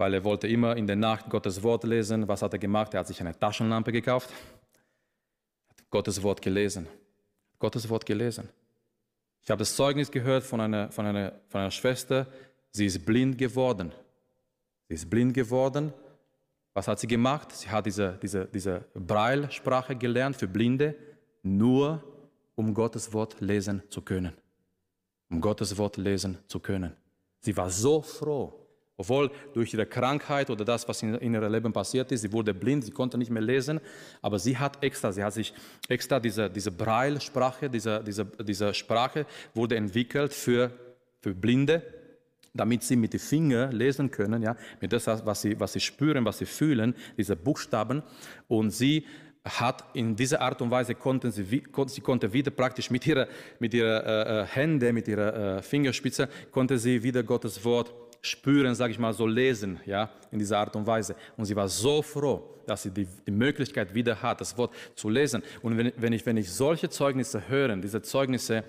weil 0.00 0.14
er 0.14 0.24
wollte 0.24 0.48
immer 0.48 0.76
in 0.76 0.86
der 0.86 0.96
Nacht 0.96 1.28
Gottes 1.28 1.62
Wort 1.62 1.84
lesen. 1.84 2.26
Was 2.26 2.42
hat 2.42 2.52
er 2.54 2.58
gemacht? 2.58 2.94
Er 2.94 3.00
hat 3.00 3.06
sich 3.06 3.20
eine 3.20 3.38
Taschenlampe 3.38 3.92
gekauft, 3.92 4.30
hat 5.68 5.90
Gottes 5.90 6.22
Wort 6.22 6.40
gelesen, 6.40 6.86
Gottes 7.58 7.88
Wort 7.88 8.06
gelesen. 8.06 8.48
Ich 9.42 9.50
habe 9.50 9.58
das 9.58 9.76
Zeugnis 9.76 10.10
gehört 10.10 10.42
von 10.42 10.60
einer, 10.60 10.90
von, 10.90 11.06
einer, 11.06 11.32
von 11.48 11.60
einer 11.60 11.70
Schwester, 11.70 12.26
sie 12.72 12.86
ist 12.86 13.04
blind 13.04 13.38
geworden. 13.38 13.92
Sie 14.88 14.94
ist 14.94 15.08
blind 15.08 15.34
geworden. 15.34 15.92
Was 16.74 16.88
hat 16.88 16.98
sie 16.98 17.06
gemacht? 17.06 17.52
Sie 17.52 17.68
hat 17.68 17.86
diese, 17.86 18.18
diese, 18.22 18.46
diese 18.46 18.84
Breilsprache 18.94 19.94
gelernt 19.94 20.36
für 20.36 20.48
Blinde, 20.48 20.96
nur 21.42 22.02
um 22.54 22.74
Gottes 22.74 23.12
Wort 23.12 23.40
lesen 23.40 23.82
zu 23.90 24.02
können 24.02 24.32
um 25.30 25.40
Gottes 25.40 25.78
Wort 25.78 25.96
lesen 25.96 26.38
zu 26.48 26.60
können. 26.60 26.94
Sie 27.40 27.56
war 27.56 27.70
so 27.70 28.02
froh, 28.02 28.59
obwohl 29.00 29.30
durch 29.54 29.72
ihre 29.72 29.86
Krankheit 29.86 30.50
oder 30.50 30.62
das, 30.62 30.86
was 30.86 31.02
in, 31.02 31.14
in 31.14 31.32
ihrem 31.32 31.50
Leben 31.50 31.72
passiert 31.72 32.12
ist, 32.12 32.20
sie 32.20 32.32
wurde 32.32 32.52
blind, 32.52 32.84
sie 32.84 32.90
konnte 32.90 33.16
nicht 33.16 33.30
mehr 33.30 33.40
lesen, 33.42 33.80
aber 34.20 34.38
sie 34.38 34.58
hat 34.58 34.84
extra, 34.84 35.10
sie 35.10 35.24
hat 35.24 35.32
sich 35.32 35.54
extra 35.88 36.20
diese, 36.20 36.50
diese 36.50 36.70
Braille-Sprache, 36.70 37.70
diese, 37.70 38.04
diese, 38.04 38.26
diese 38.26 38.74
Sprache 38.74 39.24
wurde 39.54 39.76
entwickelt 39.76 40.34
für, 40.34 40.70
für 41.22 41.34
Blinde, 41.34 41.82
damit 42.52 42.82
sie 42.82 42.96
mit 42.96 43.14
den 43.14 43.20
Fingern 43.20 43.72
lesen 43.72 44.10
können, 44.10 44.42
ja, 44.42 44.54
mit 44.82 44.92
das, 44.92 45.06
was 45.06 45.40
sie, 45.40 45.58
was 45.58 45.72
sie 45.72 45.80
spüren, 45.80 46.26
was 46.26 46.36
sie 46.36 46.46
fühlen, 46.46 46.94
diese 47.16 47.36
Buchstaben. 47.36 48.02
Und 48.48 48.70
sie 48.70 49.06
hat 49.44 49.82
in 49.94 50.14
dieser 50.14 50.42
Art 50.42 50.60
und 50.60 50.70
Weise 50.70 50.94
konnten 50.94 51.30
sie, 51.30 51.44
sie 51.44 52.00
konnte 52.02 52.30
wieder 52.34 52.50
praktisch 52.50 52.90
mit 52.90 53.06
ihrer, 53.06 53.28
mit 53.60 53.72
ihrer 53.72 54.04
äh, 54.04 54.42
äh, 54.42 54.44
Hände, 54.44 54.92
mit 54.92 55.08
ihrer 55.08 55.58
äh, 55.58 55.62
Fingerspitze, 55.62 56.28
konnte 56.50 56.76
sie 56.76 57.02
wieder 57.02 57.22
Gottes 57.22 57.64
Wort 57.64 57.94
spüren, 58.20 58.74
sage 58.74 58.92
ich 58.92 58.98
mal, 58.98 59.12
so 59.12 59.26
lesen, 59.26 59.80
ja, 59.86 60.10
in 60.30 60.38
dieser 60.38 60.58
Art 60.58 60.76
und 60.76 60.86
Weise. 60.86 61.14
Und 61.36 61.44
sie 61.46 61.56
war 61.56 61.68
so 61.68 62.02
froh, 62.02 62.60
dass 62.66 62.82
sie 62.82 62.90
die, 62.90 63.06
die 63.26 63.30
Möglichkeit 63.30 63.94
wieder 63.94 64.20
hat, 64.20 64.40
das 64.40 64.56
Wort 64.56 64.74
zu 64.94 65.08
lesen. 65.08 65.42
Und 65.62 65.76
wenn, 65.76 65.92
wenn, 65.96 66.12
ich, 66.12 66.24
wenn 66.26 66.36
ich 66.36 66.50
solche 66.50 66.88
Zeugnisse 66.90 67.48
höre, 67.48 67.76
diese 67.76 68.02
Zeugnisse, 68.02 68.64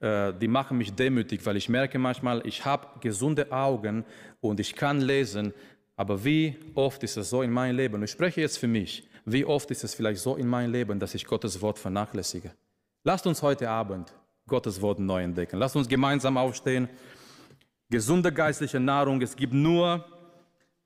äh, 0.00 0.32
die 0.32 0.48
machen 0.48 0.78
mich 0.78 0.94
demütig, 0.94 1.44
weil 1.44 1.56
ich 1.56 1.68
merke 1.68 1.98
manchmal, 1.98 2.46
ich 2.46 2.64
habe 2.64 3.00
gesunde 3.00 3.50
Augen 3.52 4.04
und 4.40 4.60
ich 4.60 4.74
kann 4.74 5.00
lesen, 5.00 5.52
aber 5.96 6.24
wie 6.24 6.56
oft 6.74 7.02
ist 7.02 7.16
es 7.16 7.30
so 7.30 7.42
in 7.42 7.50
meinem 7.50 7.76
Leben? 7.76 7.94
Und 7.96 8.02
ich 8.04 8.10
spreche 8.10 8.40
jetzt 8.40 8.58
für 8.58 8.68
mich. 8.68 9.08
Wie 9.24 9.44
oft 9.44 9.70
ist 9.70 9.84
es 9.84 9.94
vielleicht 9.94 10.20
so 10.20 10.36
in 10.36 10.48
meinem 10.48 10.72
Leben, 10.72 10.98
dass 10.98 11.14
ich 11.14 11.26
Gottes 11.26 11.60
Wort 11.60 11.78
vernachlässige? 11.78 12.52
Lasst 13.04 13.26
uns 13.26 13.42
heute 13.42 13.68
Abend 13.68 14.12
Gottes 14.48 14.80
Wort 14.80 14.98
neu 14.98 15.22
entdecken. 15.22 15.58
Lasst 15.58 15.76
uns 15.76 15.88
gemeinsam 15.88 16.36
aufstehen. 16.36 16.88
Gesunde 17.92 18.32
geistliche 18.32 18.80
Nahrung. 18.80 19.20
Es 19.20 19.36
gibt 19.36 19.52
nur, 19.52 20.02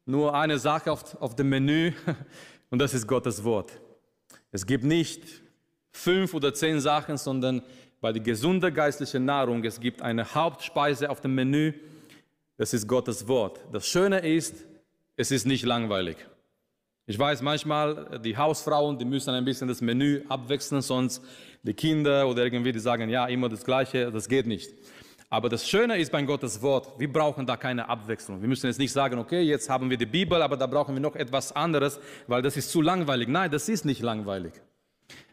nur 0.07 0.35
eine 0.35 0.59
Sache 0.59 0.91
auf, 0.91 1.15
auf 1.23 1.37
dem 1.37 1.49
Menü 1.49 1.93
und 2.71 2.81
das 2.81 2.95
ist 2.95 3.07
Gottes 3.07 3.45
Wort. 3.45 3.81
Es 4.51 4.67
gibt 4.67 4.83
nicht 4.83 5.23
fünf 5.93 6.35
oder 6.35 6.53
zehn 6.53 6.81
Sachen, 6.81 7.17
sondern 7.17 7.63
bei 8.01 8.11
der 8.13 8.21
gesunden 8.21 8.75
geistlichen 8.75 9.25
Nahrung, 9.25 9.63
es 9.63 9.79
gibt 9.79 10.03
eine 10.03 10.35
Hauptspeise 10.35 11.09
auf 11.09 11.21
dem 11.21 11.37
Menü, 11.37 11.75
das 12.57 12.75
ist 12.75 12.89
Gottes 12.89 13.29
Wort. 13.29 13.61
Das 13.71 13.87
Schöne 13.87 14.19
ist, 14.19 14.65
es 15.15 15.31
ist 15.31 15.47
nicht 15.47 15.65
langweilig. 15.65 16.17
Ich 17.07 17.17
weiß 17.17 17.41
manchmal, 17.41 18.19
die 18.19 18.37
Hausfrauen, 18.37 18.99
die 18.99 19.05
müssen 19.05 19.31
ein 19.31 19.45
bisschen 19.45 19.69
das 19.69 19.81
Menü 19.81 20.25
abwechseln, 20.29 20.83
sonst 20.83 21.23
die 21.63 21.73
Kinder 21.73 22.27
oder 22.27 22.43
irgendwie, 22.43 22.73
die 22.73 22.81
sagen, 22.81 23.09
ja, 23.09 23.27
immer 23.27 23.49
das 23.49 23.65
Gleiche, 23.65 24.11
das 24.11 24.29
geht 24.29 24.49
nicht. 24.49 24.73
Aber 25.29 25.49
das 25.49 25.69
Schöne 25.69 25.99
ist 25.99 26.13
bei 26.13 26.23
Gottes 26.23 26.63
Wort, 26.63 26.99
wir 26.99 27.13
brauchen 27.13 27.47
da 27.47 27.57
keine 27.57 27.89
Abwechslung. 27.89 28.41
Wir 28.41 28.49
müssen 28.49 28.67
jetzt 28.67 28.79
nicht 28.79 28.93
sagen, 28.93 29.19
okay, 29.19 29.43
jetzt 29.43 29.69
haben 29.69 29.91
wir 29.91 29.97
die 29.97 30.07
Bibel, 30.07 30.41
aber 30.41 30.57
da 30.57 30.67
brauchen 30.67 30.95
wir 30.95 31.01
noch 31.01 31.17
etwas 31.17 31.55
anderes, 31.55 31.99
weil 32.27 32.43
das 32.43 32.57
ist 32.57 32.71
zu 32.71 32.81
langweilig. 32.81 33.29
Nein, 33.29 33.51
das 33.51 33.69
ist 33.69 33.85
nicht 33.85 34.03
langweilig. 34.03 34.53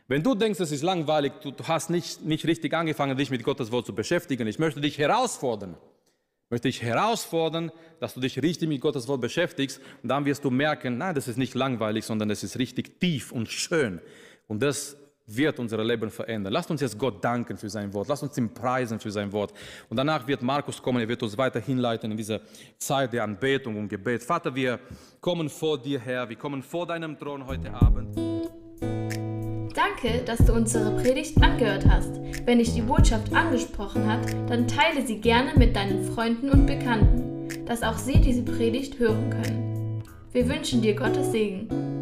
Wenn 0.07 0.23
du 0.23 0.35
denkst, 0.35 0.59
es 0.59 0.71
ist 0.71 0.83
langweilig, 0.83 1.33
du 1.41 1.53
hast 1.67 1.89
nicht, 1.89 2.25
nicht 2.25 2.45
richtig 2.45 2.73
angefangen, 2.73 3.17
dich 3.17 3.29
mit 3.29 3.43
Gottes 3.43 3.71
Wort 3.71 3.85
zu 3.85 3.93
beschäftigen. 3.93 4.47
Ich 4.47 4.59
möchte 4.59 4.81
dich 4.81 4.97
herausfordern 4.97 5.77
möchte 6.53 6.67
ich 6.67 6.83
herausfordern, 6.83 7.71
dass 7.99 8.13
du 8.13 8.19
dich 8.19 8.39
richtig 8.43 8.69
mit 8.69 8.79
Gottes 8.79 9.07
Wort 9.07 9.21
beschäftigst 9.21 9.81
und 10.03 10.09
dann 10.09 10.25
wirst 10.25 10.45
du 10.45 10.51
merken, 10.51 10.99
nein, 10.99 11.15
das 11.15 11.27
ist 11.27 11.37
nicht 11.37 11.55
langweilig, 11.55 12.05
sondern 12.05 12.29
es 12.29 12.43
ist 12.43 12.59
richtig 12.59 12.99
tief 12.99 13.31
und 13.31 13.49
schön 13.49 13.99
und 14.47 14.61
das 14.61 14.95
wird 15.25 15.59
unser 15.59 15.83
Leben 15.83 16.09
verändern. 16.09 16.51
Lasst 16.51 16.69
uns 16.69 16.81
jetzt 16.81 16.97
Gott 16.97 17.23
danken 17.23 17.57
für 17.57 17.69
sein 17.69 17.93
Wort. 17.93 18.07
Lasst 18.07 18.23
uns 18.23 18.37
ihm 18.37 18.53
preisen 18.53 18.99
für 18.99 19.11
sein 19.11 19.31
Wort. 19.31 19.53
Und 19.89 19.97
danach 19.97 20.27
wird 20.27 20.41
Markus 20.41 20.81
kommen, 20.81 20.99
er 20.99 21.07
wird 21.07 21.23
uns 21.23 21.37
weiter 21.37 21.59
hinleiten 21.59 22.11
in 22.11 22.17
diese 22.17 22.41
Zeit 22.77 23.13
der 23.13 23.23
Anbetung 23.23 23.77
und 23.77 23.87
Gebet. 23.87 24.23
Vater, 24.23 24.53
wir 24.53 24.79
kommen 25.21 25.49
vor 25.49 25.81
dir 25.81 25.99
her, 25.99 26.27
wir 26.27 26.35
kommen 26.35 26.61
vor 26.61 26.85
deinem 26.85 27.17
Thron 27.17 27.45
heute 27.47 27.73
Abend. 27.73 28.17
Danke, 29.73 30.23
dass 30.23 30.39
du 30.45 30.53
unsere 30.53 30.91
Predigt 31.01 31.41
angehört 31.41 31.85
hast. 31.89 32.19
Wenn 32.45 32.59
dich 32.59 32.73
die 32.73 32.81
Botschaft 32.81 33.33
angesprochen 33.33 34.05
hat, 34.05 34.31
dann 34.47 34.67
teile 34.67 35.05
sie 35.05 35.19
gerne 35.19 35.53
mit 35.57 35.75
deinen 35.75 36.03
Freunden 36.13 36.49
und 36.49 36.67
Bekannten, 36.67 37.65
dass 37.65 37.81
auch 37.81 37.97
sie 37.97 38.19
diese 38.19 38.43
Predigt 38.43 38.99
hören 38.99 39.29
können. 39.29 40.03
Wir 40.31 40.47
wünschen 40.47 40.81
dir 40.81 40.95
Gottes 40.95 41.31
Segen. 41.31 41.92